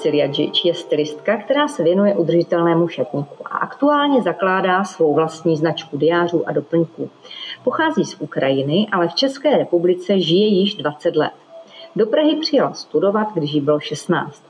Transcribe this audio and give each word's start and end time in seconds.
Siljajic 0.00 0.64
je 0.64 0.74
stylistka, 0.74 1.36
která 1.36 1.68
se 1.68 1.82
věnuje 1.82 2.14
udržitelnému 2.14 2.88
šatníku 2.88 3.36
a 3.44 3.58
aktuálně 3.58 4.22
zakládá 4.22 4.84
svou 4.84 5.14
vlastní 5.14 5.56
značku 5.56 5.96
diářů 5.96 6.48
a 6.48 6.52
doplňků. 6.52 7.10
Pochází 7.64 8.04
z 8.04 8.20
Ukrajiny, 8.20 8.86
ale 8.92 9.08
v 9.08 9.14
České 9.14 9.58
republice 9.58 10.20
žije 10.20 10.46
již 10.46 10.74
20 10.74 11.16
let. 11.16 11.32
Do 11.96 12.06
Prahy 12.06 12.36
přijela 12.36 12.72
studovat, 12.72 13.28
když 13.34 13.52
jí 13.52 13.60
bylo 13.60 13.80
16. 13.80 14.42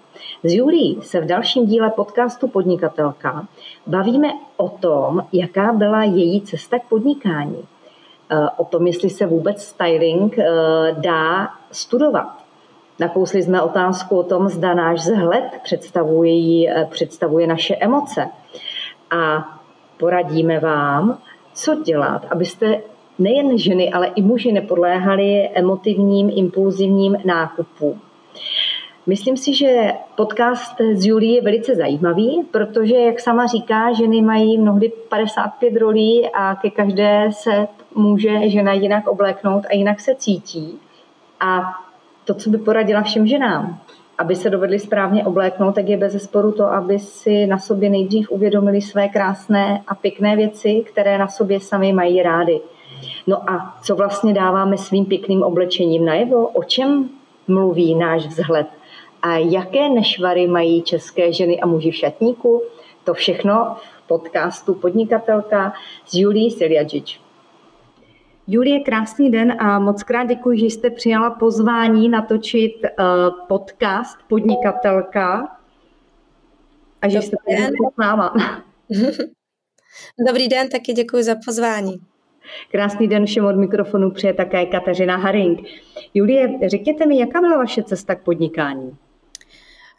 S 0.44 0.52
Julí 0.52 0.98
se 1.02 1.20
v 1.20 1.26
dalším 1.26 1.66
díle 1.66 1.90
podcastu 1.90 2.48
Podnikatelka 2.48 3.46
bavíme 3.86 4.28
o 4.56 4.68
tom, 4.68 5.24
jaká 5.32 5.72
byla 5.72 6.04
její 6.04 6.40
cesta 6.40 6.78
k 6.78 6.88
podnikání. 6.88 7.64
Eh, 8.30 8.50
o 8.56 8.64
tom, 8.64 8.86
jestli 8.86 9.10
se 9.10 9.26
vůbec 9.26 9.62
styling 9.62 10.38
eh, 10.38 10.44
dá 10.98 11.48
studovat. 11.72 12.45
Nakousli 12.98 13.42
jsme 13.42 13.62
otázku 13.62 14.18
o 14.18 14.22
tom, 14.22 14.48
zda 14.48 14.74
náš 14.74 14.98
vzhled 14.98 15.44
představuje, 15.62 16.70
eh, 16.70 16.86
představuje 16.90 17.46
naše 17.46 17.76
emoce. 17.76 18.28
A 19.10 19.48
poradíme 19.96 20.60
vám, 20.60 21.18
co 21.54 21.74
dělat, 21.74 22.26
abyste 22.30 22.80
nejen 23.18 23.58
ženy, 23.58 23.92
ale 23.92 24.06
i 24.06 24.22
muži 24.22 24.52
nepodléhali 24.52 25.48
emotivním, 25.54 26.30
impulzivním 26.34 27.16
nákupům. 27.24 28.00
Myslím 29.06 29.36
si, 29.36 29.54
že 29.54 29.92
podcast 30.16 30.80
s 30.80 31.06
Julí 31.06 31.32
je 31.32 31.42
velice 31.42 31.74
zajímavý, 31.74 32.42
protože, 32.50 32.96
jak 32.96 33.20
sama 33.20 33.46
říká, 33.46 33.92
ženy 33.92 34.22
mají 34.22 34.58
mnohdy 34.58 34.92
55 35.08 35.76
rolí 35.76 36.28
a 36.34 36.54
ke 36.54 36.70
každé 36.70 37.28
se 37.30 37.68
může 37.94 38.48
žena 38.48 38.72
jinak 38.72 39.06
obléknout 39.06 39.64
a 39.70 39.74
jinak 39.74 40.00
se 40.00 40.14
cítí. 40.14 40.78
A 41.40 41.62
to, 42.26 42.34
co 42.34 42.50
by 42.50 42.58
poradila 42.58 43.02
všem 43.02 43.26
ženám, 43.26 43.80
aby 44.18 44.36
se 44.36 44.50
dovedli 44.50 44.78
správně 44.78 45.24
obléknout, 45.24 45.74
tak 45.74 45.88
je 45.88 45.96
bez 45.96 46.12
zesporu 46.12 46.52
to, 46.52 46.64
aby 46.64 46.98
si 46.98 47.46
na 47.46 47.58
sobě 47.58 47.90
nejdřív 47.90 48.30
uvědomili 48.30 48.82
své 48.82 49.08
krásné 49.08 49.82
a 49.86 49.94
pěkné 49.94 50.36
věci, 50.36 50.84
které 50.86 51.18
na 51.18 51.28
sobě 51.28 51.60
sami 51.60 51.92
mají 51.92 52.22
rády. 52.22 52.60
No 53.26 53.50
a 53.50 53.76
co 53.82 53.96
vlastně 53.96 54.34
dáváme 54.34 54.78
svým 54.78 55.04
pěkným 55.04 55.42
oblečením 55.42 56.04
najevo? 56.04 56.46
O 56.46 56.64
čem 56.64 57.08
mluví 57.48 57.94
náš 57.94 58.26
vzhled? 58.26 58.66
A 59.22 59.36
jaké 59.36 59.88
nešvary 59.88 60.46
mají 60.46 60.82
české 60.82 61.32
ženy 61.32 61.60
a 61.60 61.66
muži 61.66 61.90
v 61.90 61.96
šatníku? 61.96 62.62
To 63.04 63.14
všechno 63.14 63.76
v 64.02 64.06
podcastu 64.06 64.74
Podnikatelka 64.74 65.72
s 66.06 66.14
Julí 66.14 66.50
Siljačič. 66.50 67.25
Julie, 68.48 68.80
krásný 68.80 69.30
den 69.30 69.62
a 69.62 69.78
moc 69.78 70.02
krát 70.02 70.24
děkuji, 70.24 70.58
že 70.58 70.66
jste 70.66 70.90
přijala 70.90 71.30
pozvání 71.30 72.08
natočit 72.08 72.72
uh, 72.74 73.46
podcast 73.48 74.18
Podnikatelka 74.28 75.56
a 77.02 77.08
že 77.08 77.22
jste 77.22 77.36
tady 77.46 77.62
s 77.62 77.96
náma. 77.98 78.34
Dobrý 80.28 80.48
den, 80.48 80.68
taky 80.68 80.92
děkuji 80.92 81.22
za 81.22 81.34
pozvání. 81.46 81.96
Krásný 82.70 83.08
den 83.08 83.26
všem 83.26 83.44
od 83.44 83.56
mikrofonu 83.56 84.10
přeje 84.10 84.34
také 84.34 84.66
Kateřina 84.66 85.16
Haring. 85.16 85.60
Julie, 86.14 86.48
řekněte 86.66 87.06
mi, 87.06 87.18
jaká 87.18 87.40
byla 87.40 87.56
vaše 87.56 87.82
cesta 87.82 88.14
k 88.14 88.22
podnikání? 88.22 88.96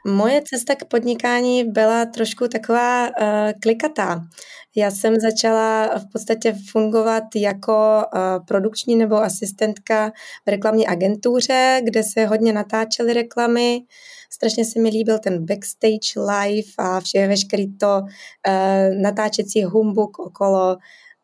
Moje 0.09 0.41
cesta 0.41 0.75
k 0.75 0.85
podnikání 0.85 1.63
byla 1.63 2.05
trošku 2.05 2.47
taková 2.47 3.07
uh, 3.07 3.13
klikatá. 3.61 4.21
Já 4.75 4.91
jsem 4.91 5.15
začala 5.19 5.87
v 5.99 6.11
podstatě 6.11 6.55
fungovat 6.71 7.23
jako 7.35 8.03
uh, 8.15 8.45
produkční 8.45 8.95
nebo 8.95 9.15
asistentka 9.15 10.11
v 10.45 10.49
reklamní 10.49 10.87
agentuře, 10.87 11.81
kde 11.83 12.03
se 12.03 12.25
hodně 12.25 12.53
natáčely 12.53 13.13
reklamy. 13.13 13.79
Strašně 14.33 14.65
se 14.65 14.79
mi 14.79 14.89
líbil 14.89 15.19
ten 15.19 15.45
backstage 15.45 16.19
live 16.19 16.71
a 16.77 16.99
vše, 16.99 17.27
veškerý 17.27 17.77
to 17.77 18.01
uh, 18.01 19.01
natáčecí 19.01 19.63
humbuk 19.63 20.19
okolo 20.19 20.77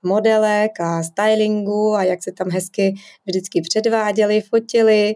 modelek 0.06 0.80
a 0.80 1.04
stylingu 1.04 1.96
a 1.96 2.04
jak 2.04 2.24
se 2.24 2.32
tam 2.32 2.50
hezky 2.50 2.94
vždycky 3.26 3.62
předváděli, 3.62 4.42
fotili 4.42 5.16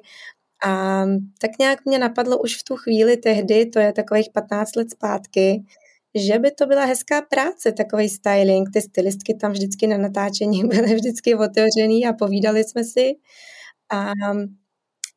a 0.65 1.03
tak 1.41 1.51
nějak 1.59 1.85
mě 1.85 1.99
napadlo 1.99 2.37
už 2.41 2.57
v 2.57 2.63
tu 2.63 2.75
chvíli 2.75 3.17
tehdy, 3.17 3.65
to 3.65 3.79
je 3.79 3.93
takových 3.93 4.29
15 4.33 4.75
let 4.75 4.91
zpátky, 4.91 5.63
že 6.15 6.39
by 6.39 6.51
to 6.51 6.65
byla 6.65 6.85
hezká 6.85 7.21
práce, 7.21 7.71
takový 7.71 8.09
styling. 8.09 8.69
Ty 8.73 8.81
stylistky 8.81 9.33
tam 9.33 9.51
vždycky 9.51 9.87
na 9.87 9.97
natáčení 9.97 10.63
byly 10.67 10.95
vždycky 10.95 11.35
otevřený 11.35 12.05
a 12.07 12.13
povídali 12.13 12.63
jsme 12.63 12.83
si. 12.83 13.13
A 13.91 14.11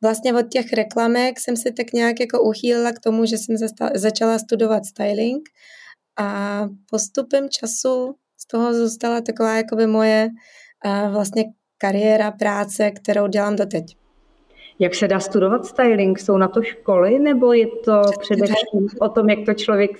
vlastně 0.02 0.34
od 0.34 0.48
těch 0.48 0.72
reklamek 0.72 1.40
jsem 1.40 1.56
se 1.56 1.72
tak 1.72 1.92
nějak 1.92 2.20
jako 2.20 2.42
uchýlila 2.42 2.92
k 2.92 2.98
tomu, 2.98 3.24
že 3.26 3.38
jsem 3.38 3.56
začala 3.94 4.38
studovat 4.38 4.84
styling 4.84 5.48
a 6.18 6.60
postupem 6.90 7.48
času 7.48 8.14
z 8.36 8.46
toho 8.46 8.74
zůstala 8.74 9.20
taková 9.20 9.56
jakoby 9.56 9.86
moje 9.86 10.28
vlastně 11.10 11.44
kariéra, 11.78 12.30
práce, 12.30 12.90
kterou 12.90 13.26
dělám 13.26 13.56
doteď. 13.56 13.99
Jak 14.80 14.94
se 14.94 15.08
dá 15.08 15.20
studovat 15.20 15.66
styling? 15.66 16.18
Jsou 16.18 16.36
na 16.36 16.48
to 16.48 16.62
školy, 16.62 17.18
nebo 17.18 17.52
je 17.52 17.66
to 17.84 18.02
především 18.20 18.88
o 19.00 19.08
tom, 19.08 19.30
jak 19.30 19.38
to 19.46 19.54
člověk 19.54 19.90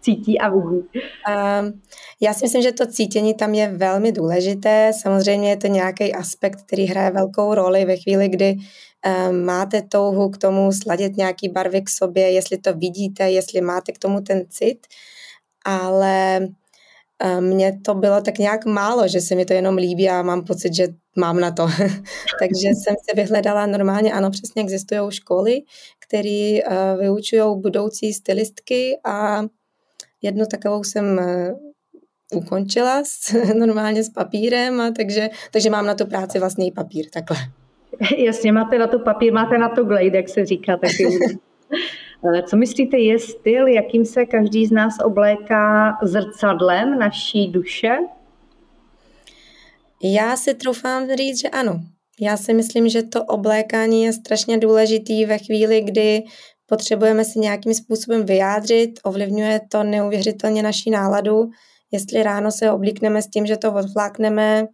cítí 0.00 0.38
a 0.38 0.50
umí? 0.50 0.78
Um, 0.78 1.82
já 2.20 2.34
si 2.34 2.44
myslím, 2.44 2.62
že 2.62 2.72
to 2.72 2.86
cítění 2.86 3.34
tam 3.34 3.54
je 3.54 3.68
velmi 3.68 4.12
důležité. 4.12 4.92
Samozřejmě 5.00 5.50
je 5.50 5.56
to 5.56 5.66
nějaký 5.66 6.14
aspekt, 6.14 6.62
který 6.62 6.86
hraje 6.86 7.10
velkou 7.10 7.54
roli 7.54 7.84
ve 7.84 7.96
chvíli, 7.96 8.28
kdy 8.28 8.56
um, 8.56 9.44
máte 9.44 9.82
touhu 9.82 10.30
k 10.30 10.38
tomu 10.38 10.72
sladit 10.72 11.16
nějaký 11.16 11.48
barvy 11.48 11.82
k 11.82 11.90
sobě, 11.90 12.30
jestli 12.30 12.58
to 12.58 12.74
vidíte, 12.74 13.30
jestli 13.30 13.60
máte 13.60 13.92
k 13.92 13.98
tomu 13.98 14.20
ten 14.20 14.44
cit, 14.48 14.86
ale 15.64 16.40
mně 17.40 17.78
to 17.84 17.94
bylo 17.94 18.20
tak 18.20 18.38
nějak 18.38 18.66
málo, 18.66 19.08
že 19.08 19.20
se 19.20 19.34
mi 19.34 19.44
to 19.44 19.52
jenom 19.52 19.76
líbí 19.76 20.08
a 20.08 20.22
mám 20.22 20.44
pocit, 20.44 20.74
že 20.74 20.88
mám 21.16 21.40
na 21.40 21.50
to. 21.50 21.66
Takže 22.40 22.68
jsem 22.68 22.94
se 23.10 23.16
vyhledala 23.16 23.66
normálně, 23.66 24.12
ano, 24.12 24.30
přesně 24.30 24.62
existují 24.62 25.00
školy, 25.08 25.62
které 25.98 26.58
uh, 26.66 27.00
vyučují 27.00 27.60
budoucí 27.60 28.12
stylistky 28.12 29.00
a 29.04 29.42
jednu 30.22 30.46
takovou 30.46 30.84
jsem 30.84 31.18
uh, 31.18 32.38
ukončila 32.42 33.02
s, 33.04 33.32
normálně 33.54 34.04
s 34.04 34.08
papírem, 34.10 34.80
a 34.80 34.90
takže, 34.90 35.30
takže 35.50 35.70
mám 35.70 35.86
na 35.86 35.94
tu 35.94 36.06
práci 36.06 36.38
vlastně 36.38 36.66
i 36.66 36.72
papír, 36.72 37.06
takhle. 37.12 37.36
Jasně, 38.18 38.52
máte 38.52 38.78
na 38.78 38.86
to 38.86 38.98
papír, 38.98 39.32
máte 39.32 39.58
na 39.58 39.68
to 39.68 39.84
glade, 39.84 40.16
jak 40.16 40.28
se 40.28 40.46
říká 40.46 40.76
taky. 40.76 41.18
Co 42.46 42.56
myslíte, 42.56 42.98
je 42.98 43.18
styl, 43.18 43.66
jakým 43.66 44.04
se 44.04 44.26
každý 44.26 44.66
z 44.66 44.70
nás 44.70 44.94
obléká 45.04 45.98
zrcadlem 46.02 46.98
naší 46.98 47.48
duše? 47.48 47.98
Já 50.02 50.36
si 50.36 50.54
troufám 50.54 51.16
říct, 51.16 51.40
že 51.40 51.48
ano. 51.48 51.80
Já 52.20 52.36
si 52.36 52.54
myslím, 52.54 52.88
že 52.88 53.02
to 53.02 53.24
oblékání 53.24 54.04
je 54.04 54.12
strašně 54.12 54.58
důležitý 54.58 55.24
ve 55.24 55.38
chvíli, 55.38 55.80
kdy 55.80 56.22
potřebujeme 56.66 57.24
si 57.24 57.38
nějakým 57.38 57.74
způsobem 57.74 58.26
vyjádřit, 58.26 59.00
ovlivňuje 59.02 59.60
to 59.68 59.82
neuvěřitelně 59.82 60.62
naší 60.62 60.90
náladu. 60.90 61.50
Jestli 61.90 62.22
ráno 62.22 62.52
se 62.52 62.72
oblíkneme 62.72 63.22
s 63.22 63.26
tím, 63.26 63.46
že 63.46 63.56
to 63.56 63.72
odflákneme 63.72 64.66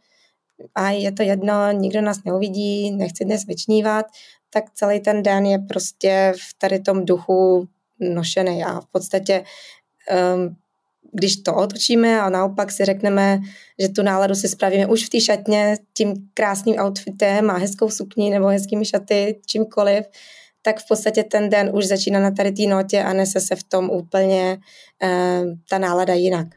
a 0.74 0.90
je 0.90 1.12
to 1.12 1.22
jedno, 1.22 1.72
nikdo 1.72 2.00
nás 2.00 2.24
neuvidí, 2.24 2.90
nechci 2.90 3.24
dnes 3.24 3.46
vyčnívat, 3.46 4.06
tak 4.50 4.64
celý 4.74 5.00
ten 5.00 5.22
den 5.22 5.46
je 5.46 5.58
prostě 5.58 6.32
v 6.36 6.58
tady 6.58 6.80
tom 6.80 7.04
duchu 7.04 7.68
nošený 8.00 8.64
a 8.64 8.80
v 8.80 8.86
podstatě 8.92 9.44
um, 10.34 10.56
když 11.12 11.36
to 11.36 11.54
otočíme 11.54 12.20
a 12.20 12.30
naopak 12.30 12.72
si 12.72 12.84
řekneme, 12.84 13.38
že 13.78 13.88
tu 13.88 14.02
náladu 14.02 14.34
si 14.34 14.48
spravíme 14.48 14.86
už 14.86 15.06
v 15.06 15.10
té 15.10 15.20
šatně 15.20 15.76
tím 15.94 16.14
krásným 16.34 16.76
outfitem 16.80 17.50
a 17.50 17.58
hezkou 17.58 17.90
sukní 17.90 18.30
nebo 18.30 18.46
hezkými 18.46 18.84
šaty, 18.84 19.40
čímkoliv, 19.46 20.04
tak 20.62 20.78
v 20.78 20.88
podstatě 20.88 21.22
ten 21.22 21.48
den 21.48 21.70
už 21.74 21.86
začíná 21.86 22.20
na 22.20 22.30
tady 22.30 22.52
té 22.52 22.62
notě 22.62 23.02
a 23.02 23.12
nese 23.12 23.40
se 23.40 23.56
v 23.56 23.62
tom 23.62 23.90
úplně 23.90 24.58
uh, 25.02 25.48
ta 25.70 25.78
nálada 25.78 26.14
jinak. 26.14 26.48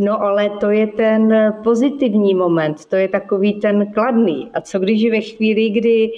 No 0.00 0.22
ale 0.22 0.50
to 0.50 0.70
je 0.70 0.86
ten 0.86 1.54
pozitivní 1.64 2.34
moment, 2.34 2.84
to 2.84 2.96
je 2.96 3.08
takový 3.08 3.60
ten 3.60 3.92
kladný. 3.92 4.50
A 4.54 4.60
co 4.60 4.78
když 4.78 5.10
ve 5.10 5.20
chvíli, 5.20 5.70
kdy, 5.70 6.10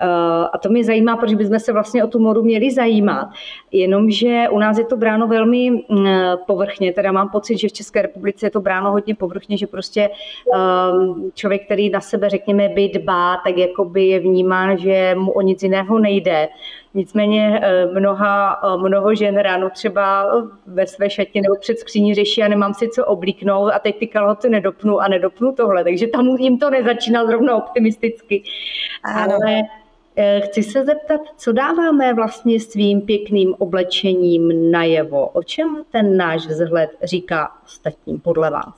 eh, 0.00 0.06
a 0.52 0.58
to 0.62 0.68
mě 0.68 0.84
zajímá, 0.84 1.16
protože 1.16 1.36
bychom 1.36 1.58
se 1.58 1.72
vlastně 1.72 2.04
o 2.04 2.06
tu 2.06 2.18
modu 2.18 2.42
měli 2.42 2.70
zajímat, 2.70 3.28
jenomže 3.72 4.48
u 4.50 4.58
nás 4.58 4.78
je 4.78 4.84
to 4.84 4.96
bráno 4.96 5.26
velmi 5.26 5.70
mm, 5.70 6.06
povrchně, 6.46 6.92
teda 6.92 7.12
mám 7.12 7.28
pocit, 7.28 7.58
že 7.58 7.68
v 7.68 7.72
České 7.72 8.02
republice 8.02 8.46
je 8.46 8.50
to 8.50 8.60
bráno 8.60 8.90
hodně 8.90 9.14
povrchně, 9.14 9.56
že 9.56 9.66
prostě 9.66 10.10
eh, 10.54 11.30
člověk, 11.34 11.64
který 11.64 11.90
na 11.90 12.00
sebe, 12.00 12.30
řekněme, 12.30 12.68
by 12.68 12.88
dbá, 12.88 13.36
tak 13.44 13.56
jako 13.56 13.84
by 13.84 14.06
je 14.06 14.20
vnímán, 14.20 14.78
že 14.78 15.14
mu 15.18 15.32
o 15.32 15.40
nic 15.40 15.62
jiného 15.62 15.98
nejde. 15.98 16.48
Nicméně 16.94 17.60
eh, 17.62 17.86
mnoha, 17.86 18.60
eh, 18.64 18.76
mnoho 18.76 19.14
žen 19.14 19.38
ráno 19.38 19.70
třeba 19.70 20.24
eh, 20.24 20.42
ve 20.66 20.86
své 20.86 21.10
šatě 21.10 21.40
nebo 21.40 21.54
před 21.60 21.78
skříní 21.78 22.14
řeší 22.14 22.42
a 22.42 22.48
nemám 22.48 22.74
si 22.74 22.88
co 22.88 23.04
oblíknout 23.04 23.72
a 23.72 23.78
teď 23.78 23.98
ty 23.98 24.06
kalhoty 24.06 24.48
nedopnu 24.48 25.00
a 25.00 25.08
nedopnu 25.08 25.52
tohle, 25.52 25.84
takže 25.84 26.06
tam 26.06 26.26
jim 26.26 26.58
to 26.58 26.70
nezačíná 26.70 27.26
zrovna 27.26 27.56
optimisticky. 27.56 28.42
Ano. 29.04 29.34
Ale 29.34 29.62
chci 30.40 30.62
se 30.62 30.84
zeptat, 30.84 31.20
co 31.36 31.52
dáváme 31.52 32.14
vlastně 32.14 32.60
svým 32.60 33.00
pěkným 33.00 33.54
oblečením 33.58 34.70
najevo? 34.70 35.28
O 35.28 35.42
čem 35.42 35.84
ten 35.92 36.16
náš 36.16 36.46
vzhled 36.46 36.90
říká 37.02 37.48
ostatním 37.64 38.20
podle 38.20 38.50
vás? 38.50 38.74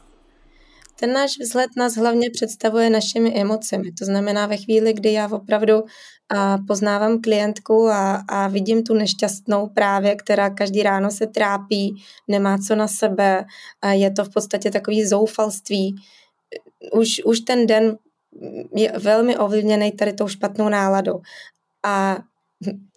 Ten 1.01 1.13
náš 1.13 1.31
vzhled 1.41 1.71
nás 1.77 1.97
hlavně 1.97 2.31
představuje 2.31 2.91
našimi 2.91 3.35
emocemi. 3.35 3.93
To 3.93 4.05
znamená 4.05 4.47
ve 4.47 4.57
chvíli, 4.57 4.93
kdy 4.93 5.13
já 5.13 5.29
opravdu 5.29 5.85
poznávám 6.67 7.21
klientku 7.21 7.89
a, 7.89 8.23
a 8.29 8.49
vidím 8.49 8.85
tu 8.85 8.95
nešťastnou 8.95 9.69
právě, 9.69 10.17
která 10.17 10.51
každý 10.51 10.83
ráno 10.83 11.11
se 11.11 11.27
trápí, 11.27 12.03
nemá 12.29 12.59
co 12.59 12.75
na 12.75 12.89
sebe, 12.89 13.45
je 13.91 14.11
to 14.11 14.25
v 14.25 14.33
podstatě 14.33 14.71
takový 14.71 15.07
zoufalství. 15.07 15.97
Už, 16.93 17.21
už 17.25 17.41
ten 17.41 17.67
den 17.67 17.97
je 18.75 18.93
velmi 18.99 19.37
ovlivněný 19.37 19.93
tady 19.93 20.13
tou 20.13 20.29
špatnou 20.29 20.69
náladou. 20.69 21.21
A 21.83 22.19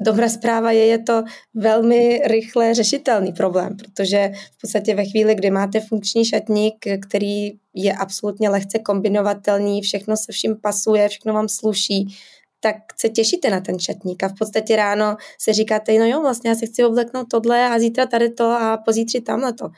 dobrá 0.02 0.30
zpráva 0.30 0.72
je, 0.72 0.86
je 0.86 1.00
to 1.00 1.24
velmi 1.54 2.22
rychle 2.26 2.74
řešitelný 2.74 3.34
problém, 3.34 3.78
protože 3.78 4.32
v 4.58 4.62
podstatě 4.62 4.96
ve 4.96 5.06
chvíli, 5.06 5.36
kdy 5.36 5.52
máte 5.52 5.80
funkční 5.80 6.26
šatník, 6.26 6.86
který 7.08 7.52
je 7.74 7.94
absolutně 7.94 8.50
lehce 8.50 8.80
kombinovatelný, 8.80 9.82
všechno 9.82 10.18
se 10.18 10.32
vším 10.32 10.56
pasuje, 10.56 11.10
všechno 11.10 11.34
vám 11.34 11.50
sluší, 11.50 12.18
tak 12.60 12.76
se 13.00 13.10
těšíte 13.10 13.50
na 13.50 13.62
ten 13.62 13.80
šatník 13.80 14.24
a 14.24 14.28
v 14.28 14.34
podstatě 14.40 14.76
ráno 14.76 15.16
se 15.40 15.54
říkáte, 15.54 16.00
no 16.00 16.06
jo, 16.06 16.22
vlastně 16.22 16.50
já 16.50 16.56
si 16.56 16.68
chci 16.68 16.86
obleknout 16.86 17.28
tohle 17.32 17.70
a 17.70 17.80
zítra 17.80 18.06
tady 18.06 18.30
to 18.30 18.46
a 18.46 18.78
pozítří 18.78 19.22
tamhle 19.22 19.54
to. 19.54 19.70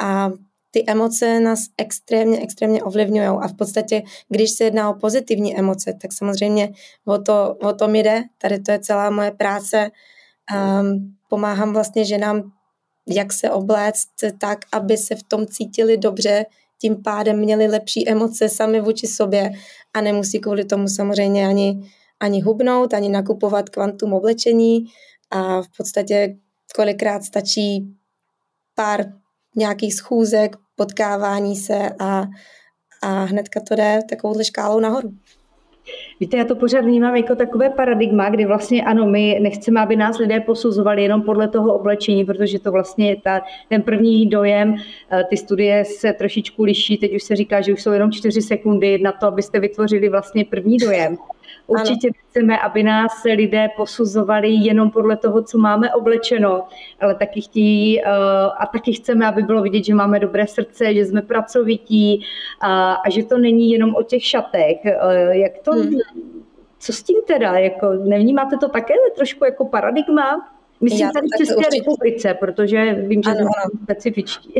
A 0.00 0.30
ty 0.74 0.84
emoce 0.86 1.40
nás 1.40 1.60
extrémně, 1.78 2.40
extrémně 2.42 2.82
ovlivňují 2.82 3.28
a 3.28 3.48
v 3.48 3.54
podstatě, 3.54 4.02
když 4.28 4.50
se 4.50 4.64
jedná 4.64 4.90
o 4.90 4.94
pozitivní 4.94 5.58
emoce, 5.58 5.94
tak 6.02 6.12
samozřejmě 6.12 6.72
o, 7.04 7.18
to, 7.18 7.56
o 7.60 7.72
tom 7.72 7.94
jde. 7.94 8.22
Tady 8.38 8.58
to 8.58 8.72
je 8.72 8.78
celá 8.78 9.10
moje 9.10 9.30
práce. 9.30 9.90
Um, 10.80 11.16
pomáhám 11.28 11.72
vlastně 11.72 12.04
ženám, 12.04 12.52
jak 13.08 13.32
se 13.32 13.50
obléct 13.50 14.08
tak, 14.38 14.58
aby 14.72 14.96
se 14.96 15.14
v 15.14 15.22
tom 15.22 15.46
cítili 15.46 15.96
dobře, 15.96 16.46
tím 16.80 17.02
pádem 17.02 17.38
měli 17.38 17.66
lepší 17.66 18.08
emoce 18.08 18.48
sami 18.48 18.80
vůči 18.80 19.06
sobě 19.06 19.50
a 19.94 20.00
nemusí 20.00 20.40
kvůli 20.40 20.64
tomu 20.64 20.88
samozřejmě 20.88 21.46
ani, 21.48 21.90
ani 22.20 22.40
hubnout, 22.40 22.94
ani 22.94 23.08
nakupovat 23.08 23.68
kvantum 23.68 24.12
oblečení 24.12 24.84
a 25.30 25.62
v 25.62 25.68
podstatě 25.76 26.36
kolikrát 26.74 27.24
stačí 27.24 27.94
pár 28.74 29.04
nějakých 29.56 29.94
schůzek, 29.94 30.56
potkávání 30.76 31.56
se 31.56 31.90
a, 31.98 32.24
a 33.02 33.24
hnedka 33.24 33.60
to 33.68 33.74
jde 33.74 34.00
takovouhle 34.10 34.44
škálou 34.44 34.80
nahoru. 34.80 35.10
Víte, 36.20 36.36
já 36.36 36.44
to 36.44 36.56
pořád 36.56 36.80
vnímám 36.80 37.16
jako 37.16 37.36
takové 37.36 37.70
paradigma, 37.70 38.28
kdy 38.28 38.46
vlastně 38.46 38.84
ano, 38.84 39.06
my 39.06 39.38
nechceme, 39.42 39.80
aby 39.80 39.96
nás 39.96 40.18
lidé 40.18 40.40
posuzovali 40.40 41.02
jenom 41.02 41.22
podle 41.22 41.48
toho 41.48 41.74
oblečení, 41.74 42.24
protože 42.24 42.58
to 42.58 42.72
vlastně 42.72 43.10
je 43.10 43.16
ta, 43.16 43.40
ten 43.68 43.82
první 43.82 44.28
dojem. 44.28 44.76
Eh, 45.10 45.24
ty 45.30 45.36
studie 45.36 45.84
se 45.84 46.12
trošičku 46.12 46.62
liší, 46.62 46.96
teď 46.96 47.14
už 47.14 47.22
se 47.22 47.36
říká, 47.36 47.60
že 47.60 47.72
už 47.72 47.82
jsou 47.82 47.92
jenom 47.92 48.12
čtyři 48.12 48.42
sekundy 48.42 48.98
na 48.98 49.12
to, 49.12 49.26
abyste 49.26 49.60
vytvořili 49.60 50.08
vlastně 50.08 50.44
první 50.44 50.76
dojem. 50.76 51.16
Určitě 51.66 52.08
ano. 52.08 52.14
chceme, 52.28 52.58
aby 52.58 52.82
nás 52.82 53.22
lidé 53.24 53.68
posuzovali 53.76 54.48
jenom 54.48 54.90
podle 54.90 55.16
toho, 55.16 55.42
co 55.42 55.58
máme 55.58 55.94
oblečeno, 55.94 56.66
ale 57.00 57.14
taky 57.14 57.40
chtějí 57.40 58.02
uh, 58.02 58.10
a 58.58 58.66
taky 58.72 58.92
chceme, 58.92 59.26
aby 59.26 59.42
bylo 59.42 59.62
vidět, 59.62 59.84
že 59.84 59.94
máme 59.94 60.18
dobré 60.18 60.46
srdce, 60.46 60.94
že 60.94 61.04
jsme 61.04 61.22
pracovití 61.22 62.24
a, 62.60 62.92
a 62.92 63.10
že 63.10 63.22
to 63.22 63.38
není 63.38 63.70
jenom 63.70 63.94
o 63.94 64.02
těch 64.02 64.24
šatech. 64.24 64.78
Uh, 64.84 65.30
jak 65.30 65.52
to, 65.58 65.72
hmm. 65.72 65.98
co 66.78 66.92
s 66.92 67.02
tím 67.02 67.16
teda? 67.26 67.52
Jako, 67.58 67.92
nevnímáte 67.92 68.56
to 68.56 68.68
také 68.68 68.94
trošku 69.16 69.44
jako 69.44 69.64
paradigma? 69.64 70.53
Myslím 70.80 71.06
já 71.06 71.12
tady 71.12 71.26
v 71.26 71.38
České 71.38 71.56
určitě... 71.56 71.78
republice, 71.78 72.34
protože 72.34 72.94
vím, 72.94 73.22
že 73.22 73.30
ano, 73.30 73.40
ano. 73.40 73.80
specifičtí. 73.82 74.54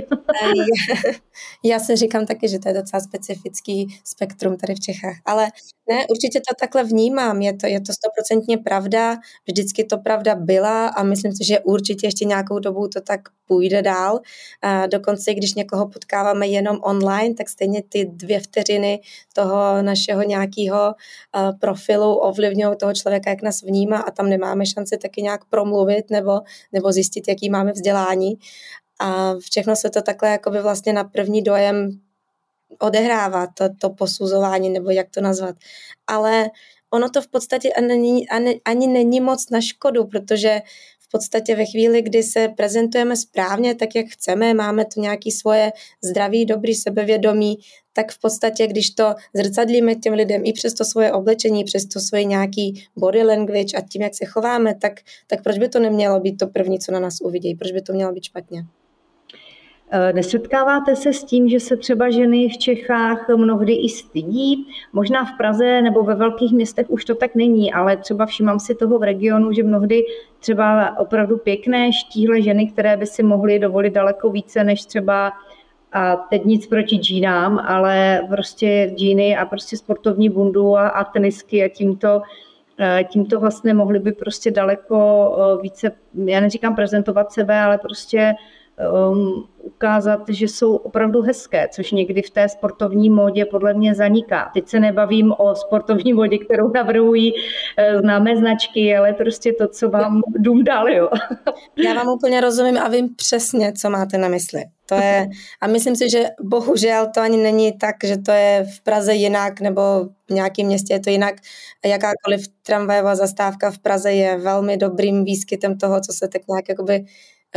já 1.65 1.79
se 1.79 1.97
říkám 1.97 2.27
taky, 2.27 2.49
že 2.49 2.59
to 2.59 2.69
je 2.69 2.75
docela 2.75 3.01
specifický 3.01 4.01
spektrum 4.05 4.57
tady 4.57 4.75
v 4.75 4.81
Čechách. 4.81 5.17
Ale 5.25 5.49
ne, 5.89 6.07
určitě 6.11 6.41
to 6.41 6.55
takhle 6.61 6.85
vnímám. 6.85 7.43
Je 7.43 7.57
to, 7.57 7.67
je 7.67 7.81
to 7.81 7.93
stoprocentně 7.93 8.59
pravda. 8.59 9.17
Vždycky 9.47 9.85
to 9.85 9.99
pravda 9.99 10.35
byla 10.35 10.89
a 10.89 11.03
myslím 11.03 11.33
si, 11.33 11.45
že 11.45 11.61
určitě 11.61 12.07
ještě 12.07 12.25
nějakou 12.25 12.59
dobu 12.59 12.89
to 12.89 13.01
tak 13.01 13.21
půjde 13.47 13.83
dál. 13.83 14.21
A 14.63 14.87
dokonce, 14.87 15.35
když 15.35 15.55
někoho 15.55 15.89
potkáváme 15.89 16.47
jenom 16.47 16.79
online, 16.83 17.35
tak 17.35 17.49
stejně 17.49 17.83
ty 17.83 18.05
dvě 18.05 18.41
vteřiny 18.41 19.01
toho 19.33 19.83
našeho 19.83 20.23
nějakého 20.23 20.95
profilu 21.61 22.15
ovlivňují 22.15 22.77
toho 22.77 22.95
člověka, 22.95 23.31
jak 23.31 23.43
nás 23.43 23.63
vnímá 23.63 23.99
a 23.99 24.11
tam 24.11 24.29
nemáme 24.29 24.67
šanci 24.67 24.99
taky 24.99 25.23
nějak 25.23 25.45
promluvit 25.45 26.11
nebo, 26.11 26.41
nebo 26.73 26.93
zjistit, 26.93 27.29
jaký 27.29 27.51
máme 27.51 27.73
vzdělání. 27.73 28.39
A 29.01 29.35
všechno 29.35 29.77
se 29.77 29.91
to 29.91 30.03
takhle 30.03 30.31
jakoby 30.31 30.63
vlastně 30.63 30.93
na 30.93 31.05
první 31.05 31.43
dojem 31.43 32.01
odehrává, 32.79 33.47
to, 33.47 33.65
to 33.81 33.91
posuzování, 33.91 34.71
nebo 34.71 34.91
jak 34.91 35.11
to 35.11 35.21
nazvat. 35.21 35.57
Ale 36.07 36.51
ono 36.91 37.11
to 37.11 37.23
v 37.23 37.29
podstatě 37.29 37.73
ani, 37.73 38.29
ani, 38.29 38.61
ani 38.65 38.87
není 38.87 39.21
moc 39.21 39.51
na 39.51 39.61
škodu, 39.61 40.05
protože 40.05 40.61
v 41.05 41.09
podstatě 41.11 41.57
ve 41.57 41.65
chvíli, 41.65 42.03
kdy 42.03 42.23
se 42.23 42.49
prezentujeme 42.49 43.17
správně, 43.17 43.75
tak 43.75 43.95
jak 43.95 44.07
chceme, 44.07 44.55
máme 44.55 44.85
tu 44.85 45.01
nějaký 45.01 45.31
svoje 45.31 45.73
zdraví, 46.03 46.47
dobrý 46.47 46.75
sebevědomí, 46.75 47.59
tak 47.93 48.13
v 48.13 48.21
podstatě, 48.21 48.67
když 48.67 48.91
to 48.91 49.15
zrcadlíme 49.35 49.95
těm 49.95 50.15
lidem 50.15 50.43
i 50.45 50.53
přes 50.53 50.75
to 50.75 50.85
svoje 50.85 51.13
oblečení, 51.13 51.65
přes 51.65 51.87
to 51.87 52.01
svoje 52.01 52.25
nějaký 52.25 52.87
body 52.97 53.23
language 53.23 53.77
a 53.77 53.81
tím, 53.81 54.03
jak 54.03 54.15
se 54.15 54.25
chováme, 54.27 54.75
tak, 54.75 55.01
tak 55.27 55.43
proč 55.43 55.59
by 55.59 55.69
to 55.69 55.81
nemělo 55.81 56.21
být 56.21 56.37
to 56.37 56.47
první, 56.47 56.79
co 56.79 56.93
na 56.93 57.01
nás 57.01 57.21
uvidí? 57.21 57.55
Proč 57.55 57.73
by 57.73 57.83
to 57.83 57.93
mělo 57.93 58.13
být 58.13 58.25
špatně? 58.25 58.65
Eh, 59.97 60.13
nesetkáváte 60.13 60.97
se 60.97 61.13
s 61.13 61.25
tím, 61.25 61.49
že 61.49 61.61
se 61.61 61.77
třeba 61.77 62.11
ženy 62.11 62.49
v 62.49 62.59
Čechách 62.59 63.29
mnohdy 63.29 63.75
i 63.75 63.89
stydí? 63.89 64.67
Možná 64.93 65.25
v 65.25 65.37
Praze 65.37 65.83
nebo 65.83 66.03
ve 66.03 66.15
velkých 66.15 66.53
městech 66.53 66.87
už 66.91 67.05
to 67.05 67.15
tak 67.15 67.35
není, 67.35 67.73
ale 67.73 67.97
třeba 67.97 68.27
všímám 68.27 68.61
si 68.61 68.75
toho 68.75 68.99
v 68.99 69.03
regionu, 69.03 69.53
že 69.53 69.63
mnohdy 69.63 70.05
třeba 70.41 70.99
opravdu 70.99 71.39
pěkné, 71.39 71.93
štíhle 71.93 72.43
ženy, 72.43 72.67
které 72.67 72.97
by 72.97 73.07
si 73.07 73.23
mohly 73.23 73.59
dovolit 73.59 73.91
daleko 73.91 74.31
více 74.31 74.65
než 74.65 74.85
třeba 74.85 75.33
a 75.93 76.17
teď 76.17 76.45
nic 76.45 76.67
proti 76.67 76.97
džínám, 76.97 77.59
ale 77.59 78.23
prostě 78.29 78.93
džíny 78.95 79.37
a 79.37 79.47
prostě 79.47 79.77
sportovní 79.77 80.29
bundu 80.29 80.77
a, 80.77 80.89
a 80.89 81.05
tenisky 81.05 81.65
a 81.65 81.69
tímto 81.69 82.23
eh, 82.81 83.05
tímto 83.05 83.41
vlastně 83.41 83.75
mohli 83.75 83.99
by 83.99 84.13
prostě 84.13 84.51
daleko 84.51 84.99
eh, 85.39 85.63
více, 85.63 85.93
já 86.15 86.41
neříkám 86.41 86.75
prezentovat 86.75 87.33
sebe, 87.33 87.61
ale 87.61 87.79
prostě 87.79 88.35
um, 89.13 89.49
ukázat, 89.65 90.21
že 90.29 90.45
jsou 90.45 90.77
opravdu 90.77 91.23
hezké, 91.23 91.69
což 91.73 91.93
někdy 91.93 92.23
v 92.23 92.31
té 92.31 92.49
sportovní 92.49 93.11
módě 93.11 93.45
podle 93.45 93.75
mě 93.75 93.95
zaniká. 93.95 94.51
Teď 94.55 94.69
se 94.69 94.81
nebavím 94.81 95.35
o 95.39 95.55
sportovní 95.55 96.13
módě, 96.13 96.39
kterou 96.39 96.73
navrhují 96.73 97.33
eh, 97.77 97.99
známé 97.99 98.37
značky, 98.37 98.97
ale 98.97 99.13
prostě 99.13 99.53
to, 99.53 99.69
co 99.69 99.91
vám 99.91 100.23
dům 100.29 100.65
dal. 100.65 100.89
Jo. 100.89 101.09
Já 101.85 101.95
vám 101.95 102.09
úplně 102.09 102.41
rozumím 102.41 102.79
a 102.79 102.89
vím 102.89 103.15
přesně, 103.17 103.73
co 103.73 103.91
máte 103.91 104.19
na 104.19 104.29
mysli. 104.29 104.65
To 104.89 104.95
je, 104.95 105.29
a 105.61 105.67
myslím 105.67 105.97
si, 105.97 106.11
že 106.11 106.25
bohužel 106.43 107.07
to 107.15 107.21
ani 107.21 107.37
není 107.37 107.73
tak, 107.79 107.97
že 108.05 108.19
to 108.19 108.33
je 108.33 108.67
v 108.77 108.81
Praze 108.81 109.15
jinak 109.15 109.61
nebo 109.61 109.83
v 110.31 110.31
nějakém 110.31 110.67
městě 110.67 110.95
je 110.95 111.01
to 111.01 111.11
jinak. 111.11 111.35
Jakákoliv 111.85 112.49
tramvajová 112.63 113.15
zastávka 113.15 113.71
v 113.71 113.79
Praze 113.79 114.13
je 114.13 114.37
velmi 114.37 114.77
dobrým 114.77 115.25
výskytem 115.25 115.79
toho, 115.79 116.01
co 116.01 116.13
se 116.13 116.29
tak 116.29 116.43
nějak 116.49 116.69
jakoby 116.69 117.05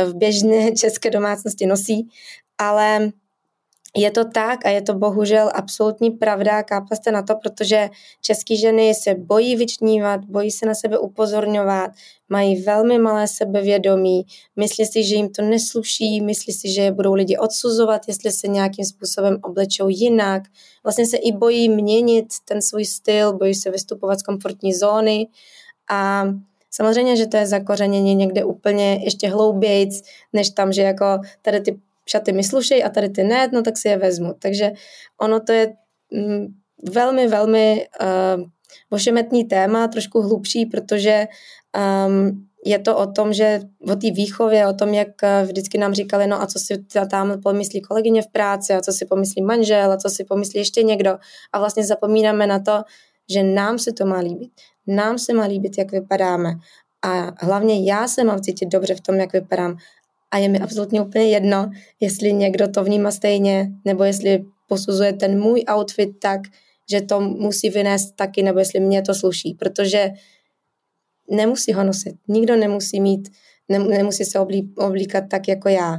v 0.04 0.14
běžné 0.14 0.72
české 0.76 1.10
domácnosti 1.10 1.66
nosí, 1.66 2.08
ale 2.58 3.12
je 3.96 4.10
to 4.10 4.24
tak 4.24 4.66
a 4.66 4.70
je 4.70 4.82
to 4.82 4.94
bohužel 4.94 5.50
absolutní 5.54 6.10
pravda, 6.10 6.62
kápla 6.62 6.96
jste 6.96 7.12
na 7.12 7.22
to, 7.22 7.34
protože 7.34 7.90
české 8.20 8.56
ženy 8.56 8.94
se 8.94 9.14
bojí 9.14 9.56
vyčnívat, 9.56 10.24
bojí 10.24 10.50
se 10.50 10.66
na 10.66 10.74
sebe 10.74 10.98
upozorňovat, 10.98 11.90
mají 12.28 12.62
velmi 12.62 12.98
malé 12.98 13.28
sebevědomí, 13.28 14.26
myslí 14.56 14.86
si, 14.86 15.04
že 15.04 15.14
jim 15.14 15.28
to 15.28 15.42
nesluší, 15.42 16.20
myslí 16.20 16.52
si, 16.52 16.72
že 16.72 16.82
je 16.82 16.92
budou 16.92 17.14
lidi 17.14 17.36
odsuzovat, 17.36 18.02
jestli 18.08 18.32
se 18.32 18.48
nějakým 18.48 18.84
způsobem 18.84 19.38
oblečou 19.42 19.88
jinak. 19.88 20.42
Vlastně 20.84 21.06
se 21.06 21.16
i 21.16 21.32
bojí 21.32 21.68
měnit 21.68 22.26
ten 22.44 22.62
svůj 22.62 22.84
styl, 22.84 23.32
bojí 23.32 23.54
se 23.54 23.70
vystupovat 23.70 24.20
z 24.20 24.22
komfortní 24.22 24.74
zóny 24.74 25.28
a 25.90 26.24
Samozřejmě, 26.70 27.16
že 27.16 27.26
to 27.26 27.36
je 27.36 27.46
zakořenění 27.46 28.14
někde 28.14 28.44
úplně 28.44 29.00
ještě 29.04 29.28
hloubějc, 29.28 30.02
než 30.32 30.50
tam, 30.50 30.72
že 30.72 30.82
jako 30.82 31.20
tady 31.42 31.60
ty 31.60 31.78
šaty 32.06 32.32
mi 32.32 32.44
slušej 32.44 32.84
a 32.84 32.88
tady 32.88 33.08
ty 33.08 33.24
ne, 33.24 33.48
no 33.52 33.62
tak 33.62 33.78
si 33.78 33.88
je 33.88 33.96
vezmu. 33.96 34.34
Takže 34.38 34.72
ono 35.20 35.40
to 35.40 35.52
je 35.52 35.72
mm, 36.12 36.46
velmi, 36.92 37.28
velmi 37.28 37.86
uh, 38.00 38.44
ošemetný 38.90 39.44
téma, 39.44 39.88
trošku 39.88 40.20
hlubší, 40.20 40.66
protože 40.66 41.26
um, 42.06 42.48
je 42.64 42.78
to 42.78 42.96
o 42.96 43.06
tom, 43.06 43.32
že 43.32 43.60
o 43.92 43.96
té 43.96 44.10
výchově, 44.10 44.66
o 44.66 44.72
tom, 44.72 44.94
jak 44.94 45.22
eh, 45.22 45.44
vždycky 45.44 45.78
nám 45.78 45.94
říkali, 45.94 46.26
no 46.26 46.42
a 46.42 46.46
co 46.46 46.58
si 46.58 46.84
tam 47.10 47.40
pomyslí 47.40 47.80
kolegyně 47.80 48.22
v 48.22 48.26
práci, 48.26 48.72
a 48.72 48.80
co 48.80 48.92
si 48.92 49.06
pomyslí 49.06 49.42
manžel, 49.42 49.92
a 49.92 49.96
co 49.96 50.10
si 50.10 50.24
pomyslí 50.24 50.58
ještě 50.58 50.82
někdo. 50.82 51.18
A 51.52 51.58
vlastně 51.58 51.84
zapomínáme 51.84 52.46
na 52.46 52.58
to, 52.58 52.82
že 53.30 53.42
nám 53.42 53.78
se 53.78 53.92
to 53.92 54.06
má 54.06 54.18
líbit. 54.18 54.50
Nám 54.88 55.18
se 55.18 55.32
má 55.32 55.44
líbit, 55.44 55.78
jak 55.78 55.92
vypadáme. 55.92 56.54
A 57.02 57.44
hlavně 57.46 57.84
já 57.84 58.08
se 58.08 58.24
mám 58.24 58.40
cítit 58.40 58.66
dobře 58.66 58.94
v 58.94 59.00
tom, 59.00 59.14
jak 59.14 59.32
vypadám. 59.32 59.76
A 60.30 60.38
je 60.38 60.48
mi 60.48 60.60
absolutně 60.60 61.02
úplně 61.02 61.24
jedno, 61.24 61.70
jestli 62.00 62.32
někdo 62.32 62.68
to 62.68 62.84
vnímá 62.84 63.10
stejně, 63.10 63.70
nebo 63.84 64.04
jestli 64.04 64.44
posuzuje 64.68 65.12
ten 65.12 65.40
můj 65.40 65.64
outfit 65.74 66.10
tak, 66.20 66.40
že 66.90 67.00
to 67.00 67.20
musí 67.20 67.70
vynést 67.70 68.16
taky, 68.16 68.42
nebo 68.42 68.58
jestli 68.58 68.80
mě 68.80 69.02
to 69.02 69.14
sluší, 69.14 69.54
protože 69.54 70.10
nemusí 71.30 71.72
ho 71.72 71.84
nosit. 71.84 72.16
Nikdo 72.28 72.56
nemusí 72.56 73.00
mít, 73.00 73.28
nemusí 73.68 74.24
se 74.24 74.38
oblí, 74.38 74.72
oblíkat 74.76 75.24
tak 75.30 75.48
jako 75.48 75.68
já. 75.68 75.98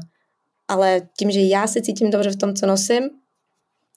Ale 0.68 1.02
tím, 1.18 1.32
že 1.32 1.42
já 1.42 1.68
se 1.68 1.82
cítím 1.82 2.10
dobře 2.10 2.30
v 2.32 2.36
tom, 2.36 2.54
co 2.54 2.66
nosím, 2.66 3.10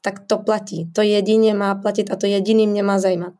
tak 0.02 0.26
to 0.26 0.38
platí. 0.38 0.90
To 0.92 1.02
jedině 1.02 1.54
má 1.54 1.74
platit 1.74 2.10
a 2.10 2.16
to 2.16 2.26
jediný 2.26 2.66
mě 2.66 2.82
má 2.82 2.98
zajímat. 2.98 3.34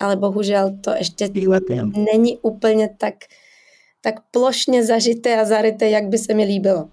Ale 0.00 0.16
bohužel 0.16 0.70
to 0.84 0.90
ještě 0.90 1.28
není 1.96 2.38
úplně 2.38 2.88
tak, 2.98 3.14
tak 4.00 4.14
plošně 4.30 4.84
zažité 4.84 5.40
a 5.40 5.44
zaryté, 5.44 5.88
jak 5.90 6.04
by 6.04 6.18
se 6.18 6.34
mi 6.34 6.44
líbilo. 6.44 6.88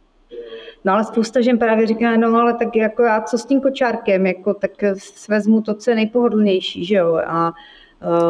No 0.86 0.94
ale 0.94 1.04
spousta 1.04 1.42
žen 1.42 1.58
právě 1.58 1.88
říká, 1.88 2.18
no 2.18 2.36
ale 2.36 2.54
tak 2.54 2.76
jako 2.76 3.04
já 3.04 3.22
co 3.22 3.38
s 3.38 3.46
tím 3.46 3.62
kočárkem, 3.62 4.26
jako 4.26 4.54
tak 4.54 4.72
vezmu 5.30 5.62
to, 5.62 5.74
co 5.74 5.90
je 5.90 5.96
nejpohodlnější, 5.96 6.86
že 6.86 6.96
jo, 6.96 7.20
a 7.28 7.54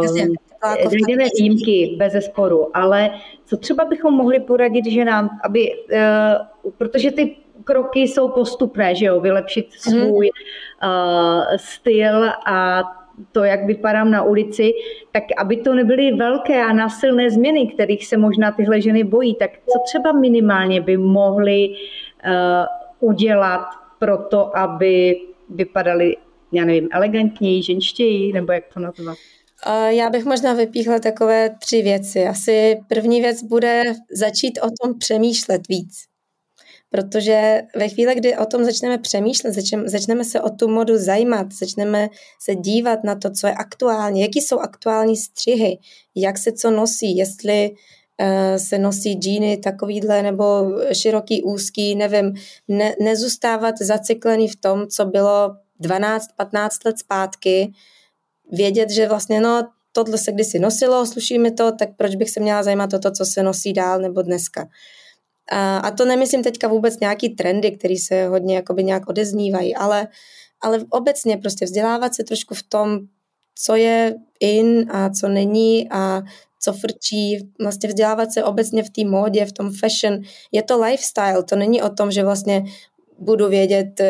um, 0.02 0.36
najdeme 0.94 1.24
výjimky 1.40 1.96
bez 1.98 2.26
sporu, 2.26 2.78
ale 2.78 3.10
co 3.46 3.58
třeba 3.58 3.86
bychom 3.86 4.14
mohli 4.14 4.40
poradit 4.40 4.86
ženám, 4.86 5.30
aby, 5.44 5.72
uh, 6.66 6.72
protože 6.78 7.12
ty 7.12 7.36
kroky 7.64 8.00
jsou 8.00 8.30
postupné, 8.30 8.96
že 8.96 9.06
jo, 9.06 9.20
vylepšit 9.20 9.68
mhm. 9.88 10.02
svůj 10.02 10.30
uh, 10.84 11.58
styl 11.58 12.30
a 12.46 12.84
to, 13.32 13.44
jak 13.44 13.66
vypadám 13.66 14.12
na 14.12 14.24
ulici, 14.24 14.72
tak 15.12 15.24
aby 15.38 15.58
to 15.58 15.74
nebyly 15.74 16.12
velké 16.12 16.64
a 16.64 16.74
násilné 16.74 17.30
změny, 17.30 17.68
kterých 17.74 18.08
se 18.08 18.18
možná 18.18 18.52
tyhle 18.52 18.82
ženy 18.82 19.04
bojí, 19.04 19.36
tak 19.36 19.52
co 19.52 19.80
třeba 19.86 20.12
minimálně 20.12 20.82
by 20.82 20.98
mohly 20.98 21.70
uh, 21.70 23.10
udělat 23.10 23.66
pro 24.00 24.18
to, 24.18 24.58
aby 24.58 25.16
vypadaly, 25.50 26.16
já 26.52 26.66
nevím, 26.66 26.88
elegantněji, 26.92 27.64
ženštěji, 27.64 28.34
nebo 28.34 28.52
jak 28.52 28.64
to 28.74 28.80
nazvat? 28.80 29.18
Já 29.90 30.10
bych 30.10 30.26
možná 30.26 30.54
vypíchla 30.54 31.00
takové 31.00 31.50
tři 31.50 31.82
věci. 31.82 32.28
Asi 32.28 32.80
první 32.88 33.22
věc 33.22 33.44
bude 33.44 33.84
začít 34.12 34.60
o 34.64 34.68
tom 34.82 35.00
přemýšlet 35.00 35.62
víc. 35.70 36.17
Protože 36.98 37.62
ve 37.76 37.90
chvíli, 37.90 38.16
kdy 38.16 38.38
o 38.38 38.46
tom 38.46 38.66
začneme 38.66 38.98
přemýšlet, 38.98 39.54
začneme, 39.86 40.24
se 40.24 40.42
o 40.42 40.50
tu 40.50 40.68
modu 40.68 40.98
zajímat, 40.98 41.48
začneme 41.60 42.10
se 42.42 42.56
dívat 42.56 43.04
na 43.04 43.16
to, 43.16 43.30
co 43.32 43.48
je 43.48 43.54
aktuální, 43.54 44.22
jaký 44.22 44.42
jsou 44.42 44.60
aktuální 44.60 45.18
střihy, 45.18 45.78
jak 46.16 46.38
se 46.38 46.52
co 46.52 46.72
nosí, 46.72 47.18
jestli 47.18 47.72
uh, 47.72 48.58
se 48.58 48.78
nosí 48.78 49.14
džíny 49.14 49.58
takovýhle 49.58 50.24
nebo 50.24 50.72
široký, 50.94 51.44
úzký, 51.44 51.96
nevím, 51.96 52.34
ne, 52.68 52.96
nezůstávat 53.02 53.76
zaciklený 53.82 54.48
v 54.48 54.56
tom, 54.56 54.88
co 54.88 55.06
bylo 55.06 55.56
12-15 55.82 56.70
let 56.86 57.00
zpátky, 57.00 57.72
vědět, 58.52 58.90
že 58.90 59.08
vlastně 59.08 59.42
no, 59.42 59.68
tohle 59.92 60.18
se 60.18 60.32
kdysi 60.32 60.60
nosilo, 60.60 61.06
sluší 61.06 61.40
mi 61.40 61.52
to, 61.52 61.72
tak 61.72 61.90
proč 61.98 62.16
bych 62.16 62.30
se 62.30 62.40
měla 62.40 62.64
zajímat 62.64 62.94
o 62.94 63.00
to, 63.00 63.12
co 63.12 63.26
se 63.26 63.44
nosí 63.44 63.74
dál 63.74 64.02
nebo 64.02 64.22
dneska. 64.22 64.68
A, 65.52 65.78
a 65.78 65.92
to 65.92 66.06
nemyslím 66.06 66.44
teďka 66.44 66.68
vůbec 66.68 67.00
nějaký 67.00 67.30
trendy, 67.30 67.72
které 67.72 67.96
se 68.08 68.28
hodně 68.28 68.56
jakoby 68.56 68.84
nějak 68.84 69.10
odeznívají, 69.10 69.76
ale, 69.76 70.08
ale 70.62 70.86
obecně 70.90 71.38
prostě 71.38 71.66
vzdělávat 71.66 72.16
se 72.16 72.24
trošku 72.24 72.56
v 72.56 72.64
tom, 72.64 73.00
co 73.56 73.76
je 73.76 74.16
in 74.40 74.92
a 74.92 75.10
co 75.10 75.28
není 75.28 75.88
a 75.92 76.22
co 76.60 76.74
frčí, 76.74 77.52
vlastně 77.62 77.90
vzdělávat 77.90 78.32
se 78.32 78.44
obecně 78.44 78.84
v 78.84 78.90
té 78.90 79.06
módě, 79.06 79.46
v 79.46 79.52
tom 79.52 79.74
fashion. 79.74 80.22
Je 80.52 80.64
to 80.64 80.82
lifestyle, 80.82 81.44
to 81.44 81.56
není 81.56 81.82
o 81.82 81.90
tom, 81.90 82.12
že 82.12 82.24
vlastně 82.24 82.64
budu 83.20 83.50
vědět 83.50 84.02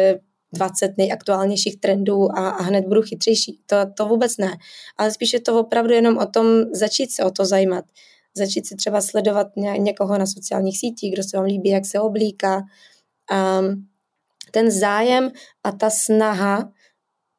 20 0.53 0.97
nejaktuálnějších 0.97 1.79
trendů 1.79 2.37
a, 2.37 2.49
a 2.49 2.63
hned 2.63 2.85
budu 2.85 3.01
chytřejší. 3.01 3.59
To, 3.65 3.75
to 3.93 4.05
vůbec 4.05 4.37
ne. 4.37 4.57
Ale 4.97 5.11
spíš 5.11 5.33
je 5.33 5.41
to 5.41 5.59
opravdu 5.59 5.93
jenom 5.93 6.17
o 6.17 6.25
tom 6.25 6.45
začít 6.71 7.11
se 7.11 7.23
o 7.23 7.31
to 7.31 7.45
zajímat. 7.45 7.85
Začít 8.37 8.67
si 8.67 8.75
třeba 8.75 9.01
sledovat 9.01 9.47
ně, 9.55 9.71
někoho 9.77 10.17
na 10.17 10.25
sociálních 10.25 10.79
sítích, 10.79 11.13
kdo 11.13 11.23
se 11.23 11.37
vám 11.37 11.45
líbí, 11.45 11.69
jak 11.69 11.85
se 11.85 11.99
oblíká. 11.99 12.63
Um, 13.31 13.87
ten 14.51 14.71
zájem 14.71 15.31
a 15.63 15.71
ta 15.71 15.89
snaha, 15.89 16.71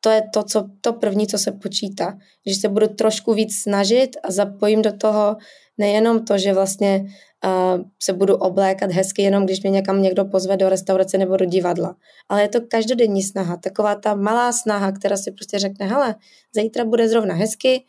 to 0.01 0.11
je 0.11 0.23
to, 0.35 0.43
co, 0.43 0.69
to 0.81 0.93
první, 0.93 1.27
co 1.27 1.39
se 1.39 1.53
počítá. 1.53 2.19
Když 2.45 2.61
se 2.61 2.69
budu 2.69 2.89
trošku 2.89 3.35
víc 3.35 3.63
snažit 3.63 4.17
a 4.23 4.33
zapojím 4.33 4.83
do 4.83 4.93
toho 4.93 5.37
nejenom 5.79 6.25
to, 6.25 6.39
že 6.39 6.53
vlastně 6.55 7.05
uh, 7.45 7.85
se 8.03 8.13
budu 8.13 8.37
oblékat 8.37 8.93
hezky, 8.93 9.23
jenom 9.23 9.45
když 9.45 9.63
mě 9.63 9.71
někam 9.71 10.03
někdo 10.03 10.25
pozve 10.25 10.57
do 10.57 10.69
restaurace 10.69 11.19
nebo 11.19 11.37
do 11.37 11.45
divadla. 11.45 11.97
Ale 12.29 12.43
je 12.43 12.49
to 12.49 12.61
každodenní 12.61 13.23
snaha, 13.23 13.57
taková 13.57 13.95
ta 13.95 14.15
malá 14.15 14.53
snaha, 14.53 14.93
která 14.93 15.17
si 15.17 15.33
prostě 15.33 15.59
řekne, 15.59 15.87
hele, 15.87 16.15
zítra 16.55 16.85
bude 16.85 17.09
zrovna 17.09 17.35
hezky, 17.35 17.85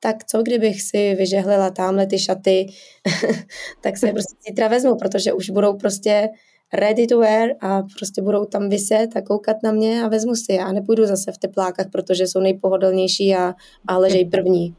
tak 0.00 0.24
co 0.24 0.42
kdybych 0.42 0.82
si 0.82 1.14
vyžehlila 1.14 1.70
tamhle 1.70 2.06
ty 2.06 2.18
šaty, 2.18 2.66
tak 3.80 3.98
se 3.98 4.06
je 4.06 4.12
prostě 4.12 4.36
zítra 4.48 4.68
vezmu, 4.68 4.96
protože 4.96 5.32
už 5.32 5.50
budou 5.50 5.76
prostě 5.76 6.28
ready 6.72 7.06
to 7.06 7.18
wear 7.18 7.50
a 7.60 7.82
prostě 7.98 8.22
budou 8.22 8.44
tam 8.44 8.68
vyset 8.68 9.16
a 9.16 9.20
koukat 9.20 9.56
na 9.62 9.72
mě 9.72 10.02
a 10.02 10.08
vezmu 10.08 10.34
si 10.34 10.52
je 10.52 10.60
a 10.60 10.72
nepůjdu 10.72 11.06
zase 11.06 11.32
v 11.32 11.38
teplákách, 11.38 11.86
protože 11.92 12.26
jsou 12.26 12.40
nejpohodlnější 12.40 13.34
a, 13.34 13.54
a 13.88 13.98
ležej 13.98 14.24
první. 14.24 14.74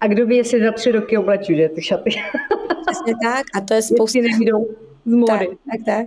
A 0.00 0.06
kdo 0.06 0.26
ví, 0.26 0.36
jestli 0.36 0.62
za 0.62 0.72
tři 0.72 0.92
roky 0.92 1.18
obleču, 1.18 1.54
že 1.54 1.68
ty 1.68 1.82
šaty. 1.82 2.10
Přesně 2.86 3.14
tak. 3.24 3.46
A 3.54 3.60
to 3.60 3.74
je 3.74 3.82
spousta... 3.82 4.18
nevídou 4.18 4.66
z 5.06 5.14
módy. 5.14 5.46
Tak, 5.46 5.48
tak, 5.70 5.80
tak. 5.86 6.06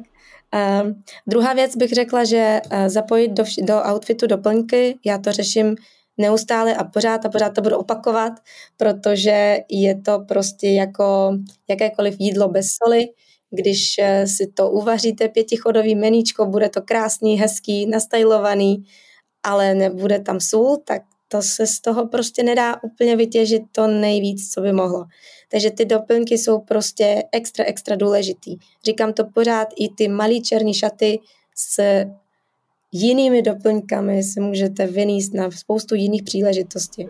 Um, 0.83 1.03
druhá 1.27 1.53
věc 1.53 1.75
bych 1.75 1.91
řekla, 1.91 2.23
že 2.23 2.61
uh, 2.65 2.87
zapojit 2.87 3.31
do, 3.31 3.43
do 3.61 3.81
outfitu 3.93 4.27
doplňky, 4.27 4.99
já 5.05 5.17
to 5.17 5.31
řeším 5.31 5.75
neustále 6.17 6.75
a 6.75 6.83
pořád 6.83 7.25
a 7.25 7.29
pořád 7.29 7.49
to 7.49 7.61
budu 7.61 7.77
opakovat, 7.77 8.33
protože 8.77 9.57
je 9.69 10.01
to 10.01 10.19
prostě 10.27 10.69
jako 10.69 11.37
jakékoliv 11.69 12.15
jídlo 12.19 12.47
bez 12.49 12.67
soli. 12.83 13.07
Když 13.49 13.95
uh, 13.99 14.25
si 14.25 14.47
to 14.47 14.71
uvaříte 14.71 15.29
pětichodový 15.29 15.95
meníčko, 15.95 16.45
bude 16.45 16.69
to 16.69 16.81
krásný, 16.81 17.39
hezký, 17.39 17.85
nastajlovaný, 17.85 18.83
ale 19.43 19.75
nebude 19.75 20.19
tam 20.19 20.39
sůl, 20.39 20.81
tak 20.85 21.01
to 21.27 21.41
se 21.41 21.67
z 21.67 21.79
toho 21.81 22.07
prostě 22.07 22.43
nedá 22.43 22.83
úplně 22.83 23.15
vytěžit 23.15 23.63
to 23.71 23.87
nejvíc, 23.87 24.53
co 24.53 24.61
by 24.61 24.71
mohlo. 24.73 25.05
Takže 25.51 25.71
ty 25.71 25.85
doplňky 25.85 26.37
jsou 26.37 26.59
prostě 26.59 27.23
extra, 27.31 27.65
extra 27.65 27.95
důležitý. 27.95 28.57
Říkám 28.85 29.13
to 29.13 29.25
pořád, 29.25 29.67
i 29.79 29.89
ty 29.89 30.07
malý 30.07 30.41
černý 30.41 30.73
šaty 30.73 31.19
s 31.55 32.03
jinými 32.91 33.41
doplňkami 33.41 34.23
se 34.23 34.41
můžete 34.41 34.87
vyníst 34.87 35.33
na 35.33 35.51
spoustu 35.51 35.95
jiných 35.95 36.23
příležitostí. 36.23 37.07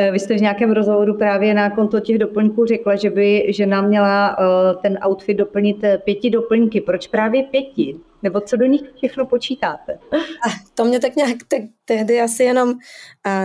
Eh, 0.00 0.10
vy 0.10 0.18
jste 0.18 0.34
v 0.34 0.40
nějakém 0.40 0.72
rozhovoru 0.72 1.18
právě 1.18 1.54
na 1.54 1.70
konto 1.70 2.00
těch 2.00 2.18
doplňků 2.18 2.66
řekla, 2.66 2.96
že 2.96 3.10
by 3.10 3.46
žena 3.48 3.82
měla 3.82 4.36
eh, 4.40 4.74
ten 4.82 4.98
outfit 5.06 5.34
doplnit 5.34 5.84
eh, 5.84 5.98
pěti 5.98 6.30
doplňky. 6.30 6.80
Proč 6.80 7.06
právě 7.06 7.42
pěti? 7.42 7.96
Nebo 8.22 8.40
co 8.40 8.56
do 8.56 8.66
nich 8.66 8.82
všechno 8.96 9.26
počítáte? 9.26 9.98
To 10.74 10.84
mě 10.84 11.00
tak 11.00 11.16
nějak 11.16 11.36
te- 11.48 11.68
tehdy 11.84 12.20
asi 12.20 12.44
jenom 12.44 12.74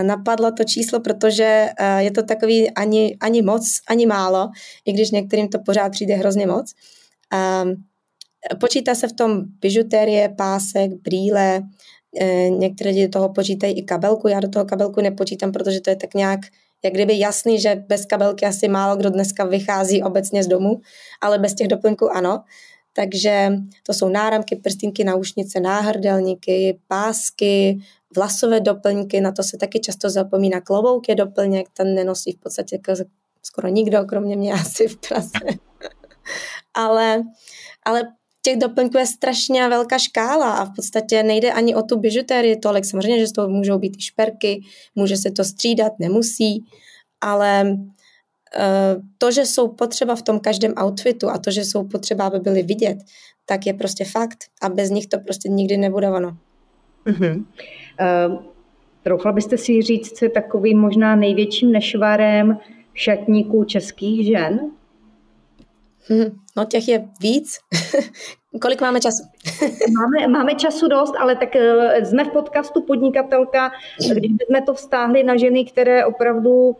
napadlo 0.02 0.52
to 0.52 0.64
číslo, 0.64 1.00
protože 1.00 1.68
je 1.98 2.10
to 2.10 2.22
takový 2.22 2.70
ani, 2.70 3.16
ani 3.20 3.42
moc, 3.42 3.80
ani 3.88 4.06
málo, 4.06 4.48
i 4.86 4.92
když 4.92 5.10
některým 5.10 5.48
to 5.48 5.58
pořád 5.58 5.92
přijde 5.92 6.14
hrozně 6.14 6.46
moc. 6.46 6.72
Počítá 8.60 8.94
se 8.94 9.08
v 9.08 9.12
tom 9.12 9.42
bižuterie, 9.60 10.28
pásek, 10.28 10.92
brýle, 10.92 11.62
Eh, 12.20 12.50
některé 12.50 12.90
lidi 12.90 13.02
do 13.02 13.10
toho 13.10 13.28
počítají 13.28 13.78
i 13.78 13.82
kabelku, 13.82 14.28
já 14.28 14.40
do 14.40 14.48
toho 14.48 14.64
kabelku 14.64 15.00
nepočítám, 15.00 15.52
protože 15.52 15.80
to 15.80 15.90
je 15.90 15.96
tak 15.96 16.14
nějak 16.14 16.40
jak 16.84 16.94
kdyby 16.94 17.18
jasný, 17.18 17.60
že 17.60 17.84
bez 17.88 18.06
kabelky 18.06 18.46
asi 18.46 18.68
málo 18.68 18.96
kdo 18.96 19.10
dneska 19.10 19.44
vychází 19.44 20.02
obecně 20.02 20.44
z 20.44 20.46
domu, 20.46 20.80
ale 21.20 21.38
bez 21.38 21.54
těch 21.54 21.68
doplňků 21.68 22.10
ano. 22.10 22.44
Takže 22.92 23.52
to 23.82 23.94
jsou 23.94 24.08
náramky, 24.08 24.56
prstinky, 24.56 25.04
naušnice, 25.04 25.60
náhrdelníky, 25.60 26.78
pásky, 26.88 27.78
vlasové 28.16 28.60
doplňky, 28.60 29.20
na 29.20 29.32
to 29.32 29.42
se 29.42 29.56
taky 29.56 29.80
často 29.80 30.10
zapomíná. 30.10 30.60
Klobouk 30.60 31.08
je 31.08 31.14
doplněk, 31.14 31.68
ten 31.72 31.94
nenosí 31.94 32.32
v 32.32 32.38
podstatě 32.38 32.78
skoro 33.42 33.68
nikdo, 33.68 34.04
kromě 34.04 34.36
mě 34.36 34.52
asi 34.60 34.88
v 34.88 34.96
Praze. 34.96 35.38
ale, 36.74 37.22
ale 37.84 38.02
těch 38.44 38.56
doplňků 38.58 38.98
je 38.98 39.06
strašně 39.06 39.68
velká 39.68 39.98
škála 39.98 40.52
a 40.52 40.64
v 40.64 40.74
podstatě 40.76 41.22
nejde 41.22 41.52
ani 41.52 41.74
o 41.74 41.82
tu 41.82 41.98
bižutérii 41.98 42.56
tolik. 42.56 42.84
Samozřejmě, 42.84 43.26
že 43.26 43.32
to 43.32 43.48
můžou 43.48 43.78
být 43.78 43.96
i 43.98 44.02
šperky, 44.02 44.60
může 44.94 45.16
se 45.16 45.30
to 45.30 45.44
střídat, 45.44 45.92
nemusí, 45.98 46.64
ale 47.20 47.78
eh, 48.56 48.96
to, 49.18 49.30
že 49.30 49.46
jsou 49.46 49.68
potřeba 49.68 50.14
v 50.14 50.22
tom 50.22 50.40
každém 50.40 50.74
outfitu 50.84 51.30
a 51.30 51.38
to, 51.38 51.50
že 51.50 51.64
jsou 51.64 51.84
potřeba, 51.84 52.26
aby 52.26 52.38
byly 52.38 52.62
vidět, 52.62 52.98
tak 53.46 53.66
je 53.66 53.74
prostě 53.74 54.04
fakt 54.04 54.38
a 54.62 54.68
bez 54.68 54.90
nich 54.90 55.06
to 55.06 55.18
prostě 55.18 55.48
nikdy 55.48 55.76
nebude 55.76 56.10
ono. 56.10 56.36
Uh-huh. 57.06 57.44
Uh, 58.28 58.42
Troufla 59.02 59.32
byste 59.32 59.58
si 59.58 59.82
říct, 59.82 60.18
co 60.18 60.24
je 60.24 60.28
takovým 60.28 60.78
možná 60.78 61.16
největším 61.16 61.72
nešvarem 61.72 62.58
šatníků 62.94 63.64
českých 63.64 64.26
žen? 64.26 64.60
Hmm, 66.08 66.36
no 66.56 66.64
těch 66.64 66.88
je 66.88 67.08
víc. 67.20 67.58
Kolik 68.62 68.80
máme 68.80 69.00
času? 69.00 69.22
máme, 69.98 70.28
máme 70.38 70.54
času 70.54 70.88
dost, 70.88 71.14
ale 71.18 71.36
tak 71.36 71.48
uh, 71.54 72.04
jsme 72.04 72.24
v 72.24 72.28
podcastu 72.28 72.82
Podnikatelka, 72.82 73.70
když 74.14 74.32
jsme 74.48 74.62
to 74.62 74.74
vztáhli 74.74 75.22
na 75.22 75.36
ženy, 75.36 75.64
které 75.64 76.06
opravdu 76.06 76.76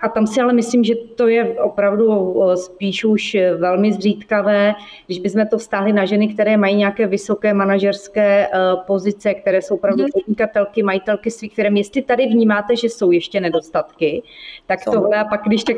a 0.00 0.08
tam 0.08 0.26
si 0.26 0.40
ale 0.40 0.52
myslím, 0.52 0.84
že 0.84 0.94
to 0.94 1.28
je 1.28 1.60
opravdu 1.60 2.34
spíš 2.54 3.04
už 3.04 3.36
velmi 3.58 3.92
zřídkavé, 3.92 4.74
když 5.06 5.18
bychom 5.18 5.46
to 5.46 5.58
vztáhli 5.58 5.92
na 5.92 6.04
ženy, 6.04 6.28
které 6.28 6.56
mají 6.56 6.76
nějaké 6.76 7.06
vysoké 7.06 7.54
manažerské 7.54 8.46
e, 8.46 8.48
pozice, 8.86 9.34
které 9.34 9.62
jsou 9.62 9.74
opravdu 9.74 10.02
mhm. 10.02 10.10
podnikatelky, 10.12 10.82
majitelky 10.82 11.30
svých 11.30 11.54
firm. 11.54 11.76
Jestli 11.76 12.02
tady 12.02 12.26
vnímáte, 12.26 12.76
že 12.76 12.88
jsou 12.88 13.10
ještě 13.10 13.40
nedostatky, 13.40 14.22
tak 14.66 14.80
jsou. 14.82 14.92
tohle 14.92 15.16
a 15.16 15.24
pak 15.24 15.40
když 15.46 15.64
tak 15.64 15.76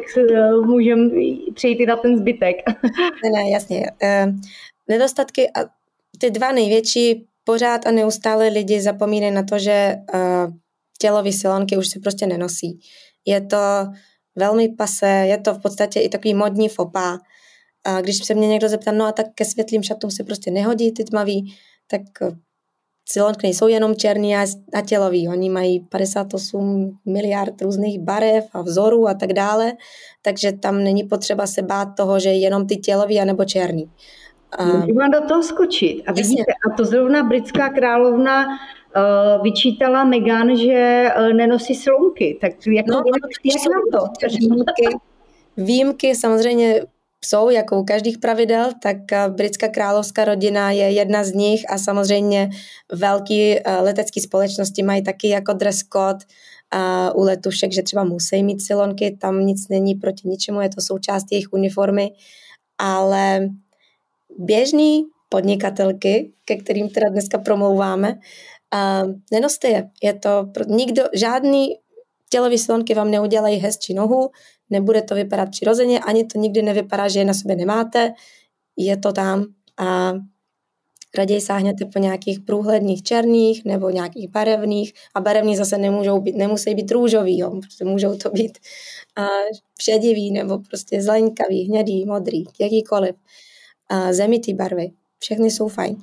můžeme 0.65 1.11
přejít 1.55 1.81
i 1.81 1.87
na 1.87 1.97
ten 1.97 2.19
zbytek. 2.19 2.57
Ne, 3.25 3.31
ne, 3.31 3.51
jasně. 3.51 3.87
Nedostatky 4.89 5.49
a 5.49 5.61
ty 6.19 6.31
dva 6.31 6.53
největší 6.53 7.27
pořád 7.45 7.87
a 7.87 7.91
neustále 7.91 8.49
lidi 8.49 8.81
zapomínají 8.81 9.35
na 9.35 9.43
to, 9.43 9.59
že 9.59 9.95
tělové 10.99 11.33
silonky 11.33 11.77
už 11.77 11.89
se 11.89 12.01
prostě 12.01 12.27
nenosí. 12.27 12.81
Je 13.27 13.41
to 13.41 13.57
velmi 14.37 14.69
pase, 14.69 15.07
je 15.07 15.39
to 15.39 15.55
v 15.55 15.63
podstatě 15.63 16.01
i 16.01 16.09
takový 16.09 16.35
modní 16.35 16.69
fopa. 16.69 17.19
A 17.85 18.01
když 18.01 18.27
se 18.27 18.35
mě 18.35 18.49
někdo 18.49 18.69
zeptá, 18.69 18.93
no 18.93 19.05
a 19.05 19.13
tak 19.13 19.27
ke 19.35 19.45
světlým 19.45 19.83
šatům 19.83 20.11
se 20.11 20.25
prostě 20.25 20.51
nehodí 20.51 20.93
ty 20.93 21.05
tmavý, 21.05 21.55
tak 21.87 22.01
silonky 23.09 23.41
nejsou 23.43 23.69
jenom 23.69 23.95
černý 23.95 24.37
a, 24.37 24.47
a 24.75 24.81
tělový. 24.81 25.29
Oni 25.29 25.51
mají 25.51 25.81
58 25.81 26.99
miliard 27.07 27.63
různých 27.63 28.01
barev 28.01 28.45
a 28.53 28.63
vzorů 28.63 29.09
a 29.09 29.15
tak 29.15 29.33
dále, 29.33 29.73
takže 30.23 30.53
tam 30.53 30.85
není 30.85 31.05
potřeba 31.05 31.47
se 31.47 31.63
bát 31.63 31.89
toho, 31.97 32.21
že 32.21 32.29
jenom 32.29 32.67
ty 32.67 32.77
tělový 32.77 33.21
anebo 33.21 33.45
černý. 33.45 33.91
Můžu 34.65 34.95
vám 34.95 35.11
do 35.11 35.21
toho 35.29 35.43
skočit. 35.43 36.03
A 36.07 36.13
vidíte, 36.13 36.53
a 36.67 36.77
to 36.77 36.85
zrovna 36.85 37.23
britská 37.23 37.69
královna 37.69 38.47
vyčítala 39.43 40.05
Megan, 40.05 40.57
že 40.57 41.07
uh, 41.17 41.33
nenosí 41.33 41.75
slunky. 41.75 42.39
Tak 42.41 42.53
jako, 42.67 42.91
no, 42.91 42.97
jak, 42.97 43.55
jak 43.55 43.63
na 43.93 43.99
to? 43.99 44.07
Výjimky, 44.29 44.99
výjimky 45.57 46.15
samozřejmě 46.15 46.81
jsou 47.25 47.51
jako 47.51 47.81
u 47.81 47.85
každých 47.85 48.19
pravidel, 48.19 48.71
tak 48.83 49.13
eh, 49.13 49.29
britská 49.29 49.69
královská 49.69 50.25
rodina 50.25 50.71
je 50.71 50.91
jedna 50.91 51.25
z 51.25 51.33
nich 51.33 51.63
a 51.71 51.79
samozřejmě 51.79 52.51
velký 52.93 53.57
letecké 53.81 54.21
společnosti 54.21 54.83
mají 54.83 55.05
taky 55.05 55.29
jako 55.29 55.53
dress 55.53 55.85
code 55.93 56.25
u 57.15 57.23
letušek, 57.23 57.73
že 57.73 57.83
třeba 57.83 58.05
musí 58.05 58.43
mít 58.43 58.63
silonky, 58.63 59.17
tam 59.21 59.47
nic 59.47 59.69
není 59.69 59.95
proti 59.95 60.29
ničemu, 60.29 60.61
je 60.61 60.69
to 60.69 60.81
součást 60.81 61.25
jejich 61.31 61.53
uniformy, 61.53 62.11
ale 62.79 63.49
běžný 64.39 65.05
podnikatelky, 65.29 66.33
ke 66.45 66.57
kterým 66.57 66.89
teda 66.89 67.09
dneska 67.09 67.39
promlouváme, 67.39 68.19
a 68.73 69.03
nenoste 69.33 69.69
je. 69.69 69.91
Je 70.03 70.15
to, 70.15 70.47
nikdo, 70.67 71.03
žádný 71.15 71.69
tělový 72.31 72.59
silonky 72.59 72.95
vám 72.95 73.11
neudělají 73.11 73.59
hezčí 73.59 73.95
nohu, 73.95 74.31
nebude 74.71 75.03
to 75.03 75.15
vypadat 75.15 75.51
přirozeně, 75.51 76.01
ani 76.01 76.25
to 76.25 76.39
nikdy 76.39 76.63
nevypadá, 76.63 77.09
že 77.09 77.19
je 77.19 77.25
na 77.25 77.35
sobě 77.35 77.57
nemáte, 77.57 78.13
je 78.77 78.97
to 78.97 79.13
tam 79.13 79.45
a 79.79 80.13
raději 81.19 81.41
sáhněte 81.41 81.85
po 81.85 81.99
nějakých 81.99 82.41
průhledných 82.41 83.03
černých 83.03 83.65
nebo 83.65 83.91
nějakých 83.91 84.29
barevných 84.29 84.93
a 85.15 85.21
barevní 85.21 85.57
zase 85.57 85.79
nemůžou 85.79 86.21
být, 86.21 86.37
nemusí 86.37 86.75
být 86.75 86.91
růžový, 86.91 87.39
jo, 87.39 87.51
prostě 87.51 87.85
můžou 87.85 88.17
to 88.17 88.31
být 88.31 88.59
a, 89.17 89.27
šedivý 89.81 90.31
nebo 90.31 90.59
prostě 90.59 91.03
zeleňkavý, 91.03 91.65
hnědý, 91.65 92.05
modrý, 92.05 92.45
jakýkoliv. 92.61 93.15
A 93.89 94.13
zemitý 94.13 94.55
barvy, 94.55 94.91
všechny 95.19 95.51
jsou 95.51 95.69
fajn. 95.69 95.97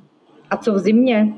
A 0.49 0.57
co 0.57 0.73
v 0.73 0.79
zimě? 0.79 1.33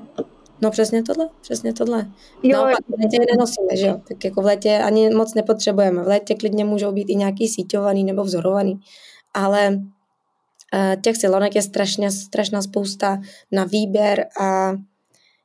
No 0.61 0.71
přesně 0.71 1.03
tohle, 1.03 1.29
přesně 1.41 1.73
tohle. 1.73 2.11
Jo, 2.43 2.57
no, 2.57 2.63
pak 2.63 2.97
v 2.97 3.01
létě 3.03 3.17
je 3.19 3.25
nenosíme, 3.35 3.77
že 3.77 3.87
jo? 3.87 4.01
Tak 4.07 4.25
jako 4.25 4.41
v 4.41 4.45
létě 4.45 4.77
ani 4.77 5.09
moc 5.09 5.33
nepotřebujeme. 5.33 6.03
V 6.03 6.07
létě 6.07 6.35
klidně 6.35 6.65
můžou 6.65 6.91
být 6.91 7.09
i 7.09 7.15
nějaký 7.15 7.47
síťovaný 7.47 8.03
nebo 8.03 8.23
vzorovaný. 8.23 8.79
Ale 9.33 9.69
uh, 9.75 11.01
těch 11.01 11.17
silonek 11.17 11.55
je 11.55 11.61
strašně, 11.61 12.11
strašná 12.11 12.61
spousta 12.61 13.21
na 13.51 13.63
výběr 13.63 14.25
a 14.41 14.73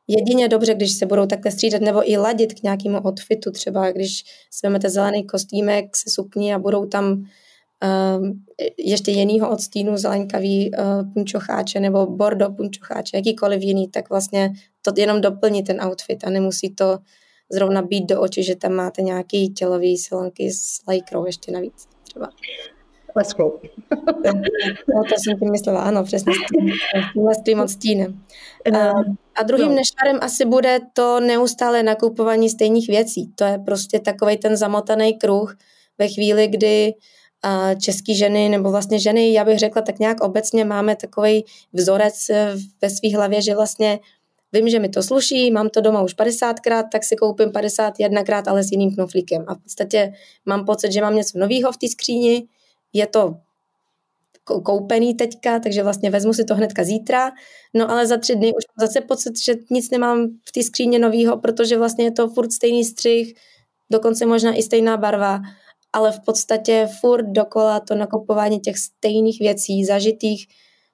jedině 0.08 0.48
dobře, 0.48 0.74
když 0.74 0.92
se 0.92 1.06
budou 1.06 1.26
takhle 1.26 1.52
střídat 1.52 1.80
nebo 1.80 2.10
i 2.10 2.16
ladit 2.16 2.54
k 2.60 2.62
nějakému 2.62 2.98
outfitu, 3.06 3.50
třeba 3.50 3.90
když 3.90 4.24
si 4.50 4.66
vezmete 4.66 4.90
zelený 4.90 5.26
kostýmek 5.26 5.96
se 5.96 6.10
sukní 6.10 6.54
a 6.54 6.58
budou 6.58 6.86
tam 6.86 7.24
ještě 8.78 9.10
jinýho 9.10 9.50
odstínu 9.50 9.96
zeleňkavý 9.96 10.70
uh, 10.70 11.12
punčocháče 11.12 11.80
nebo 11.80 12.06
bordo 12.06 12.50
punčocháče, 12.50 13.16
jakýkoliv 13.16 13.62
jiný, 13.62 13.88
tak 13.88 14.10
vlastně 14.10 14.52
to 14.82 14.92
jenom 14.96 15.20
doplní 15.20 15.62
ten 15.62 15.80
outfit 15.86 16.24
a 16.24 16.30
nemusí 16.30 16.74
to 16.74 16.98
zrovna 17.52 17.82
být 17.82 18.06
do 18.06 18.20
očí, 18.20 18.42
že 18.42 18.56
tam 18.56 18.72
máte 18.72 19.02
nějaký 19.02 19.48
tělový 19.48 19.98
silonky 19.98 20.50
s 20.50 20.80
lajkrou 20.88 21.26
ještě 21.26 21.52
navíc 21.52 21.88
třeba. 22.02 22.28
Lesklou. 23.16 23.60
no, 24.94 25.02
to 25.08 25.14
jsem 25.18 25.38
tím 25.38 25.50
myslela, 25.50 25.82
ano, 25.82 26.04
přesně 26.04 26.32
s 26.32 26.36
tím, 26.36 26.70
s 27.28 27.42
tím 27.44 27.60
odstínem. 27.60 28.22
A, 28.74 28.90
a 29.34 29.42
druhým 29.42 29.68
no. 29.68 29.74
nešvarem 29.74 30.18
asi 30.22 30.44
bude 30.44 30.78
to 30.92 31.20
neustále 31.20 31.82
nakupování 31.82 32.50
stejných 32.50 32.88
věcí. 32.88 33.32
To 33.34 33.44
je 33.44 33.58
prostě 33.58 33.98
takový 34.00 34.36
ten 34.36 34.56
zamotaný 34.56 35.18
kruh 35.18 35.56
ve 35.98 36.08
chvíli, 36.08 36.48
kdy 36.48 36.94
české 37.80 38.14
ženy, 38.14 38.48
nebo 38.48 38.70
vlastně 38.70 38.98
ženy, 38.98 39.32
já 39.32 39.44
bych 39.44 39.58
řekla 39.58 39.82
tak 39.82 39.98
nějak 39.98 40.20
obecně, 40.20 40.64
máme 40.64 40.96
takový 40.96 41.44
vzorec 41.72 42.30
eh, 42.30 42.54
ve 42.82 42.90
své 42.90 43.14
hlavě, 43.14 43.42
že 43.42 43.54
vlastně 43.54 44.00
vím, 44.52 44.68
že 44.68 44.78
mi 44.78 44.88
to 44.88 45.02
sluší, 45.02 45.50
mám 45.50 45.68
to 45.68 45.80
doma 45.80 46.02
už 46.02 46.16
50krát, 46.16 46.88
tak 46.92 47.04
si 47.04 47.16
koupím 47.16 47.48
51krát, 47.48 48.42
ale 48.46 48.64
s 48.64 48.72
jiným 48.72 48.94
knoflíkem. 48.94 49.44
A 49.46 49.54
v 49.54 49.58
podstatě 49.58 50.12
mám 50.46 50.64
pocit, 50.64 50.92
že 50.92 51.00
mám 51.00 51.14
něco 51.14 51.38
nového 51.38 51.72
v 51.72 51.76
té 51.76 51.88
skříni, 51.88 52.48
je 52.92 53.06
to 53.06 53.34
koupený 54.44 55.14
teďka, 55.14 55.58
takže 55.58 55.82
vlastně 55.82 56.10
vezmu 56.10 56.34
si 56.34 56.44
to 56.44 56.54
hnedka 56.54 56.84
zítra, 56.84 57.32
no 57.74 57.90
ale 57.90 58.06
za 58.06 58.16
tři 58.16 58.36
dny 58.36 58.46
už 58.46 58.64
mám 58.76 58.86
zase 58.86 59.00
pocit, 59.00 59.44
že 59.44 59.54
nic 59.70 59.90
nemám 59.90 60.28
v 60.48 60.52
té 60.52 60.62
skříně 60.62 60.98
nového, 60.98 61.36
protože 61.36 61.78
vlastně 61.78 62.04
je 62.04 62.10
to 62.10 62.28
furt 62.28 62.52
stejný 62.52 62.84
střih, 62.84 63.34
dokonce 63.90 64.26
možná 64.26 64.54
i 64.54 64.62
stejná 64.62 64.96
barva 64.96 65.40
ale 65.94 66.12
v 66.12 66.20
podstatě 66.20 66.88
furt 67.00 67.26
dokola 67.26 67.80
to 67.80 67.94
nakupování 67.94 68.60
těch 68.60 68.78
stejných 68.78 69.38
věcí, 69.40 69.84
zažitých, 69.84 70.46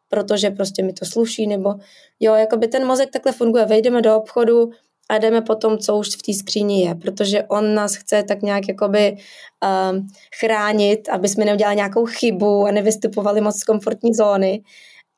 protože 0.08 0.50
prostě 0.50 0.82
mi 0.82 0.92
to 0.92 1.06
sluší, 1.06 1.46
nebo 1.46 1.74
jo, 2.20 2.34
jako 2.34 2.56
by 2.56 2.68
ten 2.68 2.86
mozek 2.86 3.10
takhle 3.10 3.32
funguje, 3.32 3.66
vejdeme 3.66 4.02
do 4.02 4.16
obchodu 4.16 4.70
a 5.08 5.18
jdeme 5.18 5.42
potom, 5.42 5.78
co 5.78 5.96
už 5.96 6.08
v 6.16 6.22
té 6.22 6.34
skříni 6.34 6.84
je, 6.84 6.94
protože 6.94 7.42
on 7.42 7.74
nás 7.74 7.94
chce 7.94 8.22
tak 8.22 8.42
nějak 8.42 8.68
jakoby 8.68 9.16
um, 9.16 10.08
chránit, 10.40 11.08
aby 11.08 11.28
jsme 11.28 11.44
neudělali 11.44 11.76
nějakou 11.76 12.06
chybu 12.06 12.64
a 12.66 12.70
nevystupovali 12.70 13.40
moc 13.40 13.56
z 13.56 13.64
komfortní 13.64 14.14
zóny, 14.14 14.62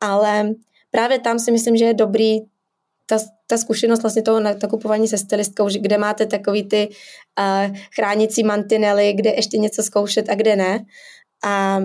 ale 0.01 0.51
právě 0.91 1.19
tam 1.19 1.39
si 1.39 1.53
myslím, 1.53 1.77
že 1.77 1.85
je 1.85 1.95
dobrý 1.95 2.41
ta, 3.13 3.19
ta 3.47 3.59
zkušenost 3.59 4.03
vlastně 4.03 4.23
toho 4.23 4.41
nakupování 4.41 5.09
se 5.09 5.19
stylistkou, 5.19 5.69
kde 5.81 5.99
máte 5.99 6.27
takový 6.27 6.63
ty 6.63 6.89
uh, 6.89 7.77
chránící 7.97 8.45
mantinely, 8.45 9.13
kde 9.13 9.31
ještě 9.31 9.59
něco 9.59 9.83
zkoušet 9.83 10.29
a 10.29 10.35
kde 10.35 10.57
ne. 10.57 10.85
A 11.45 11.81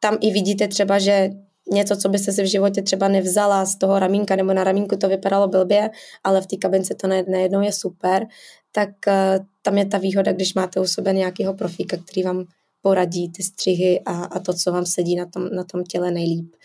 tam 0.00 0.18
i 0.20 0.30
vidíte 0.32 0.68
třeba, 0.68 0.98
že 0.98 1.30
něco, 1.72 1.96
co 1.96 2.08
byste 2.08 2.32
si 2.32 2.42
v 2.42 2.50
životě 2.50 2.82
třeba 2.82 3.08
nevzala 3.08 3.64
z 3.64 3.78
toho 3.78 3.98
ramínka, 3.98 4.36
nebo 4.36 4.52
na 4.52 4.64
ramínku 4.64 4.96
to 4.96 5.08
vypadalo 5.08 5.48
blbě, 5.48 5.90
ale 6.24 6.40
v 6.40 6.46
té 6.46 6.56
kabince 6.56 6.94
to 6.94 7.06
najednou 7.06 7.60
je 7.60 7.72
super, 7.72 8.26
tak 8.72 8.88
uh, 9.06 9.44
tam 9.62 9.78
je 9.78 9.86
ta 9.86 9.98
výhoda, 9.98 10.32
když 10.32 10.54
máte 10.54 10.80
u 10.80 10.84
sebe 10.84 11.12
nějakého 11.12 11.54
profíka, 11.54 11.96
který 11.96 12.22
vám 12.22 12.44
poradí 12.82 13.32
ty 13.32 13.42
střihy 13.42 14.00
a, 14.06 14.24
a 14.24 14.38
to, 14.38 14.54
co 14.54 14.72
vám 14.72 14.86
sedí 14.86 15.16
na 15.16 15.26
tom, 15.26 15.48
na 15.52 15.64
tom 15.64 15.84
těle 15.84 16.10
nejlíp. 16.10 16.56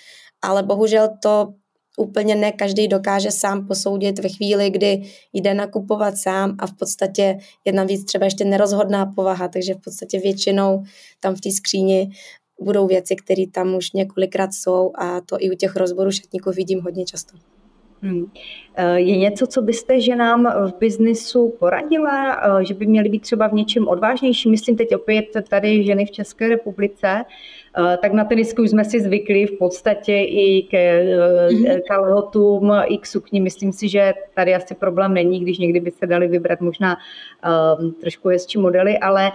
Ale 0.42 0.64
bohužel 0.64 1.10
to 1.22 1.54
úplně 1.98 2.36
ne 2.36 2.52
každý 2.52 2.88
dokáže 2.88 3.32
sám 3.32 3.68
posoudit 3.68 4.20
ve 4.20 4.30
chvíli, 4.30 4.70
kdy 4.70 5.02
jde 5.34 5.54
nakupovat 5.54 6.18
sám 6.18 6.56
a 6.60 6.68
v 6.68 6.74
podstatě 6.74 7.38
je 7.66 7.74
navíc 7.74 8.06
třeba 8.06 8.26
ještě 8.26 8.46
nerozhodná 8.46 9.06
povaha, 9.06 9.48
takže 9.48 9.74
v 9.74 9.82
podstatě 9.82 10.20
většinou 10.20 10.84
tam 11.20 11.36
v 11.36 11.42
té 11.42 11.52
skříni 11.52 12.10
budou 12.62 12.88
věci, 12.88 13.16
které 13.16 13.44
tam 13.52 13.76
už 13.76 13.92
několikrát 13.92 14.54
jsou 14.54 14.92
a 14.96 15.22
to 15.22 15.38
i 15.40 15.52
u 15.52 15.56
těch 15.56 15.76
rozborů 15.76 16.12
šatníků 16.12 16.52
vidím 16.52 16.82
hodně 16.82 17.06
často. 17.06 17.38
Hmm. 18.02 18.26
Eh, 18.76 19.00
je 19.00 19.18
něco, 19.18 19.48
co 19.48 19.62
byste 19.62 20.02
ženám 20.02 20.46
v 20.46 20.78
biznisu 20.80 21.54
poradila, 21.60 22.36
eh, 22.36 22.66
že 22.66 22.74
by 22.74 22.86
měly 22.86 23.10
být 23.10 23.22
třeba 23.22 23.48
v 23.48 23.54
něčem 23.54 23.88
odvážnější? 23.88 24.50
Myslím 24.50 24.76
teď 24.78 24.96
opět 24.96 25.26
tady 25.50 25.84
ženy 25.84 26.06
v 26.06 26.12
České 26.12 26.48
republice, 26.48 27.24
tak 28.02 28.14
na 28.14 28.26
tenisku 28.26 28.62
už 28.62 28.70
jsme 28.70 28.86
si 28.86 29.00
zvykli 29.00 29.46
v 29.46 29.58
podstatě 29.58 30.14
i 30.14 30.68
ke 30.72 31.04
mhm. 31.52 31.82
kalhotům, 31.88 32.72
i 32.86 32.98
k 32.98 33.06
sukni. 33.06 33.42
Myslím 33.42 33.72
si, 33.72 33.90
že 33.90 34.14
tady 34.36 34.56
asi 34.56 34.76
problém 34.76 35.14
není, 35.14 35.40
když 35.40 35.58
někdy 35.58 35.80
by 35.80 35.92
se 35.92 36.08
dali 36.08 36.28
vybrat 36.28 36.62
možná 36.62 36.98
trošku 38.02 38.30
hezčí 38.30 38.58
modely, 38.58 38.98
ale 38.98 39.32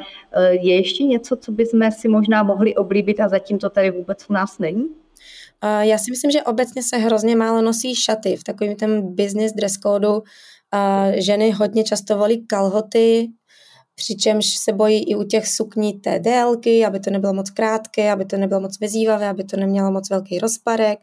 je 0.50 0.76
ještě 0.76 1.04
něco, 1.04 1.36
co 1.36 1.52
bychom 1.52 1.90
si 1.90 2.08
možná 2.08 2.42
mohli 2.42 2.74
oblíbit 2.74 3.20
a 3.20 3.28
zatím 3.28 3.58
to 3.58 3.70
tady 3.70 3.90
vůbec 3.90 4.30
u 4.30 4.32
nás 4.32 4.58
není? 4.58 4.84
Já 5.80 5.98
si 5.98 6.10
myslím, 6.10 6.30
že 6.30 6.42
obecně 6.42 6.82
se 6.82 6.96
hrozně 6.96 7.36
málo 7.36 7.62
nosí 7.62 7.94
šaty. 7.94 8.36
V 8.36 8.44
takovém 8.44 8.76
ten 8.76 9.14
business 9.14 9.52
dress 9.52 9.72
code 9.72 10.08
ženy 11.14 11.50
hodně 11.50 11.84
často 11.84 12.18
volí 12.18 12.46
kalhoty, 12.46 13.28
přičemž 13.98 14.46
se 14.46 14.72
bojí 14.72 15.10
i 15.10 15.14
u 15.14 15.22
těch 15.22 15.48
sukní 15.48 15.92
té 15.92 16.18
délky, 16.18 16.84
aby 16.84 17.00
to 17.00 17.10
nebylo 17.10 17.34
moc 17.34 17.50
krátké, 17.50 18.12
aby 18.12 18.24
to 18.24 18.36
nebylo 18.36 18.60
moc 18.60 18.80
vezívavé, 18.80 19.28
aby 19.28 19.44
to 19.44 19.56
nemělo 19.56 19.90
moc 19.90 20.10
velký 20.10 20.38
rozparek. 20.38 20.98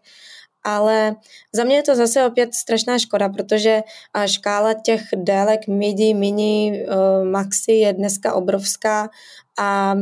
Ale 0.63 1.15
za 1.53 1.63
mě 1.63 1.75
je 1.75 1.83
to 1.83 1.95
zase 1.95 2.25
opět 2.25 2.53
strašná 2.53 2.99
škoda, 2.99 3.29
protože 3.29 3.83
škála 4.25 4.73
těch 4.73 5.01
délek 5.15 5.67
midi, 5.67 6.13
mini, 6.13 6.85
uh, 6.87 7.27
maxi 7.29 7.71
je 7.71 7.93
dneska 7.93 8.33
obrovská 8.33 9.09
a 9.59 9.95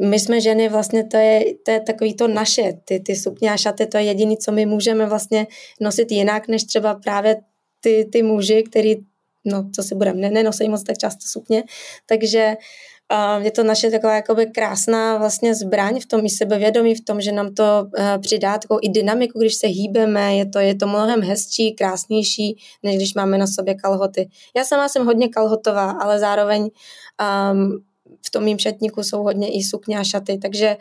my 0.00 0.18
jsme 0.18 0.40
ženy, 0.40 0.68
vlastně 0.68 1.04
to 1.04 1.16
je, 1.16 1.44
to 1.64 1.70
je 1.70 1.80
takový 1.80 2.14
to 2.14 2.28
naše, 2.28 2.72
ty, 2.84 3.00
ty 3.00 3.16
sukně 3.16 3.52
a 3.52 3.56
šaty, 3.56 3.86
to 3.86 3.98
je 3.98 4.04
jediné, 4.04 4.36
co 4.36 4.52
my 4.52 4.66
můžeme 4.66 5.06
vlastně 5.06 5.46
nosit 5.80 6.12
jinak, 6.12 6.48
než 6.48 6.64
třeba 6.64 6.94
právě 6.94 7.42
ty, 7.80 8.08
ty 8.12 8.22
muži, 8.22 8.62
který, 8.62 8.96
no 9.44 9.70
co 9.74 9.82
si 9.82 9.94
budeme, 9.94 10.20
ne, 10.20 10.30
nenosí 10.30 10.68
moc 10.68 10.82
tak 10.82 10.98
často 10.98 11.26
sukně, 11.26 11.64
takže 12.06 12.56
je 13.42 13.50
to 13.50 13.64
naše 13.64 13.90
taková 13.90 14.14
jakoby 14.14 14.46
krásná 14.46 15.16
vlastně 15.16 15.54
zbraň 15.54 16.00
v 16.00 16.06
tom 16.06 16.26
i 16.26 16.30
sebevědomí, 16.30 16.94
v 16.94 17.04
tom, 17.04 17.20
že 17.20 17.32
nám 17.32 17.54
to 17.54 17.86
uh, 17.98 18.04
přidá 18.20 18.58
takovou 18.58 18.80
i 18.82 18.88
dynamiku, 18.88 19.38
když 19.38 19.54
se 19.54 19.66
hýbeme, 19.66 20.36
je 20.36 20.46
to, 20.46 20.58
je 20.58 20.74
to 20.74 20.86
mnohem 20.86 21.22
hezčí, 21.22 21.72
krásnější, 21.72 22.56
než 22.82 22.96
když 22.96 23.14
máme 23.14 23.38
na 23.38 23.46
sobě 23.46 23.74
kalhoty. 23.74 24.28
Já 24.56 24.64
sama 24.64 24.88
jsem 24.88 25.06
hodně 25.06 25.28
kalhotová, 25.28 25.90
ale 25.90 26.18
zároveň 26.18 26.62
um, 26.62 27.82
v 28.26 28.30
tom 28.30 28.44
mým 28.44 28.58
šatníku 28.58 29.02
jsou 29.02 29.22
hodně 29.22 29.52
i 29.52 29.62
sukně 29.62 29.98
a 29.98 30.04
šaty, 30.04 30.38
takže 30.38 30.76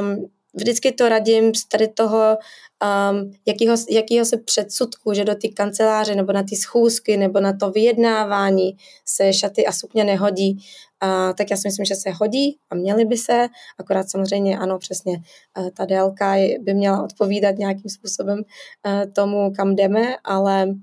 um, 0.00 0.30
vždycky 0.54 0.92
to 0.92 1.08
radím 1.08 1.54
z 1.54 1.68
tady 1.68 1.88
toho, 1.88 2.36
um, 2.82 3.32
jakýho, 3.46 3.76
jakýho 3.90 4.24
se 4.24 4.36
předsudku, 4.36 5.12
že 5.12 5.24
do 5.24 5.34
ty 5.34 5.48
kanceláře 5.48 6.14
nebo 6.14 6.32
na 6.32 6.42
ty 6.42 6.56
schůzky 6.56 7.16
nebo 7.16 7.40
na 7.40 7.52
to 7.52 7.70
vyjednávání 7.70 8.76
se 9.04 9.32
šaty 9.32 9.66
a 9.66 9.72
sukně 9.72 10.04
nehodí, 10.04 10.52
uh, 10.52 11.34
tak 11.34 11.50
já 11.50 11.56
si 11.56 11.68
myslím, 11.68 11.84
že 11.84 11.94
se 11.94 12.10
hodí 12.10 12.58
a 12.70 12.74
měly 12.74 13.04
by 13.04 13.16
se, 13.16 13.46
akorát 13.78 14.10
samozřejmě 14.10 14.58
ano, 14.58 14.78
přesně 14.78 15.12
uh, 15.58 15.68
ta 15.70 15.84
délka 15.84 16.34
by 16.60 16.74
měla 16.74 17.02
odpovídat 17.02 17.58
nějakým 17.58 17.90
způsobem 17.90 18.38
uh, 18.38 19.12
tomu, 19.12 19.52
kam 19.56 19.76
jdeme, 19.76 20.16
ale 20.24 20.74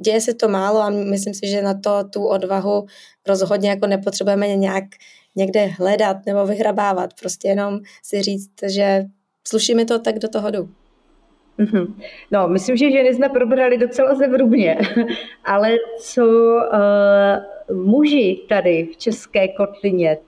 děje 0.00 0.20
se 0.20 0.34
to 0.34 0.48
málo 0.48 0.80
a 0.80 0.90
myslím 0.90 1.34
si, 1.34 1.46
že 1.46 1.62
na 1.62 1.74
to 1.74 2.04
tu 2.12 2.26
odvahu 2.26 2.86
rozhodně 3.26 3.70
jako 3.70 3.86
nepotřebujeme 3.86 4.56
nějak 4.56 4.84
někde 5.36 5.66
hledat 5.66 6.16
nebo 6.26 6.46
vyhrabávat. 6.46 7.14
Prostě 7.20 7.48
jenom 7.48 7.80
si 8.02 8.22
říct, 8.22 8.52
že 8.66 9.04
sluší 9.48 9.74
mi 9.74 9.84
to, 9.84 9.98
tak 9.98 10.18
do 10.18 10.28
toho 10.28 10.50
jdu. 10.50 10.68
Mm-hmm. 11.58 11.94
No, 12.30 12.48
myslím, 12.48 12.76
že 12.76 12.90
ženy 12.90 13.14
jsme 13.14 13.28
probrali 13.28 13.78
docela 13.78 14.14
zevrubně, 14.14 14.78
ale 15.44 15.76
co 16.00 16.24
uh, 16.26 17.76
muži 17.76 18.40
tady 18.48 18.88
v 18.92 18.96
České 18.96 19.48
kotlině, 19.48 20.18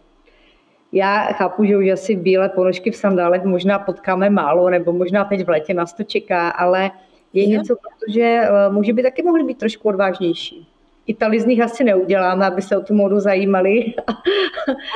já 0.93 1.25
chápu, 1.25 1.65
že 1.65 1.77
už 1.77 1.89
asi 1.89 2.17
bílé 2.17 2.49
ponožky 2.49 2.91
v 2.91 2.97
sandálech 2.97 3.45
možná 3.45 3.79
potkáme 3.79 4.31
málo, 4.31 4.71
nebo 4.71 4.93
možná 4.93 5.25
teď 5.25 5.45
v 5.45 5.49
létě 5.49 5.75
nás 5.75 5.93
to 5.93 6.03
čeká, 6.03 6.49
ale 6.49 6.91
je 7.33 7.45
jo. 7.45 7.51
něco, 7.51 7.77
protože 7.77 8.41
uh, 8.41 8.75
muži 8.75 8.93
by 8.93 9.03
taky 9.03 9.23
mohli 9.23 9.45
být 9.45 9.59
trošku 9.59 9.89
odvážnější. 9.89 10.69
Itali 11.07 11.41
z 11.41 11.47
nich 11.47 11.61
asi 11.61 11.85
neuděláme, 11.85 12.47
aby 12.47 12.63
se 12.63 12.77
o 12.77 12.81
tu 12.81 12.95
modu 12.95 13.21
zajímali. 13.21 13.95
A 14.07 14.13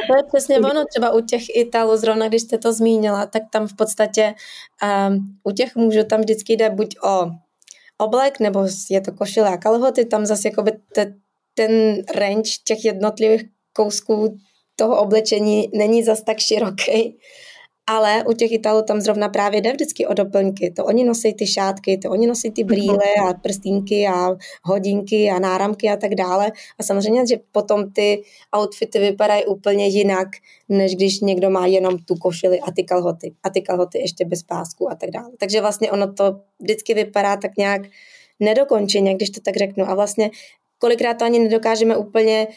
to 0.08 0.16
je 0.16 0.22
přesně 0.34 0.58
ono, 0.70 0.84
třeba 0.84 1.10
u 1.10 1.20
těch 1.20 1.42
Italů, 1.56 1.96
zrovna 1.96 2.28
když 2.28 2.42
jste 2.42 2.58
to 2.58 2.72
zmínila, 2.72 3.26
tak 3.26 3.42
tam 3.50 3.68
v 3.68 3.76
podstatě 3.76 4.34
um, 5.08 5.38
u 5.44 5.50
těch 5.50 5.76
mužů 5.76 6.04
tam 6.04 6.20
vždycky 6.20 6.52
jde 6.52 6.70
buď 6.70 6.96
o 7.04 7.30
oblek, 7.98 8.40
nebo 8.40 8.66
je 8.90 9.00
to 9.00 9.12
košile 9.12 9.48
a 9.48 9.56
kalhoty, 9.56 10.04
tam 10.04 10.26
zase 10.26 10.48
jakoby 10.48 10.72
te, 10.94 11.14
ten 11.54 12.02
range 12.14 12.50
těch 12.64 12.84
jednotlivých 12.84 13.42
kousků 13.72 14.36
toho 14.76 15.00
oblečení 15.00 15.70
není 15.74 16.02
zas 16.02 16.22
tak 16.22 16.38
široký 16.38 17.18
ale 17.90 18.24
u 18.28 18.32
těch 18.32 18.52
Italů 18.52 18.82
tam 18.82 19.00
zrovna 19.00 19.28
právě 19.28 19.60
jde 19.60 19.72
vždycky 19.72 20.06
o 20.06 20.14
doplňky. 20.14 20.70
To 20.70 20.84
oni 20.84 21.04
nosí 21.04 21.34
ty 21.34 21.46
šátky, 21.46 21.98
to 21.98 22.10
oni 22.10 22.26
nosí 22.26 22.50
ty 22.50 22.64
brýle 22.64 23.04
a 23.28 23.34
prstínky 23.34 24.08
a 24.08 24.36
hodinky 24.62 25.30
a 25.30 25.38
náramky 25.38 25.88
a 25.88 25.96
tak 25.96 26.14
dále. 26.14 26.52
A 26.78 26.82
samozřejmě, 26.82 27.26
že 27.26 27.36
potom 27.52 27.92
ty 27.92 28.22
outfity 28.56 28.98
vypadají 28.98 29.44
úplně 29.44 29.86
jinak, 29.86 30.28
než 30.68 30.96
když 30.96 31.20
někdo 31.20 31.50
má 31.50 31.66
jenom 31.66 31.98
tu 31.98 32.14
košili 32.14 32.60
a 32.60 32.70
ty 32.70 32.84
kalhoty. 32.84 33.34
A 33.42 33.50
ty 33.50 33.62
kalhoty 33.62 33.98
ještě 33.98 34.24
bez 34.24 34.42
pásku 34.42 34.90
a 34.90 34.94
tak 34.94 35.10
dále. 35.10 35.30
Takže 35.38 35.60
vlastně 35.60 35.90
ono 35.90 36.12
to 36.12 36.40
vždycky 36.60 36.94
vypadá 36.94 37.36
tak 37.36 37.56
nějak 37.58 37.82
nedokončeně, 38.40 39.14
když 39.14 39.30
to 39.30 39.40
tak 39.40 39.56
řeknu. 39.56 39.88
A 39.88 39.94
vlastně 39.94 40.30
kolikrát 40.78 41.14
to 41.14 41.24
ani 41.24 41.38
nedokážeme 41.38 41.96
úplně 41.96 42.48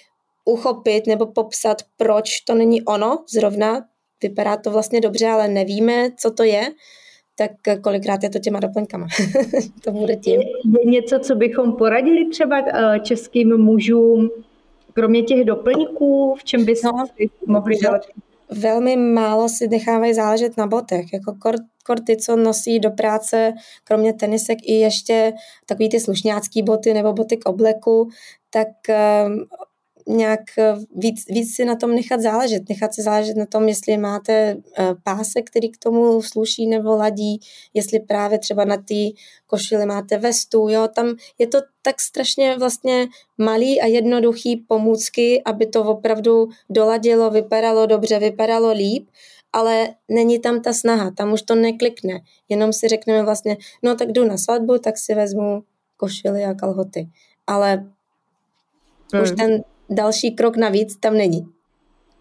uchopit 0.45 1.07
nebo 1.07 1.25
popsat, 1.25 1.77
proč 1.97 2.39
to 2.39 2.55
není 2.55 2.81
ono 2.81 3.23
zrovna, 3.33 3.85
vypadá 4.23 4.57
to 4.57 4.71
vlastně 4.71 5.01
dobře, 5.01 5.27
ale 5.27 5.47
nevíme, 5.47 6.09
co 6.17 6.31
to 6.31 6.43
je, 6.43 6.71
tak 7.36 7.51
kolikrát 7.81 8.23
je 8.23 8.29
to 8.29 8.39
těma 8.39 8.59
doplňkama. 8.59 9.07
to 9.83 9.91
bude 9.91 10.15
tím. 10.15 10.41
Je 10.41 10.91
něco, 10.91 11.19
co 11.19 11.36
bychom 11.36 11.73
poradili 11.73 12.29
třeba 12.29 12.57
eh, 12.57 12.99
českým 12.99 13.57
mužům, 13.57 14.29
kromě 14.93 15.23
těch 15.23 15.45
doplňků, 15.45 16.36
v 16.39 16.43
čem 16.43 16.65
by 16.65 16.73
no, 16.83 17.05
si 17.17 17.29
mohli 17.47 17.75
dělat? 17.75 18.01
Velmi 18.51 18.95
málo 18.95 19.49
si 19.49 19.67
nechávají 19.67 20.13
záležet 20.13 20.57
na 20.57 20.67
botech. 20.67 21.13
Jako 21.13 21.36
kor, 21.39 21.55
kor 21.86 21.99
ty, 21.99 22.17
co 22.17 22.36
nosí 22.36 22.79
do 22.79 22.91
práce, 22.91 23.53
kromě 23.83 24.13
tenisek 24.13 24.57
i 24.63 24.73
ještě 24.73 25.33
takový 25.65 25.89
ty 25.89 25.99
slušňácký 25.99 26.63
boty 26.63 26.93
nebo 26.93 27.13
boty 27.13 27.38
k 27.38 27.49
obleku, 27.49 28.09
tak 28.49 28.67
um, 29.27 29.45
nějak 30.07 30.41
eh, 30.57 30.75
víc, 30.95 31.25
víc 31.29 31.55
si 31.55 31.65
na 31.65 31.75
tom 31.75 31.95
nechat 31.95 32.21
záležet. 32.21 32.69
Nechat 32.69 32.93
si 32.93 33.01
záležet 33.01 33.37
na 33.37 33.45
tom, 33.45 33.67
jestli 33.67 33.97
máte 33.97 34.33
eh, 34.33 34.95
pásek, 35.03 35.49
který 35.49 35.71
k 35.71 35.77
tomu 35.77 36.21
sluší 36.21 36.67
nebo 36.67 36.95
ladí, 36.95 37.39
jestli 37.73 37.99
právě 37.99 38.39
třeba 38.39 38.65
na 38.65 38.77
té 38.77 39.09
košili 39.47 39.85
máte 39.85 40.17
vestu, 40.17 40.69
jo, 40.69 40.87
tam 40.95 41.15
je 41.37 41.47
to 41.47 41.57
tak 41.81 42.01
strašně 42.01 42.57
vlastně 42.57 43.07
malý 43.37 43.81
a 43.81 43.85
jednoduchý 43.85 44.57
pomůcky, 44.57 45.41
aby 45.45 45.65
to 45.65 45.83
opravdu 45.83 46.49
doladilo, 46.69 47.29
vypadalo 47.29 47.85
dobře, 47.85 48.19
vypadalo 48.19 48.71
líp, 48.71 49.09
ale 49.53 49.95
není 50.09 50.39
tam 50.39 50.61
ta 50.61 50.73
snaha, 50.73 51.11
tam 51.11 51.33
už 51.33 51.41
to 51.41 51.55
neklikne, 51.55 52.19
jenom 52.49 52.73
si 52.73 52.87
řekneme 52.87 53.23
vlastně, 53.23 53.57
no 53.83 53.95
tak 53.95 54.11
jdu 54.11 54.25
na 54.25 54.37
svatbu, 54.37 54.77
tak 54.77 54.97
si 54.97 55.15
vezmu 55.15 55.63
košily 55.97 56.45
a 56.45 56.53
kalhoty, 56.53 57.09
ale 57.47 57.75
hmm. 59.13 59.23
už 59.23 59.31
ten 59.31 59.63
další 59.89 60.31
krok 60.31 60.57
navíc 60.57 60.97
tam 60.97 61.17
není. 61.17 61.45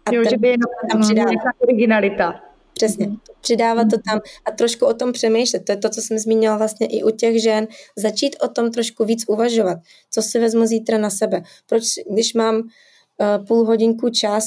A 0.05 0.13
jo, 0.13 0.23
že 0.29 0.37
by 0.37 0.47
jenom 0.47 0.69
tam 0.91 1.01
přidává. 1.01 1.31
originalita. 1.59 2.41
Přesně. 2.73 3.09
Přidávat 3.41 3.83
to 3.83 3.97
tam 4.09 4.19
a 4.45 4.51
trošku 4.51 4.85
o 4.85 4.93
tom 4.93 5.11
přemýšlet. 5.11 5.65
To 5.65 5.71
je 5.71 5.77
to, 5.77 5.89
co 5.89 6.01
jsem 6.01 6.17
zmínila 6.17 6.57
vlastně 6.57 6.87
i 6.87 7.03
u 7.03 7.09
těch 7.09 7.41
žen. 7.41 7.67
Začít 7.97 8.35
o 8.41 8.47
tom 8.47 8.71
trošku 8.71 9.05
víc 9.05 9.25
uvažovat. 9.27 9.77
Co 10.11 10.21
si 10.21 10.39
vezmu 10.39 10.65
zítra 10.65 10.97
na 10.97 11.09
sebe. 11.09 11.41
Proč, 11.69 11.83
když 12.11 12.33
mám 12.33 12.55
uh, 12.55 13.45
půl 13.45 13.65
hodinku 13.65 14.09
čas, 14.09 14.45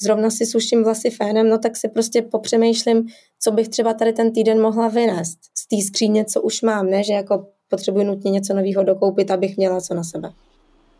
zrovna 0.00 0.30
si 0.30 0.46
suším 0.46 0.84
vlasy 0.84 1.10
fénem, 1.10 1.48
no 1.48 1.58
tak 1.58 1.76
si 1.76 1.88
prostě 1.88 2.22
popřemýšlím, 2.22 3.06
co 3.40 3.50
bych 3.50 3.68
třeba 3.68 3.94
tady 3.94 4.12
ten 4.12 4.32
týden 4.32 4.60
mohla 4.60 4.88
vynést 4.88 5.38
z 5.58 5.68
té 5.68 5.76
skříně, 5.86 6.24
co 6.24 6.42
už 6.42 6.62
mám, 6.62 6.90
ne, 6.90 7.04
že 7.04 7.12
jako 7.12 7.46
potřebuji 7.68 8.04
nutně 8.04 8.30
něco 8.30 8.54
nového 8.54 8.84
dokoupit, 8.84 9.30
abych 9.30 9.56
měla 9.56 9.80
co 9.80 9.94
na 9.94 10.04
sebe. 10.04 10.30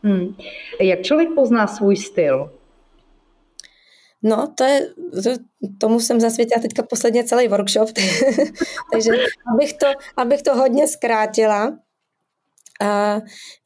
Hmm. 0.02 0.34
Jak 0.80 1.02
člověk 1.02 1.28
pozná 1.34 1.66
svůj 1.66 1.96
styl? 1.96 2.50
No, 4.22 4.52
to 4.54 4.64
je, 4.64 4.88
to, 5.24 5.30
tomu 5.78 6.00
jsem 6.00 6.20
zasvětila 6.20 6.62
teďka 6.62 6.82
posledně 6.82 7.24
celý 7.24 7.48
workshop, 7.48 7.88
takže 8.92 9.10
abych 9.54 9.72
to, 9.72 9.86
abych 10.16 10.42
to 10.42 10.54
hodně 10.54 10.88
zkrátila, 10.88 11.78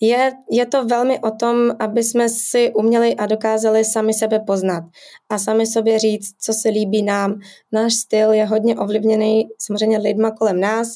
je, 0.01 0.33
je 0.51 0.66
to 0.66 0.85
velmi 0.85 1.18
o 1.21 1.31
tom, 1.31 1.77
aby 1.79 2.03
jsme 2.05 2.29
si 2.29 2.73
uměli 2.75 3.14
a 3.14 3.27
dokázali 3.27 3.85
sami 3.85 4.14
sebe 4.14 4.40
poznat 4.47 4.85
a 5.29 5.38
sami 5.38 5.66
sobě 5.66 5.99
říct, 5.99 6.35
co 6.40 6.53
se 6.53 6.68
líbí 6.68 7.03
nám. 7.03 7.40
Náš 7.73 7.95
styl 7.95 8.33
je 8.33 8.45
hodně 8.45 8.77
ovlivněný 8.77 9.49
samozřejmě 9.59 9.99
lidma 9.99 10.31
kolem 10.31 10.61
nás, 10.61 10.88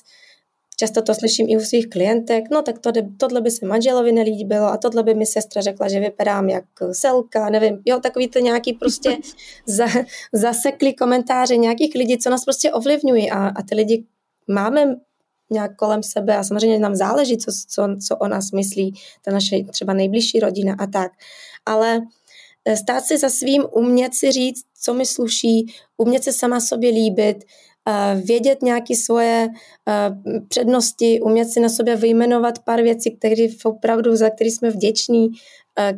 často 0.76 1.02
to 1.02 1.14
slyším 1.14 1.46
i 1.48 1.56
u 1.56 1.60
svých 1.60 1.90
klientek, 1.90 2.44
no 2.50 2.62
tak 2.62 2.78
to, 2.78 2.92
tohle 3.16 3.40
by 3.40 3.50
se 3.50 3.66
manželovi 3.66 4.12
nelíbilo 4.12 4.66
a 4.66 4.76
tohle 4.76 5.02
by 5.02 5.14
mi 5.14 5.26
sestra 5.26 5.62
řekla, 5.62 5.88
že 5.88 6.00
vypadám 6.00 6.48
jak 6.48 6.64
selka, 6.92 7.50
nevím, 7.50 7.82
jo, 7.84 8.00
takový 8.00 8.28
to 8.28 8.38
nějaký 8.38 8.72
prostě 8.72 9.16
za, 9.66 9.86
zaseklý 10.32 10.94
komentáře 10.94 11.56
nějakých 11.56 11.94
lidí, 11.94 12.18
co 12.18 12.30
nás 12.30 12.44
prostě 12.44 12.72
ovlivňují. 12.72 13.30
A, 13.30 13.48
a 13.48 13.62
ty 13.62 13.74
lidi 13.74 14.04
máme 14.48 14.96
nějak 15.50 15.76
kolem 15.76 16.02
sebe 16.02 16.36
a 16.36 16.44
samozřejmě 16.44 16.78
nám 16.78 16.94
záleží, 16.94 17.38
co, 17.38 17.52
co, 17.68 17.88
co 18.08 18.16
o 18.16 18.28
nás 18.28 18.50
myslí 18.52 18.94
ta 19.24 19.30
naše 19.30 19.64
třeba 19.64 19.92
nejbližší 19.92 20.40
rodina 20.40 20.76
a 20.78 20.86
tak. 20.86 21.12
Ale 21.66 22.00
eh, 22.64 22.76
stát 22.76 23.04
si 23.04 23.18
za 23.18 23.28
svým, 23.28 23.64
umět 23.72 24.14
si 24.14 24.32
říct, 24.32 24.64
co 24.80 24.94
mi 24.94 25.06
sluší, 25.06 25.74
umět 25.96 26.24
se 26.24 26.32
sama 26.32 26.60
sobě 26.60 26.90
líbit, 26.90 27.36
eh, 27.44 27.46
vědět 28.25 28.62
nějaké 28.62 28.96
svoje 28.96 29.49
eh, 29.88 30.16
přednosti, 30.49 31.20
umět 31.20 31.44
si 31.44 31.61
na 31.61 31.68
sobě 31.68 31.96
vyjmenovat 31.96 32.59
pár 32.59 32.83
věcí, 32.83 33.16
které 33.16 33.46
opravdu, 33.64 34.16
za 34.16 34.31
které 34.31 34.51
jsme 34.51 34.70
vděční, 34.70 35.29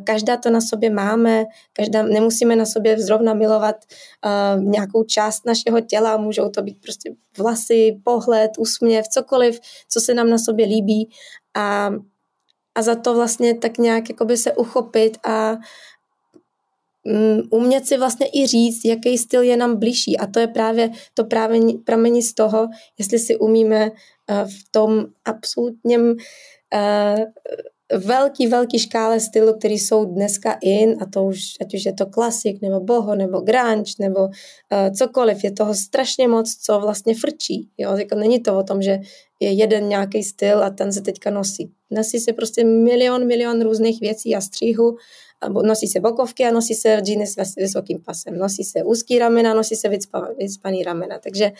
každá 0.03 0.37
to 0.37 0.49
na 0.49 0.61
sobě 0.61 0.89
máme, 0.89 1.45
každá, 1.73 2.03
nemusíme 2.03 2.55
na 2.55 2.65
sobě 2.65 2.99
zrovna 2.99 3.33
milovat 3.33 3.75
nějakou 4.57 5.03
část 5.03 5.45
našeho 5.45 5.81
těla, 5.81 6.17
můžou 6.17 6.49
to 6.49 6.61
být 6.61 6.81
prostě 6.81 7.15
vlasy, 7.37 7.99
pohled, 8.03 8.51
úsměv, 8.57 9.07
cokoliv, 9.07 9.59
co 9.89 9.99
se 10.01 10.13
nám 10.13 10.29
na 10.29 10.37
sobě 10.37 10.65
líbí. 10.65 11.09
A, 11.55 11.91
a 12.75 12.81
za 12.81 12.95
to 12.95 13.15
vlastně 13.15 13.57
tak 13.57 13.77
nějak 13.77 14.09
jakoby 14.09 14.37
se 14.37 14.53
uchopit 14.53 15.17
a 15.27 15.57
umět 17.49 17.87
si 17.87 17.97
vlastně 17.97 18.27
i 18.33 18.47
říct, 18.47 18.85
jaký 18.85 19.17
styl 19.17 19.41
je 19.41 19.57
nám 19.57 19.75
blížší. 19.75 20.17
A 20.17 20.27
to 20.27 20.39
je 20.39 20.47
právě, 20.47 20.91
to 21.13 21.23
právě 21.23 21.61
pramení 21.85 22.21
z 22.21 22.33
toho, 22.33 22.67
jestli 22.97 23.19
si 23.19 23.37
umíme 23.37 23.89
uh, 23.89 24.49
v 24.49 24.71
tom 24.71 25.05
absolutním 25.25 26.01
uh, 26.01 26.17
velký, 27.97 28.47
velký 28.47 28.79
škále 28.79 29.19
stylu, 29.19 29.53
který 29.53 29.79
jsou 29.79 30.05
dneska 30.05 30.57
in 30.61 30.97
a 31.01 31.05
to 31.05 31.23
už, 31.23 31.41
ať 31.61 31.73
už 31.73 31.85
je 31.85 31.93
to 31.93 32.05
klasik, 32.05 32.61
nebo 32.61 32.79
boho, 32.79 33.15
nebo 33.15 33.39
grunge, 33.39 33.93
nebo 33.99 34.19
uh, 34.19 34.31
cokoliv, 34.97 35.43
je 35.43 35.51
toho 35.51 35.75
strašně 35.75 36.27
moc, 36.27 36.55
co 36.55 36.79
vlastně 36.79 37.15
frčí, 37.15 37.69
jo, 37.77 37.97
jako 37.97 38.15
není 38.15 38.39
to 38.39 38.57
o 38.57 38.63
tom, 38.63 38.81
že 38.81 38.99
je 39.39 39.51
jeden 39.51 39.87
nějaký 39.87 40.23
styl 40.23 40.63
a 40.63 40.69
ten 40.69 40.93
se 40.93 41.01
teďka 41.01 41.29
nosí. 41.29 41.71
Nosí 41.91 42.19
se 42.19 42.33
prostě 42.33 42.63
milion, 42.63 43.27
milion 43.27 43.61
různých 43.61 44.01
věcí 44.01 44.35
a 44.35 44.41
stříhu, 44.41 44.97
nosí 45.63 45.87
se 45.87 45.99
bokovky 45.99 46.45
a 46.45 46.51
nosí 46.51 46.75
se 46.75 46.97
džíny 47.01 47.27
s 47.27 47.55
vysokým 47.57 48.01
pasem, 48.05 48.37
nosí 48.37 48.63
se 48.63 48.83
úzký 48.83 49.19
ramena, 49.19 49.53
nosí 49.53 49.75
se 49.75 49.89
vycpaný 50.37 50.83
ramena, 50.83 51.19
takže 51.19 51.51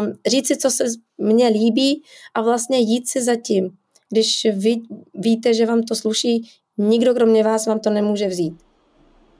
um, 0.00 0.12
říct 0.26 0.46
si, 0.46 0.56
co 0.56 0.70
se 0.70 0.84
mně 1.18 1.48
líbí 1.48 2.02
a 2.34 2.42
vlastně 2.42 2.78
jít 2.78 3.08
si 3.08 3.22
za 3.22 3.36
tím, 3.36 3.70
když 4.14 4.46
vy 4.56 4.76
víte, 5.14 5.54
že 5.54 5.66
vám 5.66 5.82
to 5.82 5.94
sluší, 5.94 6.48
nikdo 6.78 7.14
kromě 7.14 7.44
vás 7.44 7.66
vám 7.66 7.80
to 7.80 7.90
nemůže 7.90 8.26
vzít. 8.26 8.54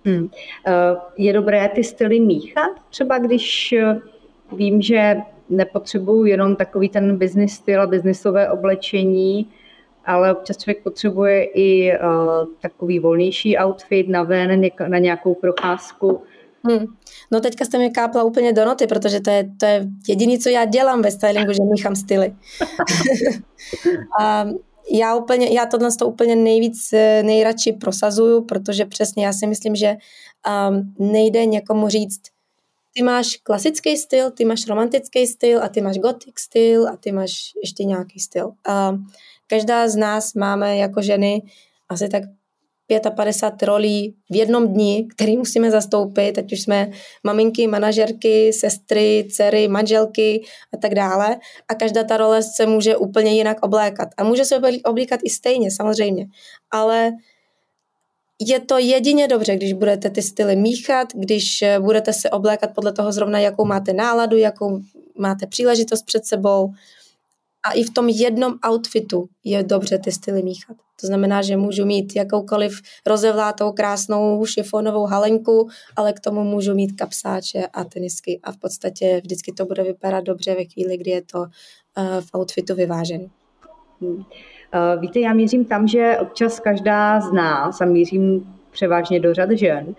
Hmm. 0.05 0.29
Eh, 0.67 0.73
je 1.17 1.33
dobré 1.33 1.69
ty 1.69 1.85
styly 1.85 2.21
míchat? 2.21 2.71
Třeba 2.91 3.19
když 3.19 3.73
eh, 3.73 4.01
vím, 4.53 4.83
že 4.83 5.17
nepotřebuju 5.51 6.25
jenom 6.25 6.57
takový 6.57 6.89
ten 6.89 7.19
business 7.19 7.53
styl 7.53 7.83
a 7.83 7.87
biznisové 7.87 8.51
oblečení, 8.51 9.49
ale 10.07 10.33
občas 10.35 10.59
člověk 10.59 10.83
potřebuje 10.83 11.45
i 11.45 11.93
uh, 11.93 12.49
takový 12.61 12.99
volnější 12.99 13.59
outfit 13.59 14.09
na 14.09 14.23
ven, 14.23 14.63
na 14.89 14.99
nějakou 14.99 15.35
procházku. 15.35 16.23
Hmm. 16.67 16.87
No 17.33 17.41
teďka 17.41 17.65
jste 17.65 17.79
mi 17.79 17.91
kápla 17.91 18.23
úplně 18.23 18.53
do 18.53 18.65
noty, 18.65 18.87
protože 18.87 19.21
to 19.21 19.31
je, 19.31 19.51
to 19.61 19.67
je 19.67 19.87
jediné, 20.09 20.39
co 20.39 20.49
já 20.49 20.65
dělám 20.65 21.03
ve 21.03 21.11
stylingu, 21.11 21.53
že 21.53 21.63
míchám 21.63 21.97
styly. 21.97 22.37
a 24.21 24.47
já, 24.93 25.15
úplně, 25.15 25.49
já 25.53 25.67
tohle 25.67 25.91
to 25.99 26.09
úplně 26.09 26.37
nejvíc, 26.37 26.93
eh, 26.93 27.23
nejradši 27.23 27.73
prosazuju, 27.73 28.45
protože 28.45 28.85
přesně 28.85 29.27
já 29.27 29.33
si 29.33 29.47
myslím, 29.47 29.77
že 29.77 29.97
um, 30.71 30.95
nejde 30.99 31.47
někomu 31.47 31.89
říct, 31.89 32.21
ty 32.95 33.03
máš 33.03 33.37
klasický 33.37 33.97
styl, 33.97 34.31
ty 34.31 34.45
máš 34.45 34.67
romantický 34.67 35.27
styl 35.27 35.63
a 35.63 35.69
ty 35.69 35.81
máš 35.81 35.99
gothic 35.99 36.39
styl 36.39 36.89
a 36.89 36.97
ty 36.97 37.13
máš 37.13 37.53
ještě 37.63 37.85
nějaký 37.85 38.21
styl. 38.21 38.53
Každá 39.47 39.89
z 39.89 39.97
nás 39.97 40.35
máme 40.35 40.77
jako 40.77 41.03
ženy 41.03 41.43
asi 41.89 42.09
tak 42.09 42.23
55 42.89 43.67
rolí 43.67 44.15
v 44.31 44.37
jednom 44.37 44.69
dni, 44.69 45.07
který 45.15 45.37
musíme 45.37 45.71
zastoupit, 45.71 46.39
ať 46.39 46.53
už 46.53 46.63
jsme 46.63 46.91
maminky, 47.25 47.67
manažerky, 47.67 48.53
sestry, 48.53 49.27
dcery, 49.31 49.69
manželky 49.69 50.45
a 50.75 50.77
tak 50.77 50.95
dále. 50.95 51.37
A 51.69 51.75
každá 51.75 52.05
ta 52.05 52.17
role 52.17 52.43
se 52.43 52.67
může 52.67 52.97
úplně 52.97 53.33
jinak 53.35 53.63
oblékat. 53.63 54.09
A 54.17 54.25
může 54.25 54.45
se 54.45 54.61
oblíkat 54.85 55.21
i 55.25 55.31
stejně, 55.31 55.71
samozřejmě. 55.71 56.27
Ale 56.71 57.13
je 58.41 58.61
to 58.61 58.79
jedině 58.79 59.29
dobře, 59.29 59.57
když 59.57 59.73
budete 59.73 60.11
ty 60.11 60.23
styly 60.23 60.57
míchat, 60.57 61.09
když 61.15 61.65
budete 61.81 62.13
se 62.13 62.31
oblékat 62.31 62.71
podle 62.75 62.93
toho 62.93 63.13
zrovna, 63.13 63.39
jakou 63.39 63.65
máte 63.65 63.93
náladu, 63.93 64.37
jakou 64.37 64.81
máte 65.19 65.47
příležitost 65.47 66.03
před 66.03 66.27
sebou, 66.27 66.73
a 67.69 67.73
i 67.73 67.85
v 67.85 67.91
tom 67.91 68.09
jednom 68.09 68.55
outfitu 68.71 69.29
je 69.45 69.63
dobře 69.63 69.99
ty 69.99 70.13
styly 70.13 70.43
míchat. 70.43 70.77
To 71.01 71.07
znamená, 71.07 71.43
že 71.43 71.57
můžu 71.57 71.85
mít 71.85 72.17
jakoukoliv 72.17 72.81
rozevlátou 73.07 73.73
krásnou 73.73 74.47
šifonovou 74.47 75.07
halenku, 75.07 75.69
ale 75.97 76.13
k 76.13 76.21
tomu 76.21 76.45
můžu 76.45 76.75
mít 76.75 76.93
kapsáče 76.93 77.67
a 77.73 77.85
tenisky 77.85 78.41
a 78.43 78.53
v 78.53 78.57
podstatě 78.57 79.21
vždycky 79.25 79.53
to 79.53 79.65
bude 79.65 79.83
vypadat 79.83 80.25
dobře 80.25 80.55
ve 80.55 80.65
chvíli, 80.65 80.97
kdy 80.97 81.11
je 81.11 81.23
to 81.23 81.39
uh, 81.39 81.47
v 82.21 82.39
outfitu 82.39 82.75
vyvážený. 82.75 83.31
Hmm. 84.01 84.17
Uh, 84.17 84.25
víte, 85.01 85.21
já 85.21 85.33
mířím 85.33 85.65
tam, 85.65 85.89
že 85.89 86.17
občas 86.21 86.61
každá 86.61 87.21
z 87.21 87.33
nás, 87.33 87.81
a 87.81 87.85
mířím 87.85 88.55
převážně 88.71 89.21
do 89.21 89.35
řad 89.35 89.51
žen, 89.51 89.95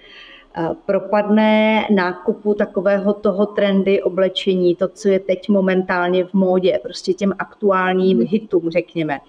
propadne 0.85 1.81
nákupu 1.91 2.53
takového 2.53 3.13
toho 3.13 3.45
trendy 3.45 4.01
oblečení, 4.01 4.75
to, 4.75 4.87
co 4.87 5.09
je 5.09 5.19
teď 5.19 5.49
momentálně 5.49 6.25
v 6.25 6.33
módě, 6.33 6.79
prostě 6.83 7.13
těm 7.13 7.33
aktuálním 7.39 8.17
mhm. 8.17 8.27
hitům, 8.29 8.69
řekněme. 8.69 9.19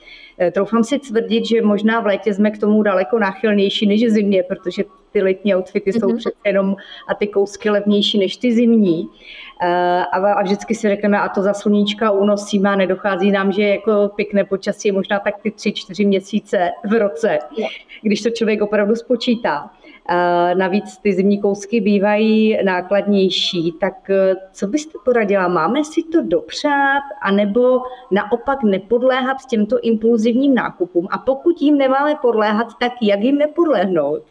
E, 0.40 0.50
troufám 0.50 0.84
si 0.84 0.98
tvrdit, 0.98 1.46
že 1.46 1.62
možná 1.62 2.00
v 2.00 2.06
létě 2.06 2.34
jsme 2.34 2.50
k 2.50 2.58
tomu 2.58 2.82
daleko 2.82 3.18
náchylnější 3.18 3.86
než 3.86 4.12
zimě, 4.12 4.42
protože 4.42 4.84
ty 5.12 5.22
letní 5.22 5.54
outfity 5.54 5.90
mm-hmm. 5.90 6.00
jsou 6.00 6.08
mhm. 6.08 6.18
přece 6.18 6.36
jenom 6.46 6.76
a 7.08 7.14
ty 7.14 7.26
kousky 7.26 7.70
levnější 7.70 8.18
než 8.18 8.36
ty 8.36 8.54
zimní. 8.54 9.08
E, 9.62 10.04
a, 10.12 10.42
vždycky 10.42 10.74
si 10.74 10.88
řekneme, 10.88 11.20
a 11.20 11.28
to 11.28 11.42
za 11.42 11.54
sluníčka 11.54 12.10
unosíme 12.10 12.70
a 12.70 12.76
nedochází 12.76 13.30
nám, 13.30 13.52
že 13.52 13.62
jako 13.62 14.10
pěkné 14.16 14.44
počasí 14.44 14.88
je 14.88 14.92
možná 14.92 15.18
tak 15.18 15.34
ty 15.42 15.50
tři, 15.50 15.72
čtyři 15.72 16.04
měsíce 16.04 16.70
v 16.88 16.98
roce, 16.98 17.38
když 18.02 18.22
to 18.22 18.30
člověk 18.30 18.62
opravdu 18.62 18.96
spočítá. 18.96 19.70
Navíc 20.54 20.98
ty 20.98 21.12
zimní 21.12 21.40
kousky 21.40 21.80
bývají 21.80 22.64
nákladnější, 22.64 23.72
tak 23.80 24.10
e, 24.10 24.36
co 24.52 24.66
byste 24.66 24.98
poradila? 25.04 25.48
Máme 25.48 25.84
si 25.84 26.02
to 26.12 26.22
dopřát, 26.22 27.02
anebo 27.22 27.80
naopak 28.10 28.62
nepodléhat 28.62 29.36
těmto 29.50 29.80
impulzivním 29.80 30.54
nákupům? 30.54 31.08
A 31.10 31.18
pokud 31.18 31.62
jim 31.62 31.78
nemáme 31.78 32.14
podléhat, 32.22 32.66
tak 32.80 32.92
jak 33.02 33.20
jim 33.20 33.38
nepodlehnout? 33.38 34.22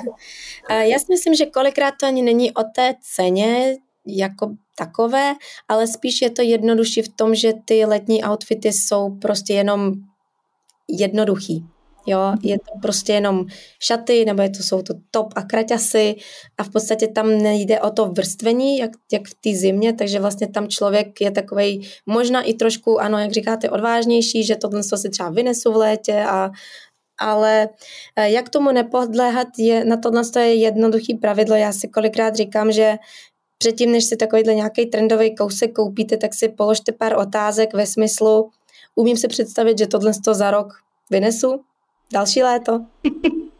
Já 0.70 0.98
si 0.98 1.06
myslím, 1.08 1.34
že 1.34 1.46
kolikrát 1.46 1.94
to 2.00 2.06
ani 2.06 2.22
není 2.22 2.52
o 2.52 2.62
té 2.74 2.94
ceně 3.00 3.74
jako 4.06 4.50
takové, 4.78 5.34
ale 5.68 5.86
spíš 5.86 6.22
je 6.22 6.30
to 6.30 6.42
jednodušší 6.42 7.02
v 7.02 7.08
tom, 7.08 7.34
že 7.34 7.52
ty 7.64 7.84
letní 7.84 8.24
outfity 8.24 8.72
jsou 8.72 9.18
prostě 9.18 9.52
jenom 9.52 9.92
jednoduchý. 10.88 11.66
Jo, 12.06 12.32
je 12.42 12.58
to 12.58 12.78
prostě 12.82 13.12
jenom 13.12 13.46
šaty, 13.82 14.24
nebo 14.24 14.42
je 14.42 14.50
to, 14.50 14.62
jsou 14.62 14.82
to 14.82 14.94
top 15.10 15.32
a 15.36 15.42
kraťasy 15.42 16.14
a 16.58 16.64
v 16.64 16.70
podstatě 16.70 17.08
tam 17.08 17.38
nejde 17.38 17.80
o 17.80 17.90
to 17.90 18.06
vrstvení, 18.06 18.78
jak, 18.78 18.90
jak 19.12 19.22
v 19.28 19.34
té 19.34 19.58
zimě, 19.58 19.92
takže 19.92 20.20
vlastně 20.20 20.48
tam 20.48 20.68
člověk 20.68 21.20
je 21.20 21.30
takový 21.30 21.88
možná 22.06 22.42
i 22.42 22.54
trošku, 22.54 23.00
ano, 23.00 23.18
jak 23.18 23.32
říkáte, 23.32 23.70
odvážnější, 23.70 24.44
že 24.44 24.56
tohle 24.56 24.82
si 24.82 25.10
třeba 25.10 25.30
vynesu 25.30 25.72
v 25.72 25.76
létě 25.76 26.24
a 26.28 26.50
ale 27.18 27.68
eh, 28.16 28.30
jak 28.30 28.48
tomu 28.48 28.72
nepodléhat, 28.72 29.48
je, 29.58 29.84
na 29.84 29.96
tohle 29.96 30.22
je 30.36 30.54
jednoduchý 30.54 31.14
pravidlo. 31.14 31.56
Já 31.56 31.72
si 31.72 31.88
kolikrát 31.88 32.36
říkám, 32.36 32.72
že 32.72 32.96
předtím, 33.58 33.92
než 33.92 34.04
si 34.04 34.16
takovýhle 34.16 34.54
nějaký 34.54 34.86
trendový 34.86 35.34
kousek 35.34 35.72
koupíte, 35.72 36.16
tak 36.16 36.34
si 36.34 36.48
položte 36.48 36.92
pár 36.92 37.18
otázek 37.18 37.74
ve 37.74 37.86
smyslu, 37.86 38.50
umím 38.94 39.16
si 39.16 39.28
představit, 39.28 39.78
že 39.78 39.86
tohle 39.86 40.12
za 40.32 40.50
rok 40.50 40.68
vynesu, 41.10 41.60
další 42.12 42.42
léto. 42.42 42.80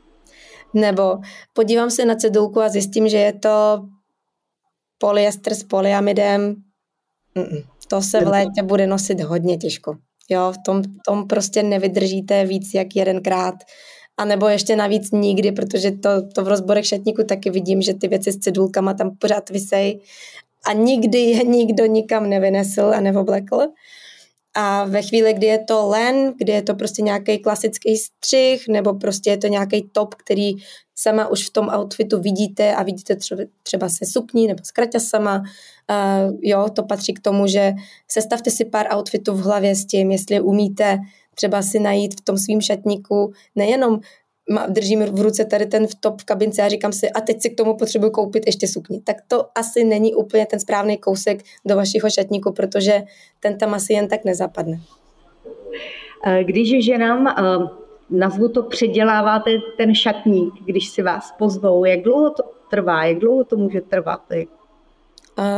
Nebo 0.74 1.18
podívám 1.52 1.90
se 1.90 2.04
na 2.04 2.14
cedulku 2.14 2.60
a 2.60 2.68
zjistím, 2.68 3.08
že 3.08 3.16
je 3.16 3.32
to 3.32 3.82
polyester 4.98 5.54
s 5.54 5.62
polyamidem. 5.62 6.56
Mm-mm. 7.36 7.64
To 7.88 8.02
se 8.02 8.24
v 8.24 8.28
létě 8.28 8.62
bude 8.62 8.86
nosit 8.86 9.20
hodně 9.20 9.56
těžko. 9.56 9.96
Jo, 10.30 10.52
v 10.52 10.58
tom, 10.66 10.82
tom 11.06 11.26
prostě 11.26 11.62
nevydržíte 11.62 12.44
víc 12.44 12.74
jak 12.74 12.96
jedenkrát. 12.96 13.54
A 14.16 14.24
nebo 14.24 14.48
ještě 14.48 14.76
navíc 14.76 15.10
nikdy, 15.10 15.52
protože 15.52 15.90
to, 15.90 16.28
to 16.34 16.44
v 16.44 16.48
rozborech 16.48 16.86
šatníku 16.86 17.24
taky 17.24 17.50
vidím, 17.50 17.82
že 17.82 17.94
ty 17.94 18.08
věci 18.08 18.32
s 18.32 18.38
cedulkama 18.38 18.94
tam 18.94 19.16
pořád 19.16 19.50
vysej 19.50 20.00
a 20.66 20.72
nikdy 20.72 21.18
je 21.18 21.44
nikdo 21.44 21.86
nikam 21.86 22.30
nevynesl 22.30 22.92
a 22.94 23.00
neoblekl. 23.00 23.58
A 24.56 24.84
ve 24.84 25.02
chvíli, 25.02 25.34
kdy 25.34 25.46
je 25.46 25.58
to 25.58 25.88
len, 25.88 26.34
kdy 26.36 26.52
je 26.52 26.62
to 26.62 26.74
prostě 26.74 27.02
nějaký 27.02 27.38
klasický 27.38 27.96
střih, 27.96 28.68
nebo 28.68 28.94
prostě 28.94 29.30
je 29.30 29.36
to 29.36 29.46
nějaký 29.46 29.88
top, 29.92 30.14
který 30.14 30.52
sama 30.94 31.28
už 31.28 31.48
v 31.48 31.52
tom 31.52 31.68
outfitu 31.68 32.20
vidíte 32.20 32.74
a 32.74 32.82
vidíte 32.82 33.16
třeba, 33.62 33.88
se 33.88 34.06
sukní 34.06 34.46
nebo 34.46 34.64
s 34.64 34.70
kraťasama, 34.70 35.38
uh, 35.38 36.38
jo, 36.42 36.68
to 36.68 36.82
patří 36.82 37.14
k 37.14 37.20
tomu, 37.20 37.46
že 37.46 37.72
sestavte 38.08 38.50
si 38.50 38.64
pár 38.64 38.96
outfitů 38.96 39.34
v 39.34 39.42
hlavě 39.42 39.74
s 39.74 39.86
tím, 39.86 40.10
jestli 40.10 40.40
umíte 40.40 40.98
třeba 41.34 41.62
si 41.62 41.78
najít 41.78 42.20
v 42.20 42.24
tom 42.24 42.38
svým 42.38 42.60
šatníku 42.60 43.32
nejenom 43.54 44.00
držím 44.68 45.04
v 45.04 45.20
ruce 45.20 45.44
tady 45.44 45.66
ten 45.66 45.86
top 46.00 46.20
v 46.20 46.24
kabince 46.24 46.62
a 46.62 46.68
říkám 46.68 46.92
si, 46.92 47.10
a 47.10 47.20
teď 47.20 47.42
si 47.42 47.50
k 47.50 47.56
tomu 47.56 47.76
potřebuji 47.76 48.10
koupit 48.10 48.46
ještě 48.46 48.68
sukni. 48.68 49.00
Tak 49.00 49.16
to 49.28 49.48
asi 49.54 49.84
není 49.84 50.14
úplně 50.14 50.46
ten 50.46 50.60
správný 50.60 50.96
kousek 50.96 51.42
do 51.64 51.76
vašeho 51.76 52.10
šatníku, 52.10 52.52
protože 52.52 53.02
ten 53.40 53.58
tam 53.58 53.74
asi 53.74 53.92
jen 53.92 54.08
tak 54.08 54.24
nezapadne. 54.24 54.80
Když 56.42 56.84
ženám, 56.84 57.34
nazvu 58.10 58.48
to, 58.48 58.62
předěláváte 58.62 59.50
ten 59.76 59.94
šatník, 59.94 60.54
když 60.64 60.88
si 60.88 61.02
vás 61.02 61.34
pozvou, 61.38 61.84
jak 61.84 62.02
dlouho 62.02 62.30
to 62.30 62.42
trvá, 62.70 63.04
jak 63.04 63.18
dlouho 63.18 63.44
to 63.44 63.56
může 63.56 63.80
trvat? 63.80 64.20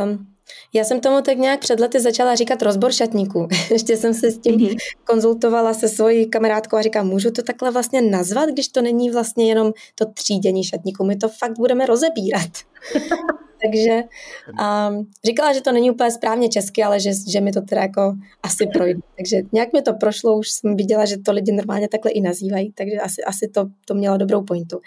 Um, 0.05 0.27
já 0.73 0.85
jsem 0.85 1.01
tomu 1.01 1.23
tak 1.23 1.39
nějak 1.39 1.61
před 1.61 1.81
lety 1.81 2.01
začala 2.01 2.35
říkat 2.35 2.63
rozbor 2.63 2.93
šatníků. 2.93 3.49
Ještě 3.71 3.97
jsem 3.97 4.15
se 4.15 4.31
s 4.31 4.39
tím 4.39 4.55
mm-hmm. 4.55 4.77
konzultovala 5.05 5.75
se 5.75 5.89
svojí 5.89 6.31
kamarádkou 6.31 6.77
a 6.77 6.83
říkám, 6.83 7.07
můžu 7.07 7.31
to 7.31 7.43
takhle 7.43 7.71
vlastně 7.71 8.03
nazvat, 8.03 8.49
když 8.49 8.69
to 8.69 8.83
není 8.83 9.11
vlastně 9.11 9.49
jenom 9.49 9.73
to 9.95 10.07
třídění 10.07 10.65
šatníků, 10.65 11.05
my 11.05 11.17
to 11.17 11.29
fakt 11.29 11.59
budeme 11.59 11.87
rozebírat. 11.87 12.51
Takže 13.63 14.03
um, 14.49 15.11
říkala, 15.25 15.53
že 15.53 15.61
to 15.61 15.73
není 15.73 15.91
úplně 15.91 16.11
správně 16.11 16.49
česky, 16.49 16.83
ale 16.83 17.01
že, 17.01 17.11
že 17.29 17.41
mi 17.41 17.53
to 17.53 17.61
teda 17.61 17.83
jako 17.83 18.15
asi 18.43 18.67
projde. 18.67 19.01
Takže 19.17 19.37
nějak 19.53 19.73
mi 19.73 19.83
to 19.83 19.95
prošlo, 19.95 20.39
už 20.39 20.51
jsem 20.51 20.77
viděla, 20.77 21.05
že 21.05 21.19
to 21.19 21.33
lidi 21.33 21.53
normálně 21.53 21.89
takhle 21.89 22.11
i 22.11 22.21
nazývají, 22.21 22.73
takže 22.73 22.97
asi, 22.97 23.23
asi 23.25 23.49
to, 23.49 23.67
to 23.85 23.95
mělo 23.95 24.17
dobrou 24.17 24.45
pointu. 24.45 24.81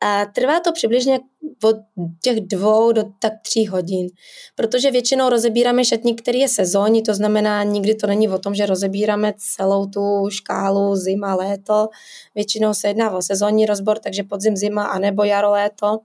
A 0.00 0.24
trvá 0.26 0.60
to 0.60 0.72
přibližně 0.72 1.20
od 1.64 1.76
těch 2.22 2.40
dvou 2.40 2.92
do 2.92 3.04
tak 3.18 3.32
tří 3.42 3.66
hodin, 3.66 4.08
protože 4.54 4.90
většinou 4.90 5.28
rozebíráme 5.28 5.84
šatník, 5.84 6.22
který 6.22 6.38
je 6.38 6.48
sezónní, 6.48 7.02
to 7.02 7.14
znamená, 7.14 7.62
nikdy 7.62 7.94
to 7.94 8.06
není 8.06 8.28
o 8.28 8.38
tom, 8.38 8.54
že 8.54 8.66
rozebíráme 8.66 9.32
celou 9.36 9.86
tu 9.86 10.30
škálu 10.30 10.96
zima, 10.96 11.34
léto. 11.34 11.88
Většinou 12.34 12.74
se 12.74 12.88
jedná 12.88 13.10
o 13.10 13.22
sezónní 13.22 13.66
rozbor, 13.66 13.98
takže 13.98 14.22
podzim, 14.22 14.56
zima, 14.56 14.84
anebo 14.84 15.24
jaro, 15.24 15.50
léto. 15.50 15.98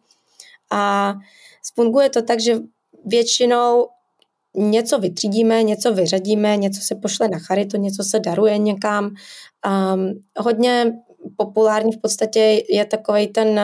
A 0.71 1.13
Funguje 1.75 2.09
to 2.09 2.21
tak, 2.21 2.39
že 2.39 2.59
většinou 3.05 3.87
něco 4.55 4.99
vytřídíme, 4.99 5.63
něco 5.63 5.93
vyřadíme, 5.93 6.57
něco 6.57 6.81
se 6.81 6.95
pošle 6.95 7.27
na 7.27 7.39
charitu, 7.39 7.77
něco 7.77 8.03
se 8.03 8.19
daruje 8.19 8.57
někam. 8.57 9.05
Um, 9.05 10.23
hodně 10.37 10.93
populární 11.37 11.91
v 11.91 12.01
podstatě 12.01 12.63
je 12.69 12.85
takový 12.85 13.27
ten 13.27 13.59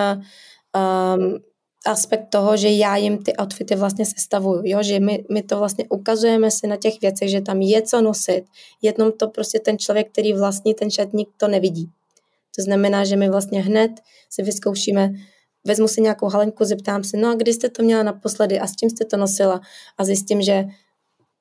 um, 0.75 1.39
aspekt 1.85 2.25
toho, 2.29 2.57
že 2.57 2.69
já 2.69 2.95
jim 2.95 3.23
ty 3.23 3.33
outfity 3.41 3.75
vlastně 3.75 4.05
sestavuju, 4.05 4.61
jo? 4.65 4.83
že 4.83 4.99
my, 4.99 5.23
my 5.31 5.43
to 5.43 5.59
vlastně 5.59 5.85
ukazujeme 5.89 6.51
si 6.51 6.67
na 6.67 6.77
těch 6.77 7.01
věcech, 7.01 7.29
že 7.29 7.41
tam 7.41 7.61
je 7.61 7.81
co 7.81 8.01
nosit, 8.01 8.43
jednom 8.81 9.11
to 9.11 9.27
prostě 9.27 9.59
ten 9.59 9.77
člověk, 9.77 10.11
který 10.11 10.33
vlastní 10.33 10.73
ten 10.73 10.91
šatník, 10.91 11.29
to 11.37 11.47
nevidí. 11.47 11.89
To 12.55 12.61
znamená, 12.61 13.05
že 13.05 13.15
my 13.15 13.29
vlastně 13.29 13.61
hned 13.61 13.91
si 14.29 14.43
vyzkoušíme 14.43 15.09
vezmu 15.65 15.87
si 15.87 16.01
nějakou 16.01 16.29
halenku, 16.29 16.65
zeptám 16.65 17.03
se, 17.03 17.17
no 17.17 17.29
a 17.29 17.35
kdy 17.35 17.53
jste 17.53 17.69
to 17.69 17.83
měla 17.83 18.03
naposledy 18.03 18.59
a 18.59 18.67
s 18.67 18.75
čím 18.75 18.89
jste 18.89 19.05
to 19.05 19.17
nosila 19.17 19.61
a 19.97 20.03
zjistím, 20.03 20.41
že 20.41 20.65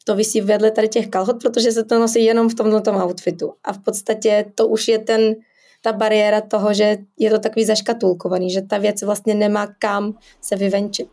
to 0.05 0.15
vysí 0.15 0.41
vedle 0.41 0.71
tady 0.71 0.89
těch 0.89 1.09
kalhot, 1.09 1.43
protože 1.43 1.73
se 1.73 1.85
to 1.85 1.99
nosí 1.99 2.25
jenom 2.25 2.49
v 2.49 2.55
tomhle 2.55 2.83
outfitu. 3.05 3.53
A 3.65 3.73
v 3.73 3.79
podstatě 3.79 4.45
to 4.55 4.69
už 4.69 4.89
je 4.89 4.99
ten, 4.99 5.35
ta 5.83 5.93
bariéra 5.93 6.41
toho, 6.41 6.75
že 6.75 6.97
je 7.19 7.31
to 7.31 7.39
takový 7.39 7.65
zaškatulkovaný, 7.65 8.51
že 8.51 8.63
ta 8.63 8.79
věc 8.79 9.03
vlastně 9.03 9.35
nemá 9.35 9.67
kam 9.67 10.19
se 10.41 10.57
vyvenčit. 10.57 11.09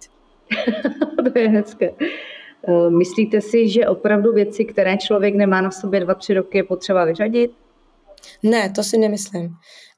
to 1.34 1.40
je 1.40 1.50
hezké. 1.50 1.90
Eh, 2.68 2.90
myslíte 2.90 3.42
si, 3.42 3.70
že 3.70 3.88
opravdu 3.88 4.34
věci, 4.34 4.66
které 4.66 4.98
člověk 4.98 5.36
nemá 5.36 5.62
na 5.62 5.72
sobě 5.72 6.00
dva, 6.00 6.14
tři 6.14 6.34
roky, 6.34 6.58
je 6.58 6.64
potřeba 6.64 7.06
vyřadit? 7.06 7.52
Ne, 8.44 8.70
to 8.70 8.84
si 8.84 8.98
nemyslím. 8.98 9.50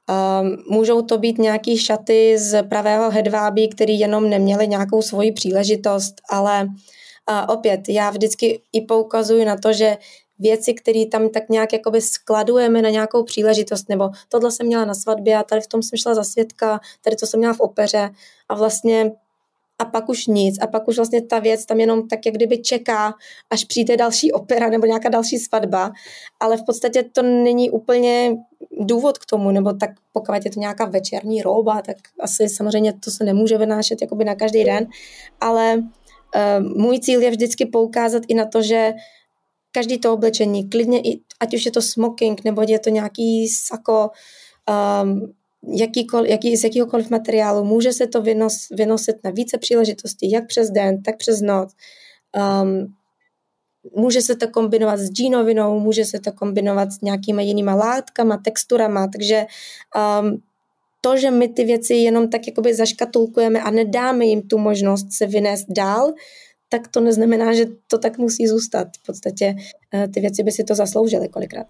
Um, 0.08 0.56
můžou 0.70 1.02
to 1.02 1.18
být 1.18 1.38
nějaký 1.38 1.78
šaty 1.78 2.38
z 2.38 2.62
pravého 2.62 3.10
hedvábí, 3.10 3.68
který 3.68 3.98
jenom 3.98 4.30
neměli 4.30 4.68
nějakou 4.68 5.02
svoji 5.02 5.32
příležitost, 5.32 6.14
ale 6.30 6.68
opět, 7.48 7.80
já 7.88 8.10
vždycky 8.10 8.60
i 8.72 8.80
poukazuji 8.80 9.44
na 9.44 9.56
to, 9.56 9.72
že 9.72 9.96
věci, 10.38 10.74
které 10.74 11.06
tam 11.06 11.28
tak 11.28 11.48
nějak 11.48 11.72
jakoby 11.72 12.00
skladujeme 12.00 12.82
na 12.82 12.90
nějakou 12.90 13.24
příležitost, 13.24 13.88
nebo 13.88 14.10
tohle 14.28 14.52
jsem 14.52 14.66
měla 14.66 14.84
na 14.84 14.94
svatbě 14.94 15.36
a 15.36 15.42
tady 15.42 15.60
v 15.60 15.66
tom 15.66 15.82
jsem 15.82 15.96
šla 15.96 16.14
za 16.14 16.24
svědka, 16.24 16.80
tady 17.04 17.16
to 17.16 17.26
jsem 17.26 17.40
měla 17.40 17.54
v 17.54 17.60
opeře 17.60 18.10
a 18.48 18.54
vlastně 18.54 19.12
a 19.78 19.84
pak 19.84 20.08
už 20.08 20.26
nic. 20.26 20.58
A 20.60 20.66
pak 20.66 20.88
už 20.88 20.96
vlastně 20.96 21.22
ta 21.22 21.38
věc 21.38 21.66
tam 21.66 21.80
jenom 21.80 22.08
tak 22.08 22.26
jak 22.26 22.34
kdyby 22.34 22.58
čeká, 22.58 23.14
až 23.50 23.64
přijde 23.64 23.96
další 23.96 24.32
opera 24.32 24.68
nebo 24.68 24.86
nějaká 24.86 25.08
další 25.08 25.38
svatba, 25.38 25.92
ale 26.40 26.56
v 26.56 26.64
podstatě 26.66 27.02
to 27.02 27.22
není 27.22 27.70
úplně 27.70 28.36
důvod 28.80 29.18
k 29.18 29.26
tomu, 29.26 29.50
nebo 29.50 29.72
tak 29.72 29.90
pokud 30.12 30.44
je 30.44 30.50
to 30.50 30.60
nějaká 30.60 30.84
večerní 30.84 31.42
roba, 31.42 31.82
tak 31.82 31.96
asi 32.20 32.48
samozřejmě 32.48 32.92
to 32.92 33.10
se 33.10 33.24
nemůže 33.24 33.58
vynášet 33.58 34.02
jakoby 34.02 34.24
na 34.24 34.34
každý 34.34 34.64
den, 34.64 34.86
ale 35.40 35.76
uh, 35.76 36.78
můj 36.82 37.00
cíl 37.00 37.22
je 37.22 37.30
vždycky 37.30 37.66
poukázat 37.66 38.22
i 38.28 38.34
na 38.34 38.44
to, 38.46 38.62
že 38.62 38.92
každý 39.72 39.98
to 39.98 40.12
oblečení, 40.12 40.68
klidně 40.68 41.00
i, 41.00 41.20
ať 41.40 41.54
už 41.54 41.64
je 41.64 41.72
to 41.72 41.82
smoking, 41.82 42.44
nebo 42.44 42.62
je 42.68 42.78
to 42.78 42.90
nějaký 42.90 43.48
sako, 43.48 44.10
um, 45.02 45.32
jakýkoliv, 45.66 46.30
jaký, 46.30 46.56
z 46.56 46.64
jakýhokoliv 46.64 47.10
materiálu, 47.10 47.64
může 47.64 47.92
se 47.92 48.06
to 48.06 48.22
vynos, 48.22 48.68
vynosit 48.70 49.16
na 49.24 49.30
více 49.30 49.58
příležitostí, 49.58 50.30
jak 50.30 50.46
přes 50.46 50.70
den, 50.70 51.02
tak 51.02 51.16
přes 51.16 51.40
noc. 51.40 51.72
Um, 52.62 52.94
může 53.96 54.22
se 54.22 54.36
to 54.36 54.48
kombinovat 54.48 54.98
s 54.98 55.10
džínovinou, 55.12 55.80
může 55.80 56.04
se 56.04 56.20
to 56.20 56.32
kombinovat 56.32 56.92
s 56.92 57.00
nějakýma 57.00 57.42
jinýma 57.42 57.74
látkama, 57.74 58.36
texturama, 58.36 59.08
takže 59.08 59.46
um, 60.20 60.42
to, 61.00 61.16
že 61.16 61.30
my 61.30 61.48
ty 61.48 61.64
věci 61.64 61.94
jenom 61.94 62.30
tak 62.30 62.46
jakoby 62.46 62.74
zaškatulkujeme 62.74 63.62
a 63.62 63.70
nedáme 63.70 64.26
jim 64.26 64.42
tu 64.42 64.58
možnost 64.58 65.06
se 65.12 65.26
vynést 65.26 65.66
dál, 65.68 66.12
tak 66.68 66.88
to 66.88 67.00
neznamená, 67.00 67.54
že 67.54 67.66
to 67.88 67.98
tak 67.98 68.18
musí 68.18 68.46
zůstat. 68.46 68.88
V 69.02 69.06
podstatě 69.06 69.54
uh, 69.94 70.12
ty 70.12 70.20
věci 70.20 70.42
by 70.42 70.52
si 70.52 70.64
to 70.64 70.74
zasloužily 70.74 71.28
kolikrát. 71.28 71.66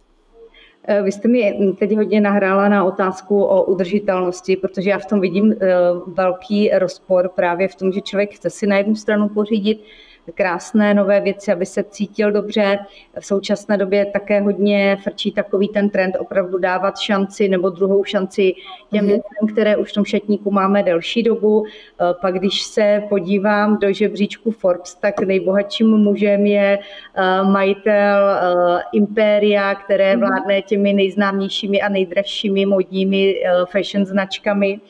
Eh, 0.88 1.02
vy 1.02 1.12
jste 1.12 1.28
mi 1.28 1.58
teď 1.78 1.96
hodně 1.96 2.20
nahrála 2.20 2.68
na 2.68 2.84
otázku 2.84 3.42
o 3.42 3.64
udržitelnosti, 3.64 4.56
protože 4.56 4.90
já 4.90 4.98
v 4.98 5.06
tom 5.06 5.20
vidím 5.20 5.52
eh, 5.52 5.76
velký 6.06 6.70
rozpor 6.70 7.30
právě 7.34 7.68
v 7.68 7.74
tom, 7.74 7.92
že 7.92 8.00
člověk 8.00 8.34
chce 8.34 8.50
si 8.50 8.66
na 8.66 8.76
jednu 8.76 8.94
stranu 8.94 9.28
pořídit 9.28 9.84
krásné 10.34 10.94
nové 10.94 11.20
věci, 11.20 11.52
aby 11.52 11.66
se 11.66 11.84
cítil 11.84 12.32
dobře. 12.32 12.78
V 13.20 13.26
současné 13.26 13.76
době 13.76 14.06
také 14.06 14.40
hodně 14.40 14.96
frčí 15.02 15.32
takový 15.32 15.68
ten 15.68 15.90
trend 15.90 16.16
opravdu 16.18 16.58
dávat 16.58 16.98
šanci 16.98 17.48
nebo 17.48 17.70
druhou 17.70 18.04
šanci 18.04 18.54
těm 18.90 19.04
mm-hmm. 19.04 19.06
věcem, 19.06 19.48
které 19.52 19.76
už 19.76 19.90
v 19.90 19.94
tom 19.94 20.04
šatníku 20.04 20.50
máme 20.50 20.82
delší 20.82 21.22
dobu. 21.22 21.64
Eh, 21.66 22.04
pak 22.20 22.34
když 22.34 22.62
se 22.62 23.02
podívám 23.08 23.78
do 23.78 23.92
žebříčku 23.92 24.50
Forbes, 24.50 24.94
tak 24.94 25.20
nejbohatším 25.20 25.96
mužem 25.96 26.46
je 26.46 26.78
eh, 26.78 27.42
majitel 27.42 28.30
eh, 28.30 28.82
Imperia, 28.92 29.74
které 29.74 30.16
mhm. 30.16 30.20
vládne 30.20 30.62
těmi 30.62 30.92
nejznámějšími 30.92 31.82
a 31.82 31.88
nejdražšími 31.88 32.66
modními 32.66 33.34
fashion 33.70 34.06
značkami 34.06 34.80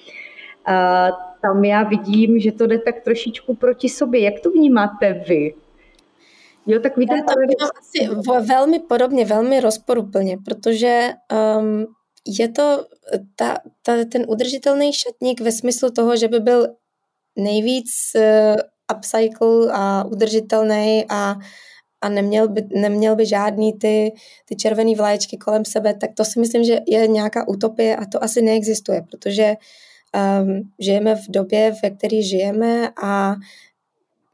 tam 1.46 1.64
já 1.64 1.82
vidím, 1.82 2.38
že 2.38 2.52
to 2.52 2.66
jde 2.66 2.78
tak 2.78 3.00
trošičku 3.04 3.54
proti 3.54 3.88
sobě. 3.88 4.20
Jak 4.20 4.40
to 4.40 4.50
vnímáte 4.50 5.12
vy? 5.28 5.54
Jo, 6.66 6.80
tak 6.80 6.96
víte, 6.96 7.14
já 7.16 7.22
to 7.22 7.34
vnímám 7.40 7.70
asi 7.78 8.30
velmi 8.46 8.78
podobně, 8.78 9.24
velmi 9.24 9.60
rozporuplně, 9.60 10.38
protože 10.44 11.10
um, 11.58 11.86
je 12.26 12.48
to 12.48 12.86
ta, 13.36 13.58
ta, 13.82 14.04
ten 14.12 14.24
udržitelný 14.28 14.92
šatník 14.92 15.40
ve 15.40 15.52
smyslu 15.52 15.90
toho, 15.90 16.16
že 16.16 16.28
by 16.28 16.40
byl 16.40 16.68
nejvíc 17.36 17.90
uh, 18.16 18.96
upcycle 18.96 19.72
a 19.72 20.04
udržitelný 20.04 21.04
a, 21.08 21.36
a 22.00 22.08
neměl, 22.08 22.48
by, 22.48 22.62
neměl 22.74 23.16
by 23.16 23.26
žádný 23.26 23.72
ty, 23.72 24.12
ty 24.44 24.56
červené 24.56 24.94
vlaječky 24.96 25.36
kolem 25.36 25.64
sebe, 25.64 25.94
tak 25.94 26.10
to 26.14 26.24
si 26.24 26.40
myslím, 26.40 26.64
že 26.64 26.80
je 26.86 27.06
nějaká 27.06 27.48
utopie 27.48 27.96
a 27.96 28.06
to 28.06 28.24
asi 28.24 28.42
neexistuje, 28.42 29.02
protože 29.10 29.54
um, 30.16 30.70
žijeme 30.78 31.14
v 31.14 31.28
době, 31.28 31.74
ve 31.82 31.90
které 31.90 32.22
žijeme 32.22 32.90
a 33.02 33.34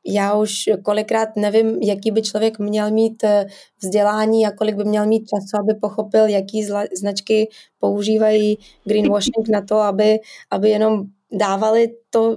já 0.07 0.35
už 0.35 0.55
kolikrát 0.83 1.37
nevím, 1.37 1.83
jaký 1.83 2.11
by 2.11 2.23
člověk 2.23 2.59
měl 2.59 2.91
mít 2.91 3.25
eh, 3.25 3.47
vzdělání 3.83 4.47
a 4.47 4.51
kolik 4.51 4.77
by 4.77 4.85
měl 4.85 5.07
mít 5.07 5.29
času, 5.29 5.63
aby 5.63 5.81
pochopil, 5.81 6.27
jaký 6.27 6.67
značky 6.99 7.49
používají 7.79 8.59
greenwashing 8.85 9.49
na 9.49 9.61
to, 9.61 9.77
aby, 9.77 10.19
aby 10.51 10.71
jenom 10.71 11.03
dávali 11.33 11.95
to 12.11 12.37